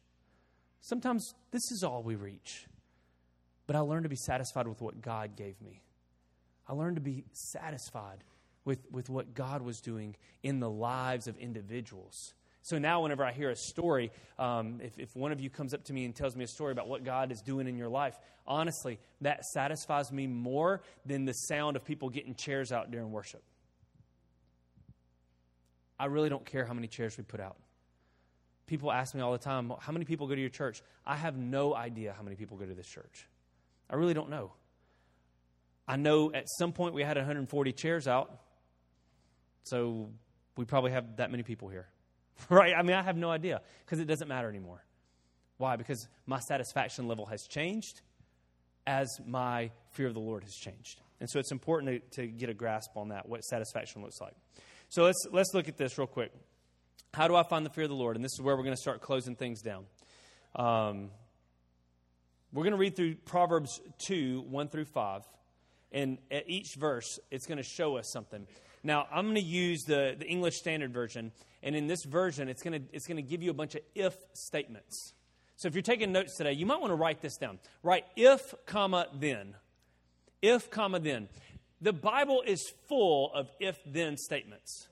Sometimes 0.80 1.34
this 1.50 1.70
is 1.70 1.82
all 1.84 2.02
we 2.02 2.14
reach. 2.14 2.66
But 3.66 3.76
I 3.76 3.80
learned 3.80 4.04
to 4.04 4.08
be 4.08 4.16
satisfied 4.16 4.66
with 4.66 4.80
what 4.80 5.02
God 5.02 5.36
gave 5.36 5.60
me. 5.60 5.82
I 6.66 6.72
learned 6.72 6.96
to 6.96 7.02
be 7.02 7.24
satisfied 7.32 8.24
with, 8.64 8.78
with 8.90 9.10
what 9.10 9.34
God 9.34 9.62
was 9.62 9.80
doing 9.80 10.16
in 10.42 10.60
the 10.60 10.70
lives 10.70 11.26
of 11.26 11.36
individuals. 11.36 12.34
So 12.68 12.78
now, 12.78 13.00
whenever 13.02 13.24
I 13.24 13.32
hear 13.32 13.48
a 13.48 13.56
story, 13.56 14.10
um, 14.38 14.80
if, 14.82 14.98
if 14.98 15.16
one 15.16 15.32
of 15.32 15.40
you 15.40 15.48
comes 15.48 15.72
up 15.72 15.84
to 15.84 15.94
me 15.94 16.04
and 16.04 16.14
tells 16.14 16.36
me 16.36 16.44
a 16.44 16.48
story 16.48 16.72
about 16.72 16.86
what 16.86 17.02
God 17.02 17.32
is 17.32 17.40
doing 17.40 17.66
in 17.66 17.78
your 17.78 17.88
life, 17.88 18.18
honestly, 18.46 18.98
that 19.22 19.44
satisfies 19.46 20.12
me 20.12 20.26
more 20.26 20.82
than 21.06 21.24
the 21.24 21.32
sound 21.32 21.76
of 21.76 21.84
people 21.84 22.10
getting 22.10 22.34
chairs 22.34 22.70
out 22.70 22.90
during 22.90 23.10
worship. 23.10 23.42
I 25.98 26.06
really 26.06 26.28
don't 26.28 26.44
care 26.44 26.66
how 26.66 26.74
many 26.74 26.88
chairs 26.88 27.16
we 27.16 27.24
put 27.24 27.40
out 27.40 27.56
people 28.66 28.92
ask 28.92 29.14
me 29.14 29.22
all 29.22 29.32
the 29.32 29.38
time, 29.38 29.72
how 29.80 29.92
many 29.92 30.04
people 30.04 30.26
go 30.26 30.34
to 30.34 30.40
your 30.40 30.50
church? 30.50 30.82
I 31.04 31.16
have 31.16 31.36
no 31.36 31.74
idea 31.74 32.14
how 32.14 32.22
many 32.22 32.36
people 32.36 32.56
go 32.56 32.66
to 32.66 32.74
this 32.74 32.86
church. 32.86 33.26
I 33.90 33.96
really 33.96 34.14
don't 34.14 34.28
know. 34.28 34.52
I 35.88 35.96
know 35.96 36.30
at 36.32 36.44
some 36.58 36.72
point 36.72 36.92
we 36.92 37.02
had 37.02 37.16
140 37.16 37.72
chairs 37.72 38.06
out, 38.06 38.42
so 39.64 40.10
we 40.56 40.66
probably 40.66 40.92
have 40.92 41.16
that 41.16 41.30
many 41.30 41.42
people 41.42 41.68
here. 41.70 41.88
right? 42.48 42.74
I 42.76 42.82
mean, 42.82 42.96
I 42.96 43.02
have 43.02 43.16
no 43.16 43.30
idea 43.30 43.60
because 43.84 44.00
it 44.00 44.06
doesn't 44.06 44.28
matter 44.28 44.48
anymore. 44.48 44.84
Why? 45.56 45.76
Because 45.76 46.06
my 46.26 46.38
satisfaction 46.40 47.08
level 47.08 47.26
has 47.26 47.42
changed 47.42 48.00
as 48.86 49.08
my 49.26 49.70
fear 49.90 50.06
of 50.06 50.14
the 50.14 50.20
Lord 50.20 50.44
has 50.44 50.54
changed. 50.54 51.00
And 51.20 51.28
so 51.28 51.38
it's 51.38 51.52
important 51.52 52.10
to, 52.12 52.22
to 52.22 52.26
get 52.26 52.48
a 52.48 52.54
grasp 52.54 52.96
on 52.96 53.08
that, 53.08 53.28
what 53.28 53.42
satisfaction 53.42 54.02
looks 54.02 54.20
like. 54.20 54.34
So 54.88 55.02
let's, 55.02 55.26
let's 55.30 55.52
look 55.52 55.68
at 55.68 55.76
this 55.76 55.98
real 55.98 56.06
quick. 56.06 56.32
How 57.12 57.28
do 57.28 57.34
I 57.34 57.42
find 57.42 57.66
the 57.66 57.70
fear 57.70 57.84
of 57.84 57.90
the 57.90 57.96
Lord? 57.96 58.16
And 58.16 58.24
this 58.24 58.32
is 58.32 58.40
where 58.40 58.56
we're 58.56 58.62
going 58.62 58.76
to 58.76 58.80
start 58.80 59.00
closing 59.00 59.34
things 59.34 59.60
down. 59.60 59.84
Um, 60.54 61.10
we're 62.52 62.62
going 62.62 62.72
to 62.72 62.78
read 62.78 62.96
through 62.96 63.16
Proverbs 63.16 63.80
2 64.06 64.44
1 64.48 64.68
through 64.68 64.86
5. 64.86 65.22
And 65.92 66.18
at 66.30 66.48
each 66.48 66.74
verse, 66.76 67.18
it's 67.30 67.46
going 67.46 67.58
to 67.58 67.64
show 67.64 67.96
us 67.96 68.10
something. 68.12 68.46
Now, 68.82 69.06
I'm 69.12 69.24
going 69.26 69.34
to 69.36 69.40
use 69.40 69.82
the, 69.84 70.16
the 70.18 70.26
English 70.26 70.56
Standard 70.56 70.92
Version. 70.92 71.32
And 71.62 71.74
in 71.74 71.86
this 71.86 72.04
version, 72.04 72.48
it's 72.48 72.62
going, 72.62 72.80
to, 72.80 72.88
it's 72.92 73.06
going 73.06 73.16
to 73.16 73.22
give 73.22 73.42
you 73.42 73.50
a 73.50 73.54
bunch 73.54 73.74
of 73.74 73.82
if 73.94 74.14
statements. 74.32 75.14
So 75.56 75.66
if 75.66 75.74
you're 75.74 75.82
taking 75.82 76.12
notes 76.12 76.36
today, 76.36 76.52
you 76.52 76.66
might 76.66 76.80
want 76.80 76.92
to 76.92 76.94
write 76.96 77.20
this 77.20 77.36
down. 77.36 77.58
Write 77.82 78.04
if, 78.16 78.54
comma, 78.66 79.08
then. 79.12 79.56
If, 80.40 80.70
comma, 80.70 81.00
then. 81.00 81.28
The 81.80 81.92
Bible 81.92 82.42
is 82.46 82.72
full 82.88 83.32
of 83.34 83.50
if 83.58 83.76
then 83.84 84.16
statements. 84.16 84.88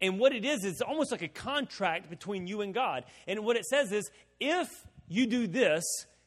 And 0.00 0.18
what 0.18 0.32
it 0.32 0.44
is, 0.44 0.64
it's 0.64 0.80
almost 0.80 1.12
like 1.12 1.22
a 1.22 1.28
contract 1.28 2.10
between 2.10 2.46
you 2.46 2.60
and 2.60 2.72
God. 2.72 3.04
And 3.26 3.44
what 3.44 3.56
it 3.56 3.64
says 3.64 3.92
is, 3.92 4.10
if 4.40 4.68
you 5.08 5.26
do 5.26 5.46
this, 5.46 5.84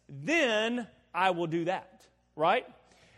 then 0.09 0.88
I 1.13 1.31
will 1.31 1.47
do 1.47 1.65
that, 1.65 2.05
right? 2.35 2.65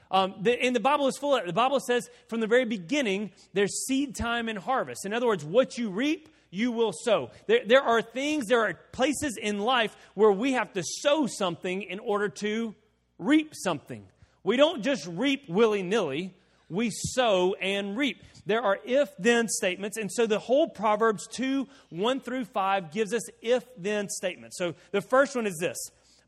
Um, 0.09 0.35
the, 0.41 0.61
and 0.61 0.75
the 0.75 0.79
Bible 0.79 1.07
is 1.07 1.17
full 1.17 1.35
of 1.35 1.43
it. 1.43 1.47
The 1.47 1.53
Bible 1.53 1.79
says 1.79 2.09
from 2.27 2.39
the 2.39 2.47
very 2.47 2.65
beginning, 2.65 3.31
there's 3.53 3.85
seed 3.85 4.15
time 4.15 4.49
and 4.49 4.57
harvest. 4.57 5.05
In 5.05 5.13
other 5.13 5.27
words, 5.27 5.43
what 5.43 5.77
you 5.77 5.89
reap, 5.89 6.29
you 6.49 6.71
will 6.71 6.93
sow. 6.93 7.31
There, 7.47 7.61
there 7.65 7.81
are 7.81 8.01
things, 8.01 8.47
there 8.47 8.61
are 8.61 8.73
places 8.91 9.37
in 9.41 9.59
life 9.59 9.95
where 10.13 10.31
we 10.31 10.53
have 10.53 10.73
to 10.73 10.83
sow 10.83 11.27
something 11.27 11.81
in 11.81 11.99
order 11.99 12.29
to 12.29 12.73
reap 13.19 13.53
something. 13.53 14.05
We 14.43 14.55
don't 14.55 14.81
just 14.81 15.05
reap 15.07 15.49
willy 15.49 15.83
nilly, 15.83 16.33
we 16.69 16.89
sow 16.91 17.53
and 17.55 17.97
reap. 17.97 18.23
There 18.45 18.61
are 18.61 18.79
if 18.85 19.09
then 19.19 19.47
statements. 19.49 19.97
And 19.97 20.11
so 20.11 20.25
the 20.25 20.39
whole 20.39 20.69
Proverbs 20.69 21.27
2 21.27 21.67
1 21.89 22.19
through 22.21 22.45
5 22.45 22.91
gives 22.91 23.13
us 23.13 23.23
if 23.41 23.65
then 23.77 24.09
statements. 24.09 24.57
So 24.57 24.75
the 24.91 25.01
first 25.01 25.35
one 25.35 25.45
is 25.45 25.57
this 25.59 25.77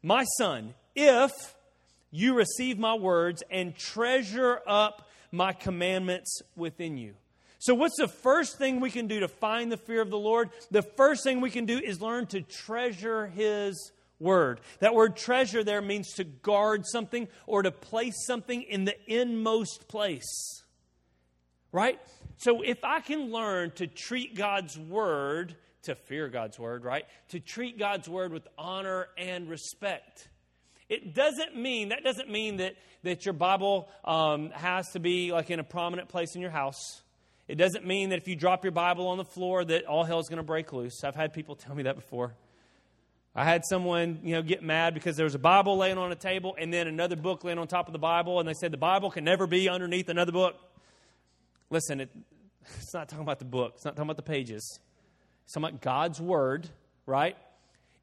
My 0.04 0.26
son, 0.38 0.74
if 0.96 1.32
you 2.12 2.36
receive 2.36 2.78
my 2.78 2.94
words 2.94 3.44
and 3.50 3.76
treasure 3.76 4.62
up 4.68 5.10
my 5.32 5.54
commandments 5.54 6.42
within 6.56 6.98
you. 6.98 7.14
So, 7.60 7.76
what's 7.76 7.98
the 7.98 8.08
first 8.08 8.58
thing 8.58 8.80
we 8.80 8.90
can 8.90 9.08
do 9.08 9.20
to 9.20 9.28
find 9.28 9.72
the 9.72 9.78
fear 9.78 10.02
of 10.02 10.10
the 10.10 10.18
Lord? 10.18 10.50
The 10.72 10.82
first 10.82 11.24
thing 11.24 11.42
we 11.42 11.52
can 11.52 11.66
do 11.66 11.78
is 11.78 12.02
learn 12.02 12.26
to 12.28 12.42
treasure 12.42 13.28
His 13.28 13.92
word. 14.20 14.62
That 14.80 14.96
word 14.96 15.18
treasure 15.18 15.64
there 15.64 15.82
means 15.82 16.14
to 16.14 16.24
guard 16.24 16.86
something 16.86 17.28
or 17.48 17.64
to 17.64 17.72
place 17.72 18.26
something 18.26 18.62
in 18.62 18.86
the 18.86 18.96
inmost 19.08 19.88
place 19.88 20.60
right? 21.72 22.00
So 22.38 22.62
if 22.62 22.84
I 22.84 23.02
can 23.02 23.32
learn 23.32 23.72
to 23.72 23.88
treat 23.88 24.36
God's 24.36 24.78
word, 24.78 25.56
to 25.84 25.96
fear 25.96 26.30
God's 26.30 26.58
word, 26.60 26.84
right? 26.84 27.06
To 27.30 27.40
treat 27.40 27.78
God's 27.78 28.08
word 28.08 28.32
with 28.32 28.48
honor 28.58 29.08
and 29.18 29.50
respect. 29.50 30.30
It 30.90 31.14
doesn't 31.14 31.56
mean, 31.56 31.90
that 31.90 32.04
doesn't 32.04 32.30
mean 32.30 32.58
that, 32.58 32.76
that 33.04 33.24
your 33.24 33.34
Bible 33.34 33.88
um, 34.04 34.50
has 34.50 34.90
to 34.94 35.00
be 35.00 35.32
like 35.32 35.52
in 35.52 35.60
a 35.60 35.64
prominent 35.64 36.10
place 36.10 36.36
in 36.36 36.42
your 36.42 36.50
house. 36.50 37.02
It 37.48 37.56
doesn't 37.56 37.86
mean 37.86 38.10
that 38.10 38.18
if 38.18 38.28
you 38.28 38.36
drop 38.36 38.64
your 38.64 38.72
Bible 38.72 39.08
on 39.08 39.18
the 39.18 39.26
floor 39.26 39.64
that 39.64 39.86
all 39.86 40.04
hell 40.04 40.20
is 40.20 40.30
going 40.30 40.38
to 40.38 40.44
break 40.44 40.74
loose. 40.74 41.04
I've 41.04 41.16
had 41.16 41.32
people 41.32 41.56
tell 41.56 41.76
me 41.76 41.84
that 41.84 41.96
before. 41.96 42.34
I 43.36 43.44
had 43.44 43.64
someone, 43.66 44.20
you 44.24 44.34
know, 44.34 44.42
get 44.42 44.64
mad 44.64 44.96
because 44.96 45.16
there 45.16 45.24
was 45.24 45.36
a 45.36 45.40
Bible 45.40 45.78
laying 45.78 46.00
on 46.00 46.12
a 46.12 46.16
table 46.16 46.56
and 46.58 46.74
then 46.74 46.88
another 46.88 47.16
book 47.16 47.44
laying 47.44 47.60
on 47.60 47.68
top 47.68 47.88
of 47.88 47.94
the 47.94 48.00
Bible, 48.00 48.40
and 48.40 48.50
they 48.50 48.54
said 48.54 48.72
the 48.72 48.78
Bible 48.78 49.12
can 49.12 49.24
never 49.24 49.46
be 49.46 49.70
underneath 49.70 50.10
another 50.10 50.32
book. 50.32 50.56
Listen, 51.70 52.02
it, 52.02 52.10
it's 52.80 52.94
not 52.94 53.08
talking 53.08 53.24
about 53.24 53.38
the 53.38 53.46
book, 53.46 53.74
it's 53.76 53.86
not 53.86 53.96
talking 53.96 54.08
about 54.08 54.18
the 54.18 54.24
pages. 54.24 54.80
It's 55.44 55.54
talking 55.54 55.70
about 55.70 55.82
God's 55.82 56.20
word, 56.20 56.68
right? 57.06 57.38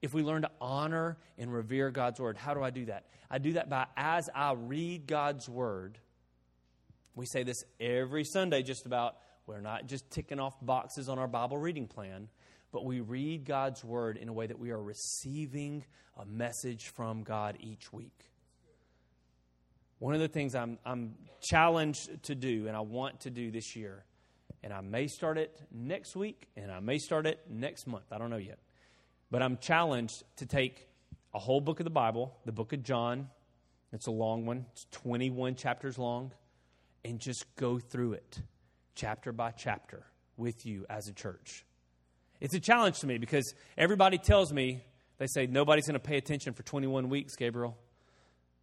If 0.02 0.14
we 0.14 0.22
learn 0.22 0.42
to 0.42 0.50
honor 0.60 1.16
and 1.38 1.52
revere 1.52 1.90
God's 1.90 2.20
word, 2.20 2.36
how 2.36 2.54
do 2.54 2.62
I 2.62 2.70
do 2.70 2.84
that? 2.86 3.06
I 3.30 3.38
do 3.38 3.54
that 3.54 3.68
by 3.70 3.86
as 3.96 4.28
I 4.34 4.52
read 4.52 5.06
God's 5.06 5.48
word. 5.48 5.98
We 7.14 7.26
say 7.26 7.42
this 7.42 7.64
every 7.80 8.24
Sunday, 8.24 8.62
just 8.62 8.86
about. 8.86 9.16
We're 9.46 9.60
not 9.60 9.86
just 9.86 10.10
ticking 10.10 10.40
off 10.40 10.54
boxes 10.60 11.08
on 11.08 11.18
our 11.18 11.28
Bible 11.28 11.56
reading 11.56 11.86
plan, 11.86 12.28
but 12.72 12.84
we 12.84 13.00
read 13.00 13.44
God's 13.44 13.84
word 13.84 14.16
in 14.16 14.28
a 14.28 14.32
way 14.32 14.46
that 14.46 14.58
we 14.58 14.70
are 14.70 14.82
receiving 14.82 15.84
a 16.16 16.26
message 16.26 16.88
from 16.88 17.22
God 17.22 17.56
each 17.60 17.92
week. 17.92 18.30
One 19.98 20.14
of 20.14 20.20
the 20.20 20.28
things 20.28 20.54
I'm, 20.54 20.78
I'm 20.84 21.14
challenged 21.40 22.24
to 22.24 22.34
do 22.34 22.66
and 22.66 22.76
I 22.76 22.80
want 22.80 23.20
to 23.20 23.30
do 23.30 23.50
this 23.50 23.76
year, 23.76 24.04
and 24.62 24.72
I 24.72 24.80
may 24.80 25.06
start 25.06 25.38
it 25.38 25.58
next 25.72 26.16
week 26.16 26.48
and 26.56 26.70
I 26.70 26.80
may 26.80 26.98
start 26.98 27.26
it 27.26 27.40
next 27.48 27.86
month. 27.86 28.06
I 28.10 28.18
don't 28.18 28.30
know 28.30 28.36
yet. 28.36 28.58
But 29.30 29.42
I'm 29.42 29.58
challenged 29.58 30.22
to 30.36 30.46
take 30.46 30.88
a 31.34 31.38
whole 31.38 31.60
book 31.60 31.80
of 31.80 31.84
the 31.84 31.90
Bible, 31.90 32.36
the 32.44 32.52
book 32.52 32.72
of 32.72 32.82
John. 32.82 33.28
It's 33.92 34.06
a 34.06 34.12
long 34.12 34.46
one, 34.46 34.66
it's 34.72 34.86
21 34.92 35.54
chapters 35.54 35.98
long, 35.98 36.32
and 37.04 37.18
just 37.20 37.44
go 37.56 37.78
through 37.78 38.14
it 38.14 38.40
chapter 38.94 39.32
by 39.32 39.52
chapter 39.52 40.04
with 40.36 40.66
you 40.66 40.86
as 40.90 41.08
a 41.08 41.12
church. 41.12 41.64
It's 42.40 42.54
a 42.54 42.60
challenge 42.60 43.00
to 43.00 43.06
me 43.06 43.18
because 43.18 43.54
everybody 43.78 44.18
tells 44.18 44.52
me, 44.52 44.82
they 45.18 45.26
say, 45.26 45.46
nobody's 45.46 45.86
going 45.86 45.98
to 45.98 46.06
pay 46.06 46.18
attention 46.18 46.52
for 46.52 46.62
21 46.62 47.08
weeks, 47.08 47.36
Gabriel. 47.36 47.76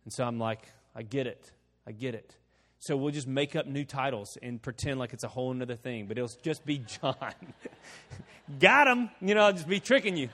And 0.04 0.14
so 0.14 0.24
I'm 0.24 0.40
like, 0.40 0.68
I 0.96 1.02
get 1.02 1.26
it. 1.26 1.52
I 1.88 1.92
get 1.92 2.14
it. 2.14 2.36
So 2.80 2.98
we'll 2.98 3.14
just 3.14 3.28
make 3.28 3.56
up 3.56 3.66
new 3.66 3.86
titles 3.86 4.38
and 4.42 4.62
pretend 4.62 5.00
like 5.00 5.14
it's 5.14 5.24
a 5.24 5.30
whole 5.30 5.60
other 5.62 5.76
thing, 5.76 6.06
but 6.06 6.18
it'll 6.18 6.30
just 6.42 6.66
be 6.66 6.80
John. 7.02 7.16
Got 8.60 8.88
him. 8.88 9.10
You 9.22 9.36
know, 9.36 9.44
I'll 9.44 9.54
just 9.54 9.68
be 9.68 9.80
tricking 9.80 10.18
you. 10.18 10.30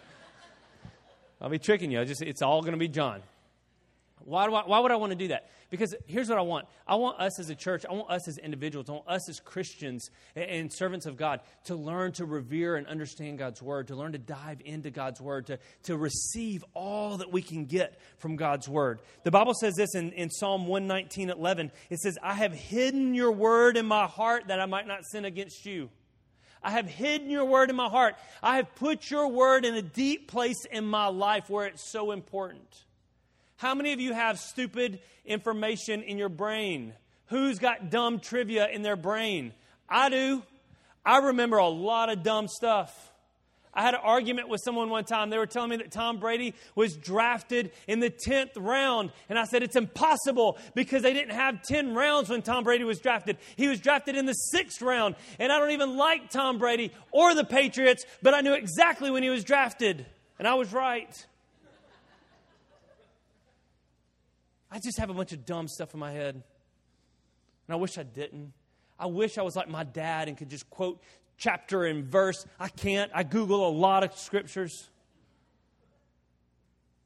I'll 1.41 1.49
be 1.49 1.60
tricking 1.60 1.91
you. 1.91 2.02
I 2.02 2.06
just 2.06 2.21
it's 2.21 2.41
all 2.41 2.62
going 2.62 2.73
to 2.73 2.80
be 2.80 2.88
John. 2.88 3.21
Why, 4.25 4.45
do 4.47 4.54
I, 4.54 4.63
why 4.63 4.80
would 4.80 4.91
I 4.91 4.95
want 4.97 5.12
to 5.12 5.17
do 5.17 5.30
that? 5.30 5.49
Because 5.69 5.95
here's 6.06 6.30
what 6.30 6.38
I 6.38 6.41
want 6.41 6.67
I 6.86 6.95
want 6.95 7.19
us 7.19 7.39
as 7.39 7.49
a 7.49 7.56
church, 7.56 7.86
I 7.89 7.93
want 7.93 8.10
us 8.10 8.28
as 8.28 8.38
individuals, 8.38 8.89
I 8.89 8.93
want 8.93 9.08
us 9.08 9.30
as 9.30 9.39
Christians 9.39 10.10
and, 10.36 10.45
and 10.45 10.73
servants 10.73 11.06
of 11.06 11.15
God 11.15 11.41
to 11.65 11.75
learn 11.75 12.12
to 12.13 12.25
revere 12.25 12.75
and 12.75 12.86
understand 12.88 13.38
God's 13.38 13.62
Word, 13.62 13.88
to 13.88 13.95
learn 13.95 14.12
to 14.12 14.17
dive 14.17 14.62
into 14.65 14.89
God's 14.89 15.21
Word, 15.21 15.47
to, 15.47 15.60
to 15.84 15.95
receive 15.97 16.65
all 16.73 17.17
that 17.17 17.32
we 17.32 17.41
can 17.41 17.65
get 17.65 17.99
from 18.17 18.36
God's 18.36 18.67
Word. 18.67 18.99
The 19.23 19.32
Bible 19.32 19.54
says 19.54 19.75
this 19.75 19.95
in, 19.95 20.12
in 20.12 20.30
Psalm 20.30 20.67
119 20.67 21.30
11. 21.30 21.71
It 21.89 21.99
says, 21.99 22.17
I 22.21 22.34
have 22.34 22.54
hidden 22.54 23.13
your 23.13 23.32
Word 23.32 23.78
in 23.78 23.86
my 23.86 24.06
heart 24.06 24.47
that 24.47 24.60
I 24.60 24.65
might 24.65 24.88
not 24.88 25.06
sin 25.06 25.25
against 25.25 25.65
you. 25.65 25.89
I 26.61 26.71
have 26.71 26.87
hidden 26.87 27.29
your 27.29 27.45
word 27.45 27.69
in 27.69 27.75
my 27.75 27.87
heart. 27.87 28.15
I 28.43 28.57
have 28.57 28.75
put 28.75 29.09
your 29.09 29.27
word 29.29 29.65
in 29.65 29.75
a 29.75 29.81
deep 29.81 30.29
place 30.29 30.65
in 30.69 30.85
my 30.85 31.07
life 31.07 31.49
where 31.49 31.67
it's 31.67 31.89
so 31.89 32.11
important. 32.11 32.83
How 33.57 33.75
many 33.75 33.93
of 33.93 33.99
you 33.99 34.13
have 34.13 34.39
stupid 34.39 34.99
information 35.25 36.01
in 36.01 36.17
your 36.17 36.29
brain? 36.29 36.93
Who's 37.27 37.59
got 37.59 37.89
dumb 37.89 38.19
trivia 38.19 38.67
in 38.67 38.81
their 38.81 38.95
brain? 38.95 39.53
I 39.87 40.09
do. 40.09 40.43
I 41.05 41.17
remember 41.19 41.57
a 41.57 41.67
lot 41.67 42.09
of 42.09 42.23
dumb 42.23 42.47
stuff. 42.47 43.08
I 43.79 43.81
had 43.81 43.93
an 43.93 44.01
argument 44.03 44.49
with 44.49 44.59
someone 44.61 44.89
one 44.89 45.05
time. 45.05 45.29
They 45.29 45.37
were 45.37 45.45
telling 45.45 45.69
me 45.69 45.77
that 45.77 45.89
Tom 45.89 46.19
Brady 46.19 46.53
was 46.75 46.97
drafted 46.97 47.71
in 47.87 48.01
the 48.01 48.09
10th 48.09 48.51
round. 48.57 49.13
And 49.29 49.39
I 49.39 49.45
said, 49.45 49.63
it's 49.63 49.77
impossible 49.77 50.57
because 50.75 51.01
they 51.01 51.13
didn't 51.13 51.33
have 51.33 51.63
10 51.63 51.95
rounds 51.95 52.29
when 52.29 52.41
Tom 52.41 52.65
Brady 52.65 52.83
was 52.83 52.99
drafted. 52.99 53.37
He 53.55 53.69
was 53.69 53.79
drafted 53.79 54.17
in 54.17 54.25
the 54.25 54.33
sixth 54.33 54.81
round. 54.81 55.15
And 55.39 55.49
I 55.49 55.59
don't 55.59 55.71
even 55.71 55.95
like 55.95 56.29
Tom 56.29 56.57
Brady 56.57 56.91
or 57.13 57.33
the 57.33 57.45
Patriots, 57.45 58.03
but 58.21 58.33
I 58.33 58.41
knew 58.41 58.51
exactly 58.51 59.11
when 59.11 59.23
he 59.23 59.29
was 59.29 59.45
drafted. 59.45 60.05
And 60.39 60.45
I 60.45 60.55
was 60.55 60.73
right. 60.73 61.25
I 64.69 64.79
just 64.79 64.97
have 64.97 65.09
a 65.09 65.13
bunch 65.13 65.31
of 65.31 65.45
dumb 65.45 65.69
stuff 65.69 65.93
in 65.93 66.01
my 66.01 66.11
head. 66.11 66.35
And 66.35 66.43
I 67.69 67.75
wish 67.77 67.97
I 67.97 68.03
didn't. 68.03 68.51
I 68.99 69.05
wish 69.05 69.37
I 69.37 69.41
was 69.41 69.55
like 69.55 69.69
my 69.69 69.85
dad 69.85 70.27
and 70.27 70.37
could 70.37 70.49
just 70.49 70.69
quote 70.69 71.01
chapter 71.39 71.86
and 71.86 72.06
verse. 72.06 72.45
I 72.60 72.67
can't. 72.67 73.12
I 73.15 73.23
Google 73.23 73.67
a 73.67 73.71
lot 73.71 74.04
of 74.04 74.15
scriptures. 74.15 74.89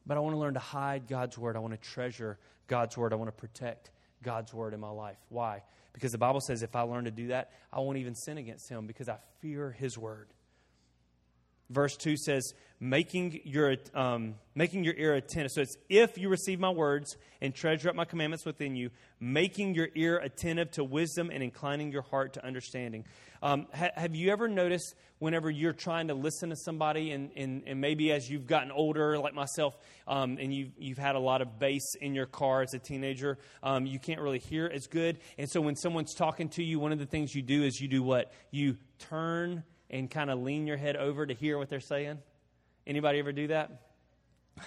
But 0.05 0.17
I 0.17 0.19
want 0.19 0.33
to 0.35 0.39
learn 0.39 0.55
to 0.55 0.59
hide 0.59 1.07
God's 1.07 1.37
word. 1.37 1.55
I 1.55 1.59
want 1.59 1.73
to 1.73 1.89
treasure 1.89 2.37
God's 2.67 2.97
word. 2.97 3.13
I 3.13 3.15
want 3.15 3.29
to 3.29 3.39
protect 3.39 3.91
God's 4.21 4.53
word 4.53 4.73
in 4.73 4.81
my 4.81 4.89
life. 4.89 5.17
Why? 5.29 5.63
Because 5.93 6.11
the 6.11 6.17
Bible 6.17 6.41
says 6.41 6.63
if 6.63 6.75
I 6.75 6.81
learn 6.81 7.05
to 7.05 7.11
do 7.11 7.27
that, 7.27 7.51
I 7.71 7.79
won't 7.79 7.97
even 7.97 8.15
sin 8.15 8.37
against 8.37 8.67
Him 8.67 8.87
because 8.87 9.07
I 9.07 9.17
fear 9.39 9.71
His 9.71 9.97
word. 9.97 10.27
Verse 11.69 11.95
2 11.97 12.17
says, 12.17 12.53
making 12.83 13.39
your, 13.45 13.77
um, 13.93 14.35
making 14.55 14.83
your 14.83 14.93
ear 14.95 15.13
attentive. 15.13 15.51
So 15.51 15.61
it's 15.61 15.77
if 15.87 16.17
you 16.17 16.27
receive 16.27 16.59
my 16.59 16.69
words 16.69 17.15
and 17.41 17.55
treasure 17.55 17.89
up 17.89 17.95
my 17.95 18.03
commandments 18.03 18.45
within 18.45 18.75
you, 18.75 18.89
making 19.21 19.73
your 19.73 19.87
ear 19.95 20.17
attentive 20.17 20.71
to 20.71 20.83
wisdom 20.83 21.29
and 21.31 21.41
inclining 21.41 21.93
your 21.93 22.01
heart 22.01 22.33
to 22.33 22.45
understanding. 22.45 23.05
Um, 23.41 23.67
ha- 23.73 23.91
have 23.95 24.15
you 24.15 24.31
ever 24.31 24.49
noticed 24.49 24.95
whenever 25.19 25.49
you're 25.49 25.71
trying 25.71 26.09
to 26.09 26.13
listen 26.13 26.49
to 26.49 26.57
somebody, 26.57 27.11
and, 27.11 27.31
and, 27.37 27.63
and 27.65 27.79
maybe 27.79 28.11
as 28.11 28.29
you've 28.29 28.47
gotten 28.47 28.71
older, 28.71 29.17
like 29.17 29.33
myself, 29.33 29.77
um, 30.05 30.37
and 30.37 30.53
you've, 30.53 30.71
you've 30.77 30.97
had 30.97 31.15
a 31.15 31.19
lot 31.19 31.41
of 31.41 31.59
bass 31.59 31.95
in 32.01 32.13
your 32.13 32.25
car 32.25 32.63
as 32.63 32.73
a 32.73 32.79
teenager, 32.79 33.37
um, 33.63 33.85
you 33.85 33.99
can't 33.99 34.19
really 34.19 34.39
hear 34.39 34.69
as 34.73 34.87
good. 34.87 35.19
And 35.37 35.49
so 35.49 35.61
when 35.61 35.77
someone's 35.77 36.13
talking 36.13 36.49
to 36.49 36.63
you, 36.63 36.79
one 36.79 36.91
of 36.91 36.99
the 36.99 37.05
things 37.05 37.33
you 37.33 37.41
do 37.41 37.63
is 37.63 37.79
you 37.79 37.87
do 37.87 38.03
what? 38.03 38.33
You 38.51 38.75
turn 38.99 39.63
and 39.93 40.09
kind 40.09 40.31
of 40.31 40.39
lean 40.39 40.65
your 40.65 40.75
head 40.75 40.95
over 40.95 41.23
to 41.23 41.35
hear 41.35 41.57
what 41.57 41.69
they're 41.69 41.79
saying? 41.79 42.17
Anybody 42.87 43.19
ever 43.19 43.31
do 43.31 43.47
that? 43.47 43.83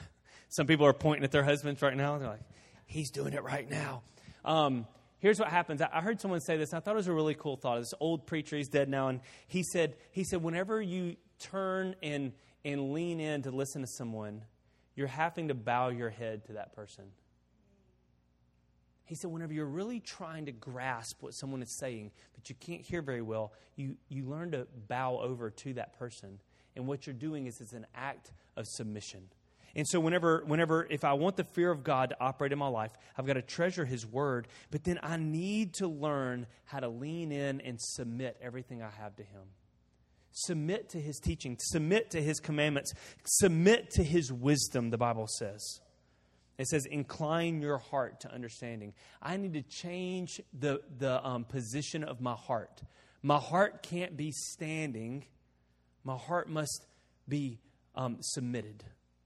Some 0.48 0.68
people 0.68 0.86
are 0.86 0.92
pointing 0.92 1.24
at 1.24 1.32
their 1.32 1.42
husbands 1.42 1.82
right 1.82 1.96
now. 1.96 2.16
They're 2.16 2.28
like, 2.28 2.40
he's 2.86 3.10
doing 3.10 3.32
it 3.32 3.42
right 3.42 3.68
now. 3.68 4.02
Um, 4.44 4.86
here's 5.18 5.40
what 5.40 5.48
happens. 5.48 5.82
I 5.82 6.00
heard 6.00 6.20
someone 6.20 6.40
say 6.40 6.56
this, 6.56 6.72
I 6.72 6.78
thought 6.78 6.92
it 6.92 6.96
was 6.96 7.08
a 7.08 7.12
really 7.12 7.34
cool 7.34 7.56
thought. 7.56 7.80
This 7.80 7.92
old 7.98 8.28
preacher, 8.28 8.56
he's 8.56 8.68
dead 8.68 8.88
now, 8.88 9.08
and 9.08 9.20
he 9.48 9.64
said, 9.64 9.96
he 10.12 10.22
said, 10.22 10.44
whenever 10.44 10.80
you 10.80 11.16
turn 11.40 11.96
and, 12.04 12.32
and 12.64 12.92
lean 12.92 13.18
in 13.18 13.42
to 13.42 13.50
listen 13.50 13.82
to 13.82 13.88
someone, 13.88 14.42
you're 14.94 15.08
having 15.08 15.48
to 15.48 15.54
bow 15.54 15.88
your 15.88 16.10
head 16.10 16.44
to 16.46 16.52
that 16.52 16.72
person. 16.72 17.06
He 19.06 19.14
said, 19.14 19.30
whenever 19.30 19.52
you're 19.52 19.64
really 19.64 20.00
trying 20.00 20.46
to 20.46 20.52
grasp 20.52 21.22
what 21.22 21.32
someone 21.32 21.62
is 21.62 21.78
saying, 21.78 22.10
but 22.34 22.48
you 22.50 22.56
can't 22.56 22.82
hear 22.82 23.02
very 23.02 23.22
well, 23.22 23.52
you, 23.76 23.96
you 24.08 24.24
learn 24.24 24.50
to 24.50 24.66
bow 24.88 25.18
over 25.18 25.48
to 25.48 25.74
that 25.74 25.96
person. 25.96 26.40
And 26.74 26.86
what 26.86 27.06
you're 27.06 27.14
doing 27.14 27.46
is 27.46 27.60
it's 27.60 27.72
an 27.72 27.86
act 27.94 28.32
of 28.56 28.66
submission. 28.66 29.28
And 29.76 29.86
so, 29.86 30.00
whenever, 30.00 30.42
whenever, 30.46 30.86
if 30.88 31.04
I 31.04 31.12
want 31.12 31.36
the 31.36 31.44
fear 31.44 31.70
of 31.70 31.84
God 31.84 32.08
to 32.08 32.16
operate 32.18 32.50
in 32.50 32.58
my 32.58 32.66
life, 32.66 32.92
I've 33.16 33.26
got 33.26 33.34
to 33.34 33.42
treasure 33.42 33.84
His 33.84 34.06
Word, 34.06 34.48
but 34.70 34.84
then 34.84 34.98
I 35.02 35.18
need 35.18 35.74
to 35.74 35.86
learn 35.86 36.46
how 36.64 36.80
to 36.80 36.88
lean 36.88 37.30
in 37.30 37.60
and 37.60 37.78
submit 37.80 38.38
everything 38.40 38.82
I 38.82 38.90
have 38.90 39.14
to 39.16 39.22
Him. 39.22 39.42
Submit 40.32 40.88
to 40.90 41.00
His 41.00 41.18
teaching, 41.18 41.58
submit 41.60 42.10
to 42.10 42.22
His 42.22 42.40
commandments, 42.40 42.92
submit 43.24 43.90
to 43.90 44.02
His 44.02 44.32
wisdom, 44.32 44.90
the 44.90 44.98
Bible 44.98 45.26
says. 45.28 45.80
It 46.58 46.68
says, 46.68 46.86
incline 46.86 47.60
your 47.60 47.78
heart 47.78 48.20
to 48.20 48.32
understanding. 48.32 48.94
I 49.22 49.36
need 49.36 49.54
to 49.54 49.62
change 49.62 50.40
the, 50.58 50.80
the 50.98 51.24
um, 51.26 51.44
position 51.44 52.02
of 52.02 52.20
my 52.20 52.34
heart. 52.34 52.82
My 53.22 53.38
heart 53.38 53.82
can't 53.82 54.16
be 54.16 54.30
standing, 54.32 55.24
my 56.04 56.16
heart 56.16 56.48
must 56.48 56.86
be 57.28 57.58
um, 57.94 58.18
submitted, 58.20 58.84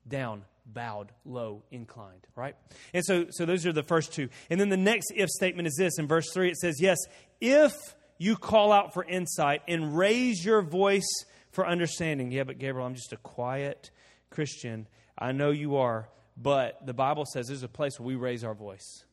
down, 0.08 0.44
bowed, 0.66 1.12
low, 1.24 1.62
inclined, 1.70 2.26
right? 2.34 2.56
And 2.94 3.04
so, 3.04 3.26
so 3.30 3.44
those 3.44 3.66
are 3.66 3.72
the 3.72 3.82
first 3.82 4.12
two. 4.12 4.28
And 4.48 4.60
then 4.60 4.68
the 4.68 4.76
next 4.76 5.12
if 5.14 5.28
statement 5.28 5.68
is 5.68 5.74
this 5.76 5.98
in 5.98 6.06
verse 6.08 6.32
3 6.32 6.50
it 6.50 6.56
says, 6.56 6.80
Yes, 6.80 6.98
if 7.40 7.72
you 8.18 8.36
call 8.36 8.72
out 8.72 8.92
for 8.92 9.04
insight 9.04 9.62
and 9.66 9.96
raise 9.96 10.44
your 10.44 10.62
voice 10.62 11.24
for 11.52 11.66
understanding. 11.66 12.30
Yeah, 12.30 12.44
but 12.44 12.58
Gabriel, 12.58 12.86
I'm 12.86 12.94
just 12.94 13.12
a 13.12 13.16
quiet 13.16 13.90
Christian. 14.30 14.86
I 15.18 15.32
know 15.32 15.50
you 15.50 15.76
are. 15.76 16.08
But 16.42 16.87
the 16.87 16.94
Bible 16.94 17.26
says 17.26 17.48
there's 17.48 17.62
a 17.62 17.68
place 17.68 18.00
where 18.00 18.07
we 18.07 18.14
raise 18.14 18.44
our 18.44 18.55
voice. 18.55 19.05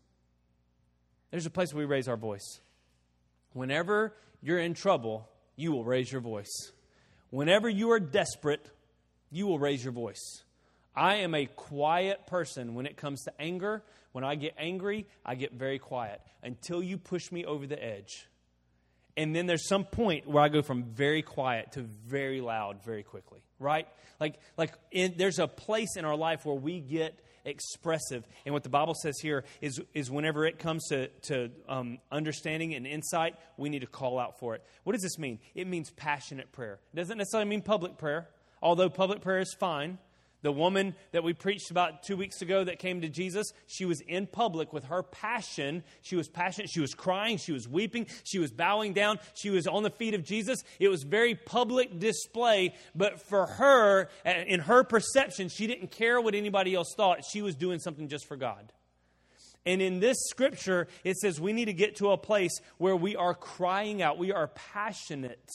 There's 1.31 1.45
a 1.45 1.51
place 1.51 1.73
where 1.73 1.85
we 1.85 1.91
raise 1.91 2.07
our 2.07 2.15
voice. 2.15 2.61
Whenever 3.51 4.13
you're 4.41 4.59
in 4.59 4.73
trouble, 4.73 5.27
you 5.57 5.73
will 5.73 5.83
raise 5.83 6.09
your 6.09 6.21
voice. 6.21 6.71
Whenever 7.29 7.67
you 7.67 7.91
are 7.91 7.99
desperate, 7.99 8.65
you 9.29 9.45
will 9.45 9.59
raise 9.59 9.83
your 9.83 9.91
voice. 9.91 10.43
I 10.95 11.15
am 11.15 11.35
a 11.35 11.47
quiet 11.47 12.27
person 12.27 12.75
when 12.75 12.85
it 12.85 12.95
comes 12.95 13.23
to 13.23 13.41
anger. 13.41 13.83
When 14.13 14.23
I 14.23 14.35
get 14.35 14.53
angry, 14.57 15.05
I 15.25 15.35
get 15.35 15.53
very 15.53 15.79
quiet 15.79 16.21
until 16.41 16.81
you 16.81 16.97
push 16.97 17.31
me 17.31 17.43
over 17.43 17.67
the 17.67 17.83
edge. 17.83 18.27
And 19.17 19.35
then 19.35 19.47
there's 19.47 19.67
some 19.67 19.83
point 19.83 20.27
where 20.27 20.43
I 20.43 20.47
go 20.47 20.61
from 20.61 20.83
very 20.83 21.23
quiet 21.23 21.73
to 21.73 21.81
very 21.81 22.39
loud 22.39 22.83
very 22.85 23.03
quickly 23.03 23.43
right? 23.59 23.87
Like, 24.19 24.39
like 24.57 24.73
in, 24.91 25.15
there's 25.17 25.39
a 25.39 25.47
place 25.47 25.95
in 25.95 26.05
our 26.05 26.15
life 26.15 26.45
where 26.45 26.55
we 26.55 26.79
get 26.79 27.19
expressive. 27.45 28.25
And 28.45 28.53
what 28.53 28.63
the 28.63 28.69
Bible 28.69 28.93
says 28.93 29.19
here 29.19 29.45
is, 29.61 29.81
is 29.93 30.11
whenever 30.11 30.45
it 30.45 30.59
comes 30.59 30.87
to, 30.89 31.07
to 31.23 31.49
um, 31.67 31.99
understanding 32.11 32.75
and 32.75 32.85
insight, 32.85 33.35
we 33.55 33.69
need 33.69 33.79
to 33.79 33.87
call 33.87 34.19
out 34.19 34.39
for 34.39 34.55
it. 34.55 34.63
What 34.83 34.93
does 34.93 35.01
this 35.01 35.17
mean? 35.17 35.39
It 35.55 35.67
means 35.67 35.89
passionate 35.91 36.51
prayer. 36.51 36.79
It 36.93 36.97
doesn't 36.97 37.17
necessarily 37.17 37.49
mean 37.49 37.61
public 37.61 37.97
prayer, 37.97 38.27
although 38.61 38.89
public 38.89 39.21
prayer 39.21 39.39
is 39.39 39.55
fine. 39.59 39.97
The 40.47 40.53
woman 40.53 40.95
that 41.11 41.25
we 41.25 41.33
preached 41.33 41.71
about 41.71 42.03
two 42.03 42.15
weeks 42.15 42.41
ago 42.41 42.63
that 42.63 42.79
came 42.79 43.01
to 43.01 43.09
Jesus, 43.09 43.51
she 43.65 43.83
was 43.83 43.99
in 43.99 44.27
public 44.27 44.71
with 44.71 44.85
her 44.85 45.03
passion. 45.03 45.83
She 46.01 46.15
was 46.15 46.29
passionate. 46.29 46.69
She 46.69 46.79
was 46.79 46.93
crying. 46.93 47.35
She 47.35 47.51
was 47.51 47.67
weeping. 47.67 48.07
She 48.23 48.39
was 48.39 48.49
bowing 48.49 48.93
down. 48.93 49.19
She 49.33 49.49
was 49.49 49.67
on 49.67 49.83
the 49.83 49.89
feet 49.89 50.13
of 50.13 50.23
Jesus. 50.23 50.63
It 50.79 50.87
was 50.87 51.03
very 51.03 51.35
public 51.35 51.99
display, 51.99 52.75
but 52.95 53.21
for 53.27 53.45
her, 53.45 54.07
in 54.23 54.61
her 54.61 54.85
perception, 54.85 55.49
she 55.49 55.67
didn't 55.67 55.91
care 55.91 56.21
what 56.21 56.33
anybody 56.33 56.73
else 56.75 56.93
thought. 56.95 57.25
She 57.29 57.41
was 57.41 57.53
doing 57.53 57.79
something 57.79 58.07
just 58.07 58.25
for 58.25 58.37
God. 58.37 58.71
And 59.65 59.81
in 59.81 59.99
this 59.99 60.15
scripture, 60.29 60.87
it 61.03 61.17
says 61.17 61.41
we 61.41 61.51
need 61.51 61.65
to 61.65 61.73
get 61.73 61.97
to 61.97 62.11
a 62.11 62.17
place 62.17 62.57
where 62.77 62.95
we 62.95 63.17
are 63.17 63.35
crying 63.35 64.01
out. 64.01 64.17
We 64.17 64.31
are 64.31 64.47
passionate 64.47 65.49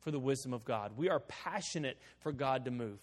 for 0.00 0.10
the 0.10 0.18
wisdom 0.18 0.54
of 0.54 0.64
God. 0.64 0.92
We 0.96 1.10
are 1.10 1.20
passionate 1.20 1.98
for 2.20 2.32
God 2.32 2.64
to 2.64 2.70
move. 2.70 3.00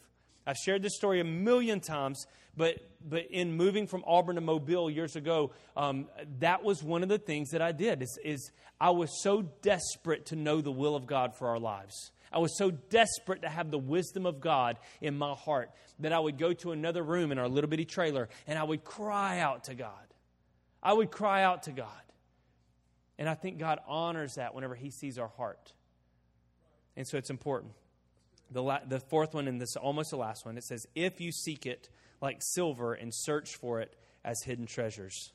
I've 0.47 0.57
shared 0.57 0.81
this 0.81 0.95
story 0.95 1.19
a 1.19 1.23
million 1.23 1.79
times, 1.79 2.25
but, 2.55 2.77
but 3.07 3.25
in 3.31 3.53
moving 3.53 3.87
from 3.87 4.03
Auburn 4.05 4.35
to 4.35 4.41
Mobile 4.41 4.89
years 4.89 5.15
ago, 5.15 5.51
um, 5.75 6.07
that 6.39 6.63
was 6.63 6.83
one 6.83 7.03
of 7.03 7.09
the 7.09 7.17
things 7.17 7.49
that 7.51 7.61
I 7.61 7.71
did 7.71 8.01
is, 8.01 8.19
is 8.23 8.51
I 8.79 8.91
was 8.91 9.09
so 9.21 9.41
desperate 9.61 10.27
to 10.27 10.35
know 10.35 10.61
the 10.61 10.71
will 10.71 10.95
of 10.95 11.07
God 11.07 11.35
for 11.35 11.47
our 11.49 11.59
lives. 11.59 12.11
I 12.31 12.39
was 12.39 12.57
so 12.57 12.69
desperate 12.69 13.41
to 13.43 13.49
have 13.49 13.71
the 13.71 13.77
wisdom 13.77 14.25
of 14.25 14.41
God 14.41 14.77
in 15.01 15.17
my 15.17 15.33
heart 15.33 15.71
that 15.99 16.11
I 16.11 16.19
would 16.19 16.37
go 16.37 16.53
to 16.53 16.73
another 16.73 17.01
room 17.01 17.31
in 17.31 17.37
our 17.37 17.47
little 17.47 17.69
bitty 17.69 17.85
trailer 17.85 18.29
and 18.45 18.59
I 18.59 18.63
would 18.63 18.83
cry 18.83 19.39
out 19.39 19.65
to 19.65 19.75
God. 19.75 19.91
I 20.83 20.93
would 20.93 21.11
cry 21.11 21.43
out 21.43 21.63
to 21.63 21.71
God. 21.71 21.87
And 23.17 23.29
I 23.29 23.33
think 23.33 23.57
God 23.57 23.79
honors 23.87 24.33
that 24.35 24.53
whenever 24.53 24.75
He 24.75 24.91
sees 24.91 25.17
our 25.17 25.29
heart. 25.29 25.71
And 26.97 27.07
so 27.07 27.17
it's 27.17 27.29
important. 27.29 27.71
The, 28.51 28.61
la- 28.61 28.85
the 28.87 28.99
fourth 28.99 29.33
one, 29.33 29.47
and 29.47 29.59
this 29.59 29.75
almost 29.75 30.11
the 30.11 30.17
last 30.17 30.45
one, 30.45 30.57
it 30.57 30.63
says, 30.63 30.85
If 30.95 31.19
you 31.19 31.31
seek 31.31 31.65
it 31.65 31.89
like 32.21 32.37
silver 32.41 32.93
and 32.93 33.13
search 33.13 33.55
for 33.55 33.81
it 33.81 33.95
as 34.23 34.41
hidden 34.43 34.65
treasures. 34.65 35.31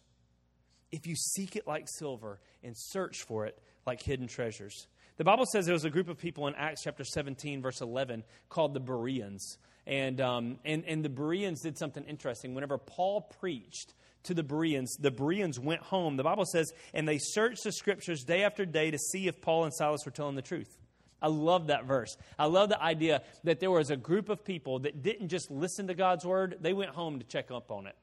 If 0.90 1.06
you 1.06 1.14
seek 1.14 1.56
it 1.56 1.66
like 1.66 1.86
silver 1.88 2.40
and 2.64 2.74
search 2.76 3.22
for 3.22 3.46
it 3.46 3.58
like 3.86 4.02
hidden 4.02 4.26
treasures. 4.26 4.86
The 5.16 5.24
Bible 5.24 5.44
says 5.52 5.66
there 5.66 5.74
was 5.74 5.84
a 5.84 5.90
group 5.90 6.08
of 6.08 6.18
people 6.18 6.46
in 6.48 6.54
Acts 6.54 6.82
chapter 6.82 7.04
17, 7.04 7.62
verse 7.62 7.80
11, 7.80 8.24
called 8.48 8.74
the 8.74 8.80
Bereans. 8.80 9.58
And, 9.86 10.20
um, 10.20 10.58
and, 10.64 10.84
and 10.86 11.04
the 11.04 11.08
Bereans 11.08 11.60
did 11.60 11.78
something 11.78 12.04
interesting. 12.04 12.54
Whenever 12.54 12.78
Paul 12.78 13.22
preached 13.38 13.94
to 14.24 14.34
the 14.34 14.42
Bereans, 14.42 14.96
the 14.98 15.10
Bereans 15.10 15.60
went 15.60 15.82
home. 15.82 16.16
The 16.16 16.24
Bible 16.24 16.44
says, 16.44 16.72
and 16.92 17.06
they 17.06 17.18
searched 17.18 17.64
the 17.64 17.72
scriptures 17.72 18.24
day 18.24 18.42
after 18.42 18.64
day 18.64 18.90
to 18.90 18.98
see 18.98 19.28
if 19.28 19.40
Paul 19.40 19.64
and 19.64 19.74
Silas 19.74 20.04
were 20.04 20.12
telling 20.12 20.36
the 20.36 20.42
truth. 20.42 20.76
I 21.22 21.28
love 21.28 21.66
that 21.68 21.84
verse. 21.84 22.16
I 22.38 22.46
love 22.46 22.68
the 22.68 22.82
idea 22.82 23.22
that 23.44 23.60
there 23.60 23.70
was 23.70 23.90
a 23.90 23.96
group 23.96 24.28
of 24.28 24.44
people 24.44 24.80
that 24.80 25.02
didn't 25.02 25.28
just 25.28 25.50
listen 25.50 25.88
to 25.88 25.94
God's 25.94 26.24
word, 26.24 26.58
they 26.60 26.72
went 26.72 26.90
home 26.90 27.18
to 27.18 27.24
check 27.24 27.50
up 27.50 27.70
on 27.70 27.86
it. 27.86 27.96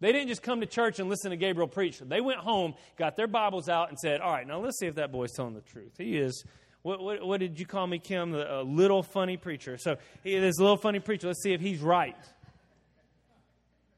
They 0.00 0.10
didn't 0.10 0.28
just 0.28 0.42
come 0.42 0.60
to 0.60 0.66
church 0.66 0.98
and 0.98 1.08
listen 1.08 1.30
to 1.30 1.36
Gabriel 1.36 1.68
preach. 1.68 2.00
They 2.00 2.20
went 2.20 2.40
home, 2.40 2.74
got 2.98 3.14
their 3.14 3.28
Bibles 3.28 3.68
out, 3.68 3.88
and 3.88 3.98
said, 3.98 4.20
All 4.20 4.32
right, 4.32 4.44
now 4.44 4.58
let's 4.58 4.78
see 4.80 4.86
if 4.86 4.96
that 4.96 5.12
boy's 5.12 5.30
telling 5.32 5.54
the 5.54 5.60
truth. 5.60 5.92
He 5.96 6.16
is. 6.18 6.44
What, 6.82 7.00
what, 7.00 7.24
what 7.24 7.38
did 7.38 7.60
you 7.60 7.66
call 7.66 7.86
me, 7.86 8.00
Kim? 8.00 8.34
A 8.34 8.62
little 8.62 9.04
funny 9.04 9.36
preacher. 9.36 9.78
So 9.78 9.98
he 10.24 10.34
is 10.34 10.58
a 10.58 10.60
little 10.60 10.76
funny 10.76 10.98
preacher. 10.98 11.28
Let's 11.28 11.40
see 11.40 11.52
if 11.52 11.60
he's 11.60 11.78
right. 11.78 12.16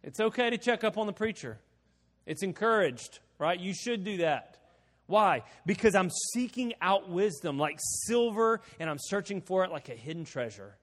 It's 0.03 0.21
okay 0.21 0.51
to 0.51 0.59
check 0.59 0.85
up 0.85 0.99
on 0.99 1.07
the 1.07 1.15
preacher, 1.15 1.59
it's 2.27 2.43
encouraged, 2.43 3.21
right? 3.39 3.59
You 3.59 3.73
should 3.73 4.05
do 4.05 4.19
that. 4.19 4.59
Why? 5.07 5.43
Because 5.67 5.95
I'm 5.95 6.11
seeking 6.33 6.73
out 6.81 7.11
wisdom 7.11 7.59
like 7.59 7.79
silver 8.07 8.61
and 8.81 8.89
I'm 8.89 8.99
searching 8.99 9.41
for 9.43 9.65
it 9.65 9.71
like 9.71 9.89
a 9.89 9.95
hidden 9.95 10.25
treasure. 10.25 10.77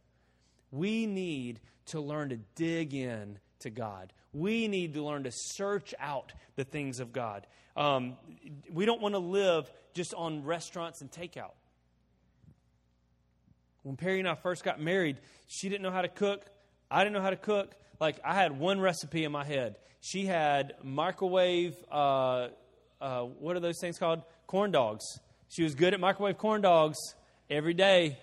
We 0.72 1.06
need 1.06 1.60
to 1.88 2.00
learn 2.00 2.30
to 2.30 2.38
dig 2.56 2.94
in 2.94 3.40
to 3.60 3.70
God. 3.70 4.14
We 4.34 4.68
need 4.68 4.94
to 4.94 5.04
learn 5.04 5.24
to 5.24 5.32
search 5.34 5.94
out 6.00 6.34
the 6.56 6.64
things 6.64 7.00
of 7.00 7.12
God. 7.12 7.48
Um, 7.76 8.18
we 8.72 8.86
don't 8.86 9.02
want 9.02 9.16
to 9.16 9.20
live 9.20 9.72
just 9.94 10.14
on 10.14 10.44
restaurants 10.44 11.02
and 11.02 11.12
takeout. 11.12 11.54
When 13.84 13.98
Perry 13.98 14.20
and 14.20 14.28
I 14.28 14.36
first 14.36 14.64
got 14.64 14.80
married, 14.80 15.18
she 15.48 15.68
didn't 15.68 15.82
know 15.82 15.92
how 15.92 16.04
to 16.04 16.08
cook. 16.08 16.46
I 16.90 17.04
didn't 17.04 17.14
know 17.14 17.22
how 17.22 17.32
to 17.32 17.38
cook. 17.38 17.74
Like, 18.00 18.20
I 18.24 18.36
had 18.36 18.58
one 18.58 18.80
recipe 18.80 19.24
in 19.24 19.32
my 19.32 19.44
head. 19.44 19.78
She 20.02 20.26
had 20.26 20.74
microwave 20.84 21.76
uh, 21.92 22.50
uh, 23.02 23.24
what 23.24 23.56
are 23.56 23.60
those 23.60 23.80
things 23.82 23.98
called? 23.98 24.22
Corn 24.48 24.72
dogs. 24.72 25.04
She 25.50 25.64
was 25.64 25.76
good 25.76 25.94
at 25.94 26.00
microwave 26.00 26.38
corn 26.38 26.62
dogs 26.62 26.98
every 27.50 27.74
day, 27.74 28.20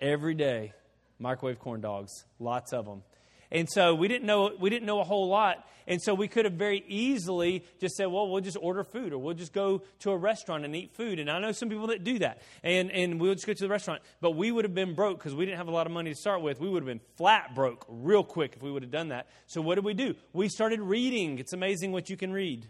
every 0.00 0.34
day. 0.34 0.72
Microwave 1.18 1.58
corn 1.58 1.80
dogs, 1.80 2.12
lots 2.38 2.72
of 2.72 2.84
them. 2.84 3.02
And 3.50 3.68
so 3.68 3.94
we 3.94 4.08
didn't 4.08 4.26
know 4.26 4.52
we 4.60 4.68
didn't 4.68 4.86
know 4.86 5.00
a 5.00 5.04
whole 5.04 5.26
lot, 5.26 5.66
and 5.86 6.02
so 6.02 6.12
we 6.12 6.28
could 6.28 6.44
have 6.44 6.54
very 6.54 6.84
easily 6.86 7.64
just 7.80 7.96
said, 7.96 8.06
"Well, 8.06 8.28
we'll 8.28 8.42
just 8.42 8.58
order 8.60 8.84
food, 8.84 9.14
or 9.14 9.18
we'll 9.18 9.34
just 9.34 9.54
go 9.54 9.82
to 10.00 10.10
a 10.10 10.16
restaurant 10.16 10.66
and 10.66 10.76
eat 10.76 10.92
food." 10.92 11.18
And 11.18 11.30
I 11.30 11.38
know 11.38 11.52
some 11.52 11.70
people 11.70 11.86
that 11.86 12.04
do 12.04 12.18
that, 12.18 12.42
and 12.62 12.92
and 12.92 13.18
we'll 13.18 13.34
just 13.34 13.46
go 13.46 13.54
to 13.54 13.64
the 13.64 13.70
restaurant. 13.70 14.02
But 14.20 14.32
we 14.32 14.52
would 14.52 14.66
have 14.66 14.74
been 14.74 14.94
broke 14.94 15.18
because 15.18 15.34
we 15.34 15.46
didn't 15.46 15.56
have 15.56 15.68
a 15.68 15.72
lot 15.72 15.86
of 15.86 15.92
money 15.92 16.10
to 16.10 16.16
start 16.16 16.42
with. 16.42 16.60
We 16.60 16.68
would 16.68 16.82
have 16.82 16.86
been 16.86 17.00
flat 17.16 17.54
broke 17.54 17.86
real 17.88 18.22
quick 18.22 18.52
if 18.56 18.62
we 18.62 18.70
would 18.70 18.82
have 18.82 18.92
done 18.92 19.08
that. 19.08 19.28
So 19.46 19.62
what 19.62 19.76
did 19.76 19.84
we 19.84 19.94
do? 19.94 20.14
We 20.34 20.50
started 20.50 20.80
reading. 20.80 21.38
It's 21.38 21.54
amazing 21.54 21.90
what 21.92 22.10
you 22.10 22.18
can 22.18 22.32
read. 22.32 22.66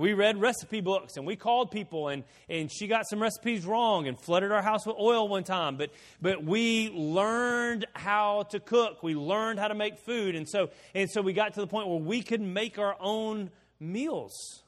We 0.00 0.14
read 0.14 0.40
recipe 0.40 0.80
books 0.80 1.18
and 1.18 1.26
we 1.26 1.36
called 1.36 1.70
people, 1.70 2.08
and, 2.08 2.24
and 2.48 2.72
she 2.72 2.86
got 2.86 3.06
some 3.06 3.20
recipes 3.20 3.66
wrong 3.66 4.08
and 4.08 4.18
flooded 4.18 4.50
our 4.50 4.62
house 4.62 4.86
with 4.86 4.96
oil 4.98 5.28
one 5.28 5.44
time. 5.44 5.76
But, 5.76 5.90
but 6.22 6.42
we 6.42 6.88
learned 6.88 7.86
how 7.92 8.44
to 8.44 8.60
cook, 8.60 9.02
we 9.02 9.14
learned 9.14 9.58
how 9.58 9.68
to 9.68 9.74
make 9.74 9.98
food. 9.98 10.36
And 10.36 10.48
so, 10.48 10.70
and 10.94 11.10
so 11.10 11.20
we 11.20 11.34
got 11.34 11.52
to 11.54 11.60
the 11.60 11.66
point 11.66 11.88
where 11.88 11.98
we 11.98 12.22
could 12.22 12.40
make 12.40 12.78
our 12.78 12.96
own 12.98 13.50
meals. 13.78 14.62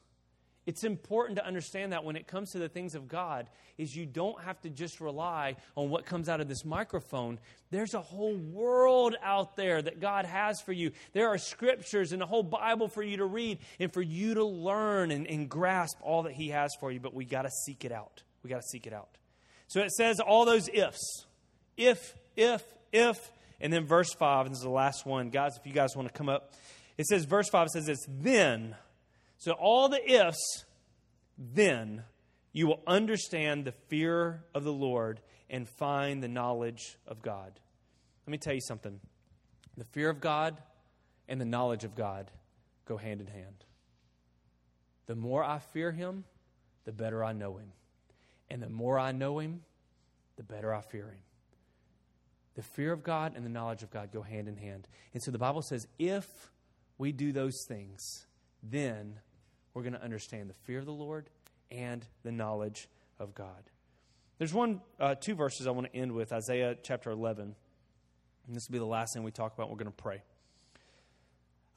It's 0.64 0.84
important 0.84 1.38
to 1.38 1.46
understand 1.46 1.92
that 1.92 2.04
when 2.04 2.14
it 2.14 2.28
comes 2.28 2.52
to 2.52 2.58
the 2.58 2.68
things 2.68 2.94
of 2.94 3.08
God 3.08 3.48
is 3.78 3.96
you 3.96 4.06
don't 4.06 4.40
have 4.42 4.60
to 4.60 4.70
just 4.70 5.00
rely 5.00 5.56
on 5.76 5.90
what 5.90 6.06
comes 6.06 6.28
out 6.28 6.40
of 6.40 6.48
this 6.48 6.64
microphone. 6.64 7.40
There's 7.70 7.94
a 7.94 8.00
whole 8.00 8.36
world 8.36 9.16
out 9.22 9.56
there 9.56 9.82
that 9.82 9.98
God 10.00 10.24
has 10.24 10.60
for 10.60 10.72
you. 10.72 10.92
There 11.12 11.28
are 11.28 11.38
scriptures 11.38 12.12
and 12.12 12.22
a 12.22 12.26
whole 12.26 12.44
Bible 12.44 12.86
for 12.86 13.02
you 13.02 13.16
to 13.16 13.24
read 13.24 13.58
and 13.80 13.92
for 13.92 14.02
you 14.02 14.34
to 14.34 14.44
learn 14.44 15.10
and, 15.10 15.26
and 15.26 15.48
grasp 15.48 15.96
all 16.00 16.24
that 16.24 16.32
He 16.32 16.50
has 16.50 16.70
for 16.78 16.92
you, 16.92 17.00
but 17.00 17.12
we 17.12 17.24
got 17.24 17.42
to 17.42 17.50
seek 17.66 17.84
it 17.84 17.90
out. 17.90 18.22
We 18.44 18.50
got 18.50 18.62
to 18.62 18.68
seek 18.68 18.86
it 18.86 18.92
out. 18.92 19.08
So 19.66 19.80
it 19.80 19.90
says 19.90 20.20
all 20.20 20.44
those 20.44 20.68
ifs. 20.72 21.26
If, 21.76 22.14
if, 22.36 22.62
if, 22.92 23.32
and 23.60 23.72
then 23.72 23.86
verse 23.86 24.12
5, 24.12 24.46
and 24.46 24.54
this 24.54 24.58
is 24.58 24.64
the 24.64 24.70
last 24.70 25.06
one. 25.06 25.30
Guys, 25.30 25.56
if 25.56 25.66
you 25.66 25.72
guys 25.72 25.96
want 25.96 26.06
to 26.06 26.14
come 26.14 26.28
up, 26.28 26.52
it 26.98 27.06
says, 27.06 27.24
verse 27.24 27.48
5 27.48 27.68
says 27.68 27.88
it's 27.88 28.06
then 28.08 28.76
so, 29.42 29.50
all 29.54 29.88
the 29.88 30.08
ifs, 30.08 30.64
then 31.36 32.04
you 32.52 32.68
will 32.68 32.80
understand 32.86 33.64
the 33.64 33.72
fear 33.88 34.44
of 34.54 34.62
the 34.62 34.72
Lord 34.72 35.18
and 35.50 35.68
find 35.68 36.22
the 36.22 36.28
knowledge 36.28 36.96
of 37.08 37.22
God. 37.22 37.58
Let 38.24 38.30
me 38.30 38.38
tell 38.38 38.54
you 38.54 38.60
something 38.60 39.00
the 39.76 39.84
fear 39.86 40.10
of 40.10 40.20
God 40.20 40.62
and 41.26 41.40
the 41.40 41.44
knowledge 41.44 41.82
of 41.82 41.96
God 41.96 42.30
go 42.84 42.96
hand 42.96 43.20
in 43.20 43.26
hand. 43.26 43.64
The 45.06 45.16
more 45.16 45.42
I 45.42 45.58
fear 45.58 45.90
Him, 45.90 46.22
the 46.84 46.92
better 46.92 47.24
I 47.24 47.32
know 47.32 47.56
Him. 47.56 47.72
And 48.48 48.62
the 48.62 48.70
more 48.70 48.96
I 48.96 49.10
know 49.10 49.40
Him, 49.40 49.62
the 50.36 50.44
better 50.44 50.72
I 50.72 50.82
fear 50.82 51.08
Him. 51.08 51.24
The 52.54 52.62
fear 52.62 52.92
of 52.92 53.02
God 53.02 53.32
and 53.34 53.44
the 53.44 53.50
knowledge 53.50 53.82
of 53.82 53.90
God 53.90 54.12
go 54.12 54.22
hand 54.22 54.46
in 54.46 54.56
hand. 54.56 54.86
And 55.12 55.20
so 55.20 55.32
the 55.32 55.38
Bible 55.38 55.62
says 55.62 55.88
if 55.98 56.28
we 56.96 57.10
do 57.10 57.32
those 57.32 57.64
things, 57.66 58.26
then 58.62 59.18
we're 59.74 59.82
going 59.82 59.94
to 59.94 60.02
understand 60.02 60.50
the 60.50 60.54
fear 60.64 60.78
of 60.78 60.86
the 60.86 60.92
Lord 60.92 61.30
and 61.70 62.04
the 62.22 62.32
knowledge 62.32 62.88
of 63.18 63.34
God. 63.34 63.70
There's 64.38 64.52
one, 64.52 64.80
uh, 64.98 65.14
two 65.14 65.34
verses 65.34 65.66
I 65.66 65.70
want 65.70 65.92
to 65.92 65.96
end 65.96 66.12
with 66.12 66.32
Isaiah 66.32 66.76
chapter 66.82 67.10
11. 67.10 67.54
And 68.46 68.56
this 68.56 68.68
will 68.68 68.72
be 68.72 68.78
the 68.78 68.84
last 68.84 69.14
thing 69.14 69.22
we 69.22 69.30
talk 69.30 69.54
about. 69.54 69.70
We're 69.70 69.76
going 69.76 69.86
to 69.86 69.92
pray. 69.92 70.22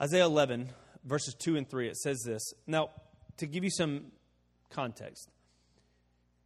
Isaiah 0.01 0.25
11, 0.25 0.69
verses 1.03 1.35
2 1.35 1.57
and 1.57 1.69
3, 1.69 1.87
it 1.87 1.97
says 1.97 2.21
this. 2.25 2.53
Now, 2.67 2.89
to 3.37 3.45
give 3.45 3.63
you 3.63 3.69
some 3.69 4.05
context, 4.69 5.29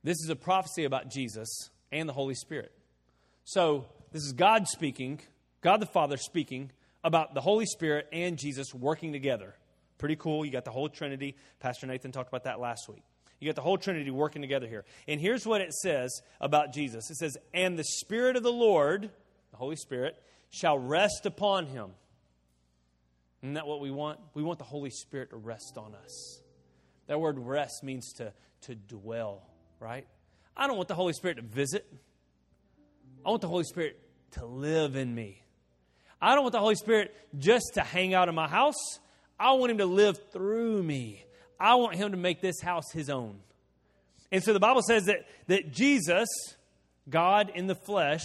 this 0.03 0.17
is 0.21 0.29
a 0.29 0.35
prophecy 0.35 0.83
about 0.83 1.09
Jesus 1.09 1.69
and 1.91 2.07
the 2.07 2.13
Holy 2.13 2.35
Spirit. 2.35 2.71
So, 3.43 3.85
this 4.11 4.23
is 4.23 4.33
God 4.33 4.67
speaking, 4.67 5.21
God 5.61 5.79
the 5.79 5.85
Father 5.85 6.17
speaking 6.17 6.71
about 7.03 7.33
the 7.33 7.41
Holy 7.41 7.65
Spirit 7.65 8.07
and 8.11 8.37
Jesus 8.37 8.73
working 8.73 9.13
together. 9.13 9.55
Pretty 9.99 10.15
cool. 10.15 10.43
You 10.43 10.51
got 10.51 10.65
the 10.65 10.71
whole 10.71 10.89
Trinity. 10.89 11.35
Pastor 11.59 11.85
Nathan 11.85 12.11
talked 12.11 12.29
about 12.29 12.45
that 12.45 12.59
last 12.59 12.89
week. 12.89 13.03
You 13.39 13.47
got 13.47 13.55
the 13.55 13.61
whole 13.61 13.77
Trinity 13.77 14.09
working 14.09 14.41
together 14.41 14.67
here. 14.67 14.85
And 15.07 15.21
here's 15.21 15.45
what 15.45 15.61
it 15.61 15.73
says 15.73 16.21
about 16.41 16.73
Jesus 16.73 17.11
it 17.11 17.17
says, 17.17 17.37
And 17.53 17.77
the 17.77 17.83
Spirit 17.83 18.35
of 18.35 18.43
the 18.43 18.51
Lord, 18.51 19.11
the 19.51 19.57
Holy 19.57 19.75
Spirit, 19.75 20.17
shall 20.49 20.79
rest 20.79 21.25
upon 21.25 21.67
him. 21.67 21.91
Isn't 23.43 23.53
that 23.53 23.67
what 23.67 23.79
we 23.79 23.91
want? 23.91 24.19
We 24.33 24.43
want 24.43 24.57
the 24.59 24.65
Holy 24.65 24.89
Spirit 24.89 25.29
to 25.29 25.37
rest 25.37 25.77
on 25.77 25.93
us. 25.95 26.41
That 27.07 27.19
word 27.19 27.39
rest 27.39 27.83
means 27.83 28.13
to, 28.13 28.33
to 28.61 28.75
dwell, 28.75 29.43
right? 29.79 30.05
I 30.55 30.67
don't 30.67 30.75
want 30.75 30.89
the 30.89 30.95
Holy 30.95 31.13
Spirit 31.13 31.35
to 31.35 31.43
visit. 31.43 31.85
I 33.25 33.29
want 33.29 33.41
the 33.41 33.47
Holy 33.47 33.63
Spirit 33.63 33.99
to 34.31 34.45
live 34.45 34.95
in 34.95 35.13
me. 35.13 35.41
I 36.21 36.35
don't 36.35 36.43
want 36.43 36.53
the 36.53 36.59
Holy 36.59 36.75
Spirit 36.75 37.15
just 37.37 37.71
to 37.75 37.81
hang 37.81 38.13
out 38.13 38.27
in 38.27 38.35
my 38.35 38.47
house. 38.47 38.99
I 39.39 39.53
want 39.53 39.71
him 39.71 39.77
to 39.77 39.85
live 39.85 40.19
through 40.31 40.83
me. 40.83 41.25
I 41.59 41.75
want 41.75 41.95
him 41.95 42.11
to 42.11 42.17
make 42.17 42.41
this 42.41 42.61
house 42.61 42.91
his 42.91 43.09
own. 43.09 43.39
And 44.31 44.43
so 44.43 44.53
the 44.53 44.59
Bible 44.59 44.81
says 44.81 45.05
that, 45.05 45.27
that 45.47 45.71
Jesus, 45.71 46.27
God 47.09 47.51
in 47.53 47.67
the 47.67 47.75
flesh, 47.75 48.23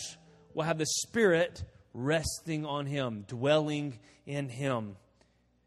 will 0.52 0.64
have 0.64 0.78
the 0.78 0.86
Spirit 0.86 1.64
resting 1.94 2.66
on 2.66 2.86
him, 2.86 3.24
dwelling 3.26 3.98
in 4.26 4.48
him. 4.48 4.96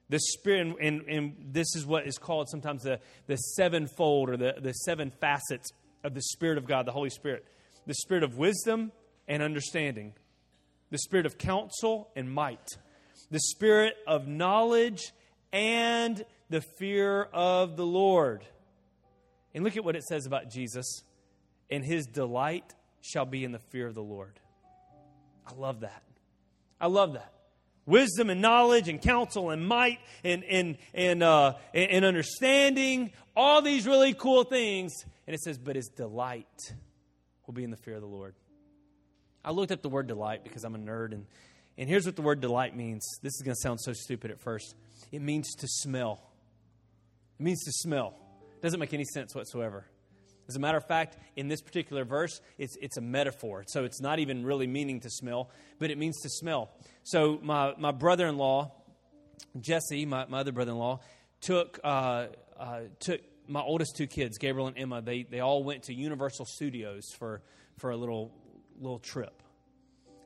The 0.09 0.19
Spirit, 0.19 0.75
and, 0.81 1.01
and 1.01 1.35
this 1.51 1.75
is 1.75 1.85
what 1.85 2.07
is 2.07 2.17
called 2.17 2.49
sometimes 2.49 2.83
the, 2.83 2.99
the 3.25 3.35
sevenfold 3.35 4.29
or 4.29 4.37
the, 4.37 4.55
the 4.61 4.73
seven 4.73 5.11
facets 5.19 5.71
of 6.03 6.13
the 6.13 6.21
Spirit 6.21 6.57
of 6.57 6.65
God, 6.65 6.85
the 6.85 6.91
Holy 6.91 7.09
Spirit 7.09 7.45
the 7.87 7.95
Spirit 7.95 8.23
of 8.23 8.37
wisdom 8.37 8.91
and 9.27 9.41
understanding, 9.41 10.13
the 10.91 10.97
Spirit 10.97 11.25
of 11.25 11.37
counsel 11.37 12.09
and 12.15 12.31
might, 12.31 12.67
the 13.31 13.39
Spirit 13.39 13.95
of 14.05 14.27
knowledge 14.27 15.13
and 15.51 16.23
the 16.49 16.61
fear 16.61 17.23
of 17.33 17.77
the 17.77 17.85
Lord. 17.85 18.45
And 19.53 19.63
look 19.63 19.77
at 19.77 19.83
what 19.83 19.95
it 19.95 20.03
says 20.03 20.25
about 20.25 20.49
Jesus. 20.49 21.01
And 21.69 21.83
his 21.83 22.05
delight 22.05 22.73
shall 23.01 23.25
be 23.25 23.43
in 23.43 23.51
the 23.51 23.59
fear 23.59 23.87
of 23.87 23.95
the 23.95 24.03
Lord. 24.03 24.39
I 25.45 25.53
love 25.53 25.81
that. 25.81 26.03
I 26.79 26.87
love 26.87 27.13
that. 27.13 27.33
Wisdom 27.85 28.29
and 28.29 28.41
knowledge 28.41 28.89
and 28.89 29.01
counsel 29.01 29.49
and 29.49 29.65
might 29.65 29.99
and, 30.23 30.43
and, 30.43 30.77
and, 30.93 31.23
uh, 31.23 31.53
and 31.73 32.03
understanding, 32.03 33.11
all 33.35 33.61
these 33.61 33.87
really 33.87 34.13
cool 34.13 34.43
things. 34.43 34.93
And 35.25 35.33
it 35.33 35.39
says, 35.41 35.57
but 35.57 35.75
his 35.75 35.87
delight 35.87 36.73
will 37.45 37.53
be 37.53 37.63
in 37.63 37.71
the 37.71 37.77
fear 37.77 37.95
of 37.95 38.01
the 38.01 38.07
Lord. 38.07 38.35
I 39.43 39.51
looked 39.51 39.71
up 39.71 39.81
the 39.81 39.89
word 39.89 40.07
delight 40.07 40.43
because 40.43 40.65
I'm 40.65 40.75
a 40.75 40.79
nerd 40.79 41.13
and 41.13 41.25
And 41.77 41.87
here's 41.87 42.05
what 42.05 42.15
the 42.15 42.21
word 42.21 42.41
delight 42.41 42.75
means. 42.75 43.07
This 43.21 43.33
is 43.35 43.41
going 43.43 43.55
to 43.55 43.61
sound 43.61 43.79
so 43.79 43.93
stupid 43.93 44.31
at 44.31 44.39
first. 44.41 44.75
It 45.11 45.21
means 45.21 45.55
to 45.55 45.67
smell. 45.67 46.21
It 47.39 47.43
means 47.43 47.63
to 47.63 47.71
smell. 47.71 48.15
It 48.57 48.61
doesn't 48.61 48.79
make 48.79 48.93
any 48.93 49.05
sense 49.05 49.35
whatsoever. 49.35 49.85
As 50.47 50.55
a 50.55 50.59
matter 50.59 50.77
of 50.77 50.87
fact, 50.87 51.17
in 51.35 51.49
this 51.49 51.61
particular 51.61 52.05
verse, 52.05 52.39
it's, 52.57 52.77
it's 52.81 52.97
a 52.97 53.01
metaphor. 53.01 53.65
So 53.67 53.83
it's 53.83 53.99
not 53.99 54.19
even 54.19 54.45
really 54.45 54.65
meaning 54.65 55.01
to 55.01 55.09
smell, 55.09 55.49
but 55.77 55.91
it 55.91 55.97
means 55.97 56.21
to 56.21 56.29
smell. 56.29 56.71
So 57.03 57.39
my, 57.41 57.73
my 57.77 57.91
brother 57.91 58.27
in 58.27 58.37
law, 58.37 58.71
Jesse, 59.59 60.05
my, 60.05 60.25
my 60.27 60.39
other 60.39 60.53
brother 60.53 60.71
in 60.71 60.77
law, 60.77 61.01
took, 61.41 61.79
uh, 61.83 62.27
uh, 62.57 62.79
took 62.99 63.21
my 63.47 63.61
oldest 63.61 63.95
two 63.95 64.07
kids, 64.07 64.37
Gabriel 64.37 64.67
and 64.67 64.77
Emma, 64.77 65.01
they, 65.01 65.23
they 65.23 65.39
all 65.39 65.63
went 65.63 65.83
to 65.83 65.93
Universal 65.93 66.45
Studios 66.45 67.11
for, 67.17 67.41
for 67.77 67.91
a 67.91 67.97
little, 67.97 68.31
little 68.79 68.99
trip. 68.99 69.41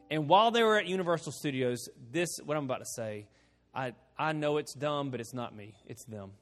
And 0.10 0.28
while 0.28 0.52
they 0.52 0.64
were 0.64 0.78
at 0.78 0.88
Universal 0.88 1.32
Studios, 1.34 1.88
this, 2.12 2.30
what 2.44 2.58
I'm 2.58 2.66
about 2.66 2.80
to 2.80 2.86
say, 2.96 3.28
I, 3.74 3.94
I 4.22 4.34
know 4.34 4.58
it's 4.58 4.76
dumb, 4.76 5.10
but 5.10 5.20
it's 5.20 5.34
not 5.34 5.56
me, 5.56 5.74
it's 5.88 6.06
them. 6.06 6.34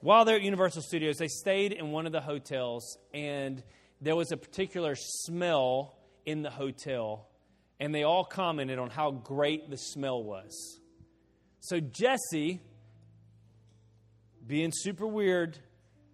While 0.00 0.24
they're 0.24 0.34
at 0.34 0.42
Universal 0.42 0.82
Studios, 0.82 1.16
they 1.16 1.28
stayed 1.28 1.72
in 1.72 1.92
one 1.92 2.06
of 2.06 2.12
the 2.12 2.20
hotels, 2.20 2.98
and 3.14 3.62
there 4.00 4.16
was 4.16 4.32
a 4.32 4.36
particular 4.36 4.96
smell 4.96 5.96
in 6.24 6.42
the 6.42 6.50
hotel, 6.50 7.28
and 7.78 7.94
they 7.94 8.02
all 8.02 8.24
commented 8.24 8.80
on 8.80 8.90
how 8.90 9.12
great 9.12 9.70
the 9.70 9.76
smell 9.76 10.24
was. 10.24 10.80
So 11.60 11.78
Jesse, 11.78 12.60
being 14.44 14.72
super 14.74 15.06
weird, 15.06 15.56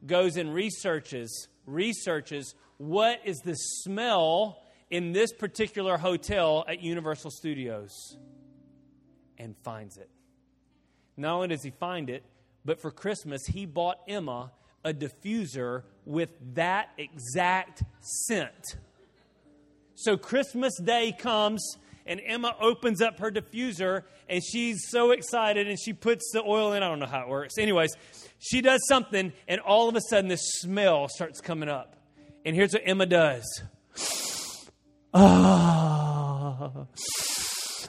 goes 0.05 0.37
and 0.37 0.53
researches, 0.53 1.49
researches 1.65 2.55
what 2.77 3.21
is 3.25 3.39
the 3.39 3.55
smell 3.55 4.63
in 4.91 5.13
this 5.13 5.33
particular 5.33 5.97
hotel 5.97 6.67
at 6.69 6.83
Universal 6.83 7.31
Studios 7.31 8.19
and 9.39 9.57
finds 9.65 9.97
it. 9.97 10.11
Not 11.23 11.35
only 11.37 11.49
does 11.49 11.63
he 11.63 11.71
find 11.71 12.11
it, 12.11 12.25
but 12.65 12.81
for 12.81 12.91
Christmas, 12.91 13.47
he 13.47 13.65
bought 13.65 13.99
Emma 14.07 14.51
a 14.85 14.93
diffuser 14.93 15.85
with 16.05 16.31
that 16.55 16.91
exact 16.99 17.85
scent. 18.01 18.77
So 19.95 20.17
Christmas 20.17 20.77
Day 20.81 21.15
comes, 21.17 21.77
and 22.07 22.21
Emma 22.27 22.57
opens 22.61 23.01
up 23.01 23.21
her 23.21 23.31
diffuser, 23.31 24.03
and 24.29 24.43
she's 24.43 24.89
so 24.89 25.13
excited, 25.13 25.69
and 25.69 25.79
she 25.81 25.93
puts 25.93 26.29
the 26.33 26.43
oil 26.43 26.73
in. 26.73 26.83
I 26.83 26.89
don't 26.89 26.99
know 26.99 27.07
how 27.07 27.23
it 27.23 27.29
works. 27.29 27.57
Anyways, 27.57 27.95
she 28.41 28.61
does 28.61 28.81
something, 28.89 29.33
and 29.47 29.61
all 29.61 29.89
of 29.89 29.95
a 29.95 30.01
sudden, 30.01 30.29
this 30.29 30.43
smell 30.61 31.07
starts 31.09 31.41
coming 31.41 31.69
up. 31.69 31.95
And 32.45 32.57
here's 32.57 32.73
what 32.73 32.83
Emma 32.85 33.07
does. 33.07 33.63
Ah. 35.15 36.87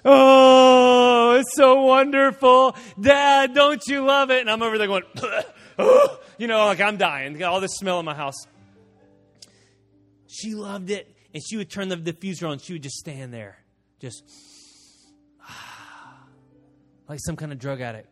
Oh, 0.05 1.22
it's 1.35 1.55
so 1.55 1.83
wonderful. 1.83 2.75
Dad, 2.99 3.53
don't 3.53 3.81
you 3.87 4.05
love 4.05 4.31
it? 4.31 4.41
And 4.41 4.49
I'm 4.49 4.61
over 4.61 4.77
there 4.77 4.87
going, 4.87 5.03
oh, 5.79 6.19
you 6.37 6.47
know, 6.47 6.65
like 6.65 6.81
I'm 6.81 6.97
dying. 6.97 7.33
Got 7.33 7.53
all 7.53 7.61
this 7.61 7.75
smell 7.75 7.99
in 7.99 8.05
my 8.05 8.15
house. 8.15 8.47
She 10.27 10.55
loved 10.55 10.89
it. 10.89 11.09
And 11.33 11.41
she 11.43 11.57
would 11.57 11.69
turn 11.69 11.89
the 11.89 11.97
diffuser 11.97 12.47
on. 12.47 12.59
She 12.59 12.73
would 12.73 12.83
just 12.83 12.97
stand 12.97 13.33
there, 13.33 13.57
just 13.99 14.23
like 17.09 17.19
some 17.25 17.35
kind 17.35 17.51
of 17.51 17.59
drug 17.59 17.81
addict. 17.81 18.07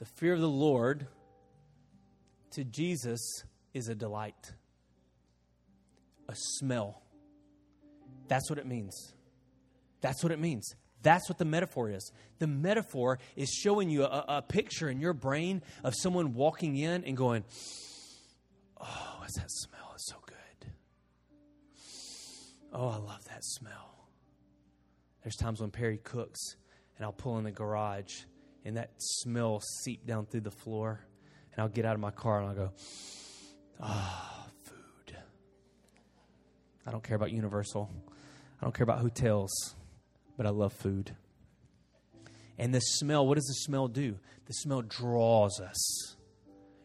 The 0.00 0.04
fear 0.04 0.34
of 0.34 0.40
the 0.40 0.48
Lord 0.48 1.06
to 2.52 2.64
Jesus 2.64 3.44
is 3.72 3.88
a 3.88 3.94
delight 3.94 4.52
a 6.28 6.34
smell. 6.34 7.02
That's 8.28 8.48
what 8.50 8.58
it 8.58 8.66
means. 8.66 9.14
That's 10.00 10.22
what 10.22 10.32
it 10.32 10.38
means. 10.38 10.74
That's 11.02 11.28
what 11.28 11.38
the 11.38 11.44
metaphor 11.44 11.90
is. 11.90 12.12
The 12.38 12.46
metaphor 12.46 13.18
is 13.36 13.50
showing 13.50 13.90
you 13.90 14.04
a, 14.04 14.24
a, 14.28 14.42
picture 14.42 14.88
in 14.88 15.00
your 15.00 15.12
brain 15.12 15.62
of 15.82 15.94
someone 15.94 16.34
walking 16.34 16.76
in 16.76 17.04
and 17.04 17.16
going, 17.16 17.44
Oh, 18.80 19.16
what's 19.18 19.36
that 19.36 19.50
smell? 19.50 19.92
It's 19.94 20.10
so 20.10 20.16
good. 20.26 20.70
Oh, 22.72 22.88
I 22.88 22.96
love 22.96 23.24
that 23.28 23.44
smell. 23.44 24.08
There's 25.22 25.36
times 25.36 25.60
when 25.60 25.70
Perry 25.70 25.98
cooks 25.98 26.56
and 26.96 27.04
I'll 27.04 27.12
pull 27.12 27.38
in 27.38 27.44
the 27.44 27.52
garage 27.52 28.12
and 28.64 28.78
that 28.78 28.90
smell 28.98 29.60
seep 29.82 30.06
down 30.06 30.26
through 30.26 30.42
the 30.42 30.50
floor 30.50 31.00
and 31.52 31.62
I'll 31.62 31.68
get 31.68 31.84
out 31.84 31.94
of 31.94 32.00
my 32.00 32.10
car 32.10 32.40
and 32.40 32.48
I'll 32.48 32.54
go, 32.54 32.72
Ah. 33.80 34.30
Oh, 34.30 34.44
I 36.86 36.90
don't 36.90 37.02
care 37.02 37.16
about 37.16 37.32
Universal. 37.32 37.90
I 38.60 38.64
don't 38.64 38.74
care 38.74 38.84
about 38.84 39.00
hotels, 39.00 39.74
but 40.36 40.46
I 40.46 40.50
love 40.50 40.72
food. 40.72 41.14
And 42.58 42.74
the 42.74 42.80
smell, 42.80 43.26
what 43.26 43.34
does 43.34 43.46
the 43.46 43.54
smell 43.54 43.88
do? 43.88 44.18
The 44.46 44.52
smell 44.52 44.82
draws 44.82 45.60
us. 45.60 46.16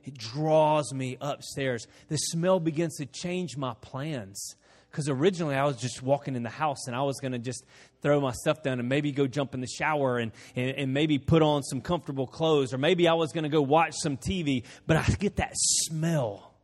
It 0.03 0.17
draws 0.17 0.93
me 0.93 1.17
upstairs. 1.21 1.87
The 2.07 2.17
smell 2.17 2.59
begins 2.59 2.97
to 2.97 3.05
change 3.05 3.57
my 3.57 3.75
plans. 3.81 4.55
Because 4.89 5.07
originally 5.07 5.55
I 5.55 5.65
was 5.65 5.77
just 5.77 6.01
walking 6.01 6.35
in 6.35 6.41
the 6.41 6.49
house 6.49 6.87
and 6.87 6.95
I 6.95 7.03
was 7.03 7.19
going 7.19 7.33
to 7.33 7.37
just 7.37 7.63
throw 8.01 8.19
my 8.19 8.31
stuff 8.31 8.63
down 8.63 8.79
and 8.79 8.89
maybe 8.89 9.11
go 9.11 9.27
jump 9.27 9.53
in 9.53 9.61
the 9.61 9.67
shower 9.67 10.17
and, 10.17 10.31
and, 10.55 10.71
and 10.71 10.93
maybe 10.93 11.19
put 11.19 11.43
on 11.43 11.61
some 11.61 11.79
comfortable 11.79 12.25
clothes 12.25 12.73
or 12.73 12.79
maybe 12.79 13.07
I 13.07 13.13
was 13.13 13.31
going 13.31 13.43
to 13.43 13.49
go 13.49 13.61
watch 13.61 13.93
some 14.01 14.17
TV. 14.17 14.63
But 14.87 14.97
I 14.97 15.03
get 15.19 15.35
that 15.35 15.51
smell 15.53 16.55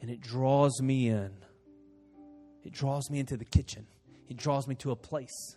and 0.00 0.10
it 0.10 0.20
draws 0.22 0.80
me 0.80 1.08
in. 1.08 1.30
It 2.64 2.72
draws 2.72 3.10
me 3.10 3.18
into 3.18 3.36
the 3.36 3.44
kitchen, 3.44 3.86
it 4.32 4.38
draws 4.38 4.66
me 4.66 4.74
to 4.76 4.92
a 4.92 4.96
place. 4.96 5.56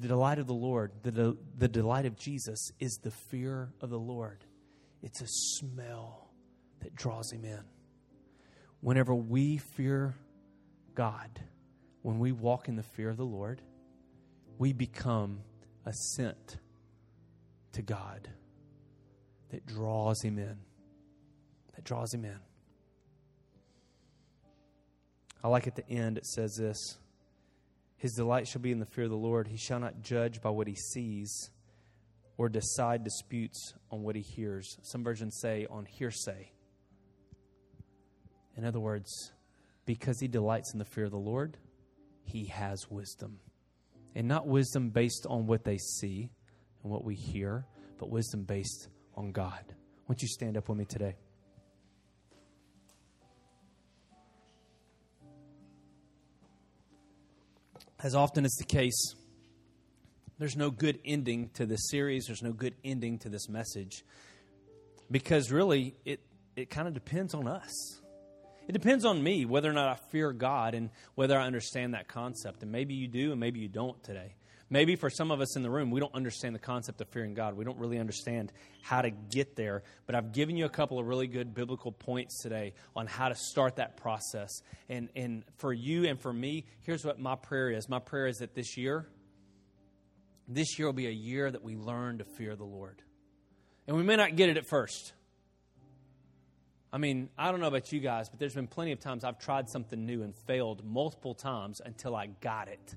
The 0.00 0.08
delight 0.08 0.38
of 0.38 0.46
the 0.46 0.54
Lord, 0.54 0.90
the, 1.02 1.12
de- 1.12 1.36
the 1.58 1.68
delight 1.68 2.06
of 2.06 2.16
Jesus 2.16 2.70
is 2.80 2.98
the 3.02 3.10
fear 3.10 3.74
of 3.82 3.90
the 3.90 3.98
Lord. 3.98 4.42
It's 5.02 5.20
a 5.20 5.26
smell 5.26 6.30
that 6.80 6.94
draws 6.94 7.30
him 7.30 7.44
in. 7.44 7.60
Whenever 8.80 9.14
we 9.14 9.58
fear 9.58 10.14
God, 10.94 11.28
when 12.00 12.18
we 12.18 12.32
walk 12.32 12.68
in 12.68 12.76
the 12.76 12.82
fear 12.82 13.10
of 13.10 13.18
the 13.18 13.26
Lord, 13.26 13.60
we 14.56 14.72
become 14.72 15.40
a 15.84 15.92
scent 15.92 16.56
to 17.72 17.82
God 17.82 18.30
that 19.50 19.66
draws 19.66 20.22
him 20.22 20.38
in. 20.38 20.56
That 21.74 21.84
draws 21.84 22.14
him 22.14 22.24
in. 22.24 22.38
I 25.42 25.48
like 25.48 25.66
at 25.66 25.76
the 25.76 25.88
end, 25.88 26.18
it 26.18 26.26
says 26.26 26.56
this 26.56 26.98
His 27.96 28.12
delight 28.12 28.48
shall 28.48 28.60
be 28.60 28.72
in 28.72 28.80
the 28.80 28.86
fear 28.86 29.04
of 29.04 29.10
the 29.10 29.16
Lord. 29.16 29.48
He 29.48 29.56
shall 29.56 29.80
not 29.80 30.02
judge 30.02 30.40
by 30.40 30.50
what 30.50 30.66
he 30.66 30.74
sees 30.74 31.50
or 32.36 32.48
decide 32.48 33.04
disputes 33.04 33.74
on 33.90 34.02
what 34.02 34.16
he 34.16 34.22
hears. 34.22 34.78
Some 34.82 35.02
versions 35.02 35.38
say 35.40 35.66
on 35.68 35.84
hearsay. 35.84 36.52
In 38.56 38.64
other 38.64 38.80
words, 38.80 39.32
because 39.86 40.18
he 40.20 40.28
delights 40.28 40.72
in 40.72 40.78
the 40.78 40.84
fear 40.84 41.04
of 41.04 41.10
the 41.10 41.16
Lord, 41.16 41.56
he 42.24 42.46
has 42.46 42.90
wisdom. 42.90 43.38
And 44.14 44.26
not 44.26 44.46
wisdom 44.46 44.90
based 44.90 45.26
on 45.28 45.46
what 45.46 45.64
they 45.64 45.78
see 45.78 46.30
and 46.82 46.92
what 46.92 47.04
we 47.04 47.14
hear, 47.14 47.66
but 47.98 48.10
wisdom 48.10 48.42
based 48.42 48.88
on 49.14 49.32
God. 49.32 49.64
Won't 50.08 50.22
you 50.22 50.28
stand 50.28 50.56
up 50.56 50.68
with 50.68 50.78
me 50.78 50.84
today? 50.84 51.16
As 58.02 58.14
often 58.14 58.44
is 58.44 58.54
the 58.58 58.64
case, 58.64 59.14
there's 60.38 60.56
no 60.56 60.70
good 60.70 61.00
ending 61.04 61.50
to 61.54 61.66
this 61.66 61.88
series. 61.90 62.26
There's 62.26 62.42
no 62.42 62.52
good 62.52 62.74
ending 62.84 63.18
to 63.20 63.28
this 63.28 63.48
message 63.48 64.04
because 65.10 65.50
really 65.50 65.96
it, 66.04 66.20
it 66.54 66.70
kind 66.70 66.86
of 66.86 66.94
depends 66.94 67.34
on 67.34 67.48
us. 67.48 68.00
It 68.68 68.72
depends 68.72 69.04
on 69.04 69.22
me 69.22 69.46
whether 69.46 69.68
or 69.68 69.72
not 69.72 69.88
I 69.88 69.94
fear 70.10 70.32
God 70.32 70.74
and 70.74 70.90
whether 71.14 71.38
I 71.38 71.46
understand 71.46 71.94
that 71.94 72.06
concept. 72.06 72.62
And 72.62 72.70
maybe 72.70 72.94
you 72.94 73.08
do 73.08 73.32
and 73.32 73.40
maybe 73.40 73.60
you 73.60 73.68
don't 73.68 74.00
today. 74.04 74.34
Maybe 74.70 74.96
for 74.96 75.08
some 75.08 75.30
of 75.30 75.40
us 75.40 75.56
in 75.56 75.62
the 75.62 75.70
room, 75.70 75.90
we 75.90 75.98
don't 75.98 76.14
understand 76.14 76.54
the 76.54 76.60
concept 76.60 77.00
of 77.00 77.08
fearing 77.08 77.32
God. 77.32 77.56
We 77.56 77.64
don't 77.64 77.78
really 77.78 77.98
understand 77.98 78.52
how 78.82 79.00
to 79.00 79.10
get 79.10 79.56
there. 79.56 79.82
But 80.04 80.14
I've 80.14 80.32
given 80.32 80.58
you 80.58 80.66
a 80.66 80.70
couple 80.70 80.98
of 80.98 81.06
really 81.06 81.26
good 81.26 81.54
biblical 81.54 81.90
points 81.90 82.42
today 82.42 82.74
on 82.94 83.06
how 83.06 83.30
to 83.30 83.34
start 83.34 83.76
that 83.76 83.96
process. 83.96 84.50
And, 84.90 85.08
and 85.16 85.44
for 85.56 85.72
you 85.72 86.04
and 86.04 86.20
for 86.20 86.32
me, 86.32 86.66
here's 86.82 87.02
what 87.02 87.18
my 87.18 87.34
prayer 87.34 87.70
is 87.70 87.88
my 87.88 87.98
prayer 87.98 88.26
is 88.26 88.38
that 88.38 88.54
this 88.54 88.76
year, 88.76 89.08
this 90.46 90.78
year 90.78 90.86
will 90.86 90.92
be 90.92 91.06
a 91.06 91.10
year 91.10 91.50
that 91.50 91.62
we 91.62 91.74
learn 91.76 92.18
to 92.18 92.24
fear 92.24 92.54
the 92.54 92.64
Lord. 92.64 93.00
And 93.86 93.96
we 93.96 94.02
may 94.02 94.16
not 94.16 94.36
get 94.36 94.50
it 94.50 94.58
at 94.58 94.66
first. 94.66 95.14
I 96.92 96.98
mean, 96.98 97.30
I 97.38 97.50
don't 97.50 97.60
know 97.60 97.68
about 97.68 97.90
you 97.90 98.00
guys, 98.00 98.28
but 98.28 98.38
there's 98.38 98.54
been 98.54 98.66
plenty 98.66 98.92
of 98.92 99.00
times 99.00 99.24
I've 99.24 99.38
tried 99.38 99.70
something 99.70 100.04
new 100.04 100.22
and 100.22 100.34
failed 100.46 100.84
multiple 100.84 101.34
times 101.34 101.80
until 101.84 102.14
I 102.14 102.26
got 102.26 102.68
it. 102.68 102.94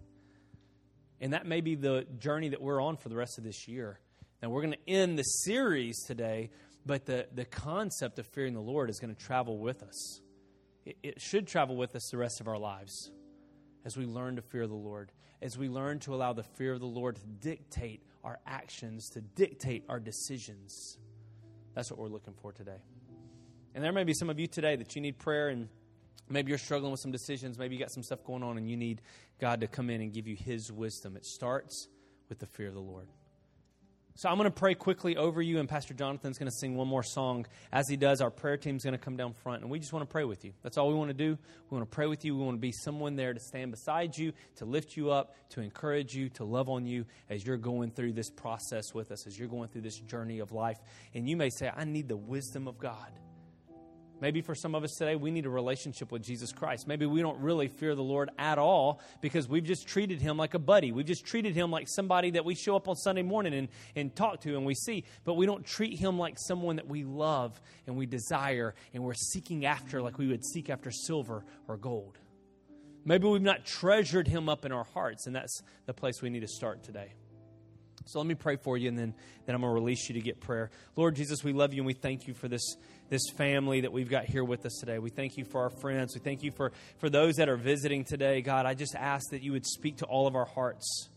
And 1.22 1.34
that 1.34 1.45
may 1.45 1.61
be 1.61 1.76
the 1.76 2.05
journey 2.17 2.49
that 2.49 2.61
we're 2.61 2.82
on 2.82 2.97
for 2.97 3.09
the 3.09 3.15
rest 3.15 3.38
of 3.38 3.43
this 3.43 3.67
year. 3.67 3.99
Now, 4.41 4.49
we're 4.49 4.61
going 4.61 4.74
to 4.74 4.89
end 4.91 5.19
the 5.19 5.24
series 5.24 6.03
today, 6.03 6.49
but 6.84 7.05
the, 7.05 7.28
the 7.34 7.45
concept 7.45 8.17
of 8.17 8.26
fearing 8.26 8.55
the 8.55 8.59
Lord 8.59 8.89
is 8.89 8.99
going 8.99 9.13
to 9.13 9.24
travel 9.24 9.59
with 9.59 9.84
us. 9.84 10.19
it, 10.86 10.97
it 11.03 11.22
should 11.22 11.47
travel 11.47 11.76
with 11.76 11.95
us 11.95 12.09
the 12.11 12.17
rest 12.17 12.41
of 12.41 12.47
our 12.47 12.57
lives 12.57 13.11
as 13.86 13.97
we 13.97 14.05
learn 14.05 14.36
to 14.36 14.41
fear 14.41 14.67
the 14.67 14.74
Lord, 14.74 15.11
as 15.41 15.57
we 15.57 15.69
learn 15.69 15.99
to 15.99 16.13
allow 16.13 16.34
the 16.34 16.43
fear 16.43 16.74
of 16.74 16.80
the 16.80 16.86
Lord 16.88 17.15
to 17.15 17.26
dictate 17.39 18.01
our 18.24 18.39
actions, 18.45 19.09
to 19.09 19.22
dictate 19.22 19.86
our 19.89 19.99
decisions. 19.99 20.97
That's 21.74 21.89
what 21.89 21.99
we're 21.99 22.09
looking 22.09 22.34
for 22.41 22.51
today. 22.51 22.82
And 23.74 23.84
there 23.84 23.91
may 23.91 24.03
be 24.03 24.13
some 24.13 24.30
of 24.30 24.39
you 24.39 24.47
today 24.47 24.76
that 24.76 24.95
you 24.95 25.01
need 25.01 25.17
prayer 25.17 25.49
and 25.49 25.69
maybe 26.30 26.49
you're 26.49 26.57
struggling 26.57 26.91
with 26.91 27.01
some 27.01 27.11
decisions, 27.11 27.57
maybe 27.57 27.76
you 27.76 27.82
got 27.82 27.91
some 27.91 28.03
stuff 28.03 28.24
going 28.24 28.43
on 28.43 28.57
and 28.57 28.69
you 28.69 28.78
need 28.78 29.01
God 29.39 29.61
to 29.61 29.67
come 29.67 29.89
in 29.89 30.01
and 30.01 30.13
give 30.13 30.28
you 30.28 30.36
his 30.36 30.72
wisdom. 30.72 31.15
It 31.15 31.26
starts 31.26 31.88
with 32.30 32.39
the 32.39 32.47
fear 32.47 32.67
of 32.67 32.74
the 32.74 32.80
Lord. 32.80 33.07
So 34.15 34.30
I'm 34.30 34.38
going 34.38 34.45
to 34.45 34.51
pray 34.51 34.76
quickly 34.76 35.15
over 35.15 35.41
you, 35.41 35.59
and 35.59 35.69
Pastor 35.69 35.93
Jonathan's 35.93 36.38
going 36.38 36.51
to 36.51 36.55
sing 36.55 36.76
one 36.76 36.88
more 36.88 37.01
song. 37.01 37.45
As 37.72 37.88
he 37.88 37.95
does, 37.95 38.19
our 38.19 38.30
prayer 38.30 38.57
team's 38.57 38.84
going 38.84 38.91
to 38.91 38.97
come 38.97 39.15
down 39.15 39.34
front, 39.34 39.61
and 39.61 39.72
we 39.72 39.80
just 39.80 39.93
want 39.93 40.07
to 40.07 40.11
pray 40.11 40.26
with 40.26 40.43
you. 40.43 40.51
That's 40.63 40.78
all 40.78 40.89
we 40.89 40.95
want 40.95 41.09
to 41.09 41.13
do. 41.13 41.38
We 41.69 41.78
want 41.78 41.89
to 41.89 41.95
pray 41.95 42.07
with 42.07 42.26
you. 42.26 42.36
We 42.36 42.43
want 42.43 42.57
to 42.57 42.61
be 42.61 42.74
someone 42.74 43.15
there 43.15 43.34
to 43.34 43.39
stand 43.39 43.72
beside 43.72 44.17
you, 44.17 44.34
to 44.57 44.65
lift 44.65 44.97
you 44.97 45.11
up, 45.11 45.34
to 45.51 45.61
encourage 45.61 46.13
you, 46.13 46.28
to 46.32 46.43
love 46.43 46.67
on 46.67 46.86
you 46.86 47.05
as 47.30 47.45
you're 47.45 47.57
going 47.57 47.91
through 47.91 48.11
this 48.11 48.30
process 48.30 48.93
with 48.93 49.11
us, 49.11 49.26
as 49.28 49.39
you're 49.39 49.47
going 49.47 49.69
through 49.69 49.82
this 49.82 49.97
journey 49.97 50.39
of 50.39 50.51
life. 50.51 50.78
And 51.13 51.30
you 51.30 51.38
may 51.38 51.49
say, 51.49 51.72
I 51.74 51.86
need 51.86 52.09
the 52.09 52.17
wisdom 52.17 52.67
of 52.67 52.78
God. 52.78 53.11
Maybe 54.22 54.41
for 54.41 54.53
some 54.53 54.76
of 54.76 54.84
us 54.84 54.93
today, 54.93 55.15
we 55.15 55.32
need 55.32 55.47
a 55.47 55.49
relationship 55.49 56.11
with 56.11 56.22
Jesus 56.22 56.51
Christ. 56.51 56.88
Maybe 56.88 57.07
we 57.07 57.22
don't 57.22 57.39
really 57.39 57.67
fear 57.67 57.95
the 57.95 58.03
Lord 58.03 58.30
at 58.38 58.59
all 58.59 59.01
because 59.19 59.49
we've 59.49 59.63
just 59.63 59.88
treated 59.88 60.22
him 60.22 60.38
like 60.38 60.53
a 60.53 60.59
buddy. 60.59 60.91
We've 60.91 61.05
just 61.05 61.26
treated 61.26 61.55
him 61.55 61.72
like 61.72 61.88
somebody 61.89 62.30
that 62.32 62.45
we 62.45 62.53
show 62.53 62.76
up 62.76 62.88
on 62.88 62.95
Sunday 62.95 63.24
morning 63.24 63.55
and, 63.55 63.67
and 63.95 64.15
talk 64.15 64.41
to 64.41 64.55
and 64.55 64.63
we 64.63 64.76
see, 64.76 65.05
but 65.24 65.34
we 65.34 65.47
don't 65.47 65.65
treat 65.65 65.97
him 65.97 66.19
like 66.19 66.36
someone 66.38 66.76
that 66.76 66.88
we 66.88 67.03
love 67.03 67.59
and 67.88 67.97
we 67.97 68.05
desire 68.05 68.76
and 68.93 69.03
we're 69.03 69.15
seeking 69.15 69.65
after 69.65 70.01
like 70.03 70.19
we 70.19 70.28
would 70.28 70.45
seek 70.45 70.69
after 70.69 70.91
silver 70.91 71.43
or 71.67 71.78
gold. 71.78 72.19
Maybe 73.03 73.28
we've 73.28 73.41
not 73.41 73.65
treasured 73.65 74.28
him 74.28 74.47
up 74.47 74.63
in 74.63 74.72
our 74.72 74.84
hearts, 74.84 75.26
and 75.26 75.36
that's 75.36 75.63
the 75.88 75.93
place 75.93 76.22
we 76.22 76.30
need 76.30 76.41
to 76.41 76.47
start 76.47 76.84
today. 76.84 77.13
So 78.05 78.19
let 78.19 78.27
me 78.27 78.35
pray 78.35 78.55
for 78.55 78.77
you, 78.77 78.89
and 78.89 78.97
then, 78.97 79.13
then 79.45 79.55
I'm 79.55 79.61
going 79.61 79.71
to 79.71 79.73
release 79.73 80.09
you 80.09 80.15
to 80.15 80.21
get 80.21 80.39
prayer. 80.39 80.71
Lord 80.95 81.15
Jesus, 81.15 81.43
we 81.43 81.53
love 81.53 81.73
you 81.73 81.81
and 81.81 81.87
we 81.87 81.93
thank 81.93 82.27
you 82.27 82.33
for 82.33 82.47
this 82.47 82.75
this 83.11 83.29
family 83.35 83.81
that 83.81 83.91
we've 83.91 84.09
got 84.09 84.23
here 84.23 84.43
with 84.43 84.65
us 84.65 84.77
today. 84.79 84.97
We 84.97 85.09
thank 85.09 85.35
you 85.35 85.43
for 85.43 85.61
our 85.63 85.69
friends. 85.69 86.15
We 86.15 86.21
thank 86.21 86.43
you 86.43 86.51
for, 86.51 86.71
for 86.97 87.09
those 87.09 87.35
that 87.35 87.49
are 87.49 87.57
visiting 87.57 88.05
today. 88.05 88.41
God, 88.41 88.65
I 88.65 88.73
just 88.73 88.95
ask 88.95 89.31
that 89.31 89.43
you 89.43 89.51
would 89.51 89.65
speak 89.65 89.97
to 89.97 90.05
all 90.05 90.27
of 90.27 90.35
our 90.37 90.45
hearts. 90.45 91.09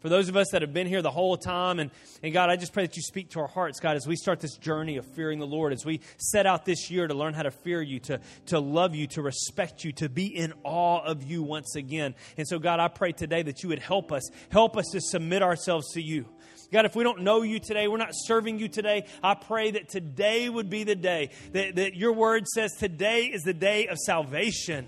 For 0.00 0.08
those 0.08 0.28
of 0.28 0.36
us 0.36 0.50
that 0.52 0.62
have 0.62 0.72
been 0.72 0.86
here 0.86 1.02
the 1.02 1.10
whole 1.10 1.36
time, 1.36 1.80
and, 1.80 1.90
and 2.22 2.32
God, 2.32 2.50
I 2.50 2.56
just 2.56 2.72
pray 2.72 2.86
that 2.86 2.96
you 2.96 3.02
speak 3.02 3.30
to 3.30 3.40
our 3.40 3.48
hearts, 3.48 3.80
God, 3.80 3.96
as 3.96 4.06
we 4.06 4.14
start 4.14 4.38
this 4.38 4.56
journey 4.56 4.96
of 4.96 5.04
fearing 5.04 5.40
the 5.40 5.46
Lord, 5.46 5.72
as 5.72 5.84
we 5.84 6.00
set 6.18 6.46
out 6.46 6.64
this 6.64 6.88
year 6.88 7.08
to 7.08 7.14
learn 7.14 7.34
how 7.34 7.42
to 7.42 7.50
fear 7.50 7.82
you, 7.82 7.98
to, 8.00 8.20
to 8.46 8.60
love 8.60 8.94
you, 8.94 9.08
to 9.08 9.22
respect 9.22 9.82
you, 9.82 9.90
to 9.94 10.08
be 10.08 10.26
in 10.26 10.52
awe 10.62 11.02
of 11.04 11.24
you 11.24 11.42
once 11.42 11.74
again. 11.74 12.14
And 12.36 12.46
so, 12.46 12.60
God, 12.60 12.78
I 12.78 12.86
pray 12.86 13.10
today 13.10 13.42
that 13.42 13.64
you 13.64 13.70
would 13.70 13.80
help 13.80 14.12
us, 14.12 14.22
help 14.50 14.76
us 14.76 14.86
to 14.92 15.00
submit 15.00 15.42
ourselves 15.42 15.92
to 15.94 16.02
you. 16.02 16.26
God, 16.70 16.84
if 16.84 16.94
we 16.94 17.02
don't 17.02 17.22
know 17.22 17.42
you 17.42 17.58
today, 17.58 17.88
we're 17.88 17.96
not 17.96 18.12
serving 18.12 18.60
you 18.60 18.68
today, 18.68 19.06
I 19.22 19.34
pray 19.34 19.72
that 19.72 19.88
today 19.88 20.48
would 20.48 20.70
be 20.70 20.84
the 20.84 20.94
day 20.94 21.30
that, 21.52 21.76
that 21.76 21.96
your 21.96 22.12
word 22.12 22.46
says 22.46 22.72
today 22.74 23.24
is 23.24 23.42
the 23.42 23.54
day 23.54 23.88
of 23.88 23.96
salvation. 23.98 24.86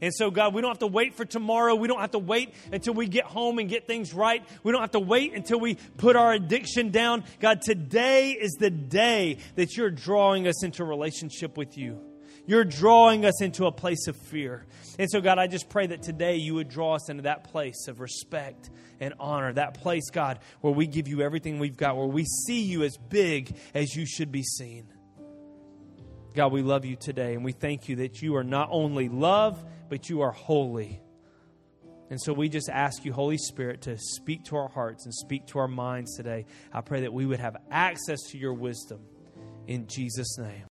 And 0.00 0.12
so, 0.14 0.30
God, 0.30 0.54
we 0.54 0.60
don't 0.60 0.70
have 0.70 0.78
to 0.80 0.86
wait 0.86 1.14
for 1.14 1.24
tomorrow. 1.24 1.74
We 1.74 1.88
don't 1.88 2.00
have 2.00 2.12
to 2.12 2.18
wait 2.18 2.54
until 2.72 2.94
we 2.94 3.06
get 3.06 3.24
home 3.24 3.58
and 3.58 3.68
get 3.68 3.86
things 3.86 4.12
right. 4.14 4.44
We 4.62 4.72
don't 4.72 4.80
have 4.80 4.92
to 4.92 5.00
wait 5.00 5.34
until 5.34 5.60
we 5.60 5.74
put 5.96 6.16
our 6.16 6.32
addiction 6.32 6.90
down. 6.90 7.24
God, 7.40 7.62
today 7.62 8.32
is 8.32 8.52
the 8.52 8.70
day 8.70 9.38
that 9.54 9.76
you're 9.76 9.90
drawing 9.90 10.46
us 10.46 10.62
into 10.64 10.84
relationship 10.84 11.56
with 11.56 11.76
you. 11.76 12.00
You're 12.46 12.64
drawing 12.64 13.24
us 13.24 13.42
into 13.42 13.66
a 13.66 13.72
place 13.72 14.06
of 14.06 14.16
fear. 14.16 14.66
And 14.98 15.10
so, 15.10 15.20
God, 15.20 15.38
I 15.38 15.48
just 15.48 15.68
pray 15.68 15.88
that 15.88 16.02
today 16.02 16.36
you 16.36 16.54
would 16.54 16.68
draw 16.68 16.94
us 16.94 17.10
into 17.10 17.24
that 17.24 17.44
place 17.44 17.88
of 17.88 18.00
respect 18.00 18.70
and 19.00 19.14
honor, 19.18 19.52
that 19.52 19.74
place, 19.74 20.10
God, 20.10 20.38
where 20.60 20.72
we 20.72 20.86
give 20.86 21.08
you 21.08 21.22
everything 21.22 21.58
we've 21.58 21.76
got, 21.76 21.96
where 21.96 22.06
we 22.06 22.24
see 22.24 22.62
you 22.62 22.84
as 22.84 22.96
big 22.96 23.56
as 23.74 23.94
you 23.96 24.06
should 24.06 24.30
be 24.30 24.42
seen. 24.42 24.86
God, 26.36 26.52
we 26.52 26.60
love 26.60 26.84
you 26.84 26.96
today, 26.96 27.32
and 27.32 27.42
we 27.42 27.52
thank 27.52 27.88
you 27.88 27.96
that 27.96 28.20
you 28.20 28.36
are 28.36 28.44
not 28.44 28.68
only 28.70 29.08
love, 29.08 29.64
but 29.88 30.10
you 30.10 30.20
are 30.20 30.32
holy. 30.32 31.00
And 32.10 32.20
so 32.20 32.34
we 32.34 32.50
just 32.50 32.68
ask 32.68 33.06
you, 33.06 33.12
Holy 33.14 33.38
Spirit, 33.38 33.80
to 33.82 33.96
speak 33.96 34.44
to 34.44 34.56
our 34.56 34.68
hearts 34.68 35.06
and 35.06 35.14
speak 35.14 35.46
to 35.46 35.58
our 35.58 35.66
minds 35.66 36.14
today. 36.14 36.44
I 36.74 36.82
pray 36.82 37.00
that 37.00 37.12
we 37.12 37.24
would 37.24 37.40
have 37.40 37.56
access 37.70 38.20
to 38.32 38.38
your 38.38 38.52
wisdom 38.52 39.00
in 39.66 39.86
Jesus' 39.86 40.36
name. 40.36 40.66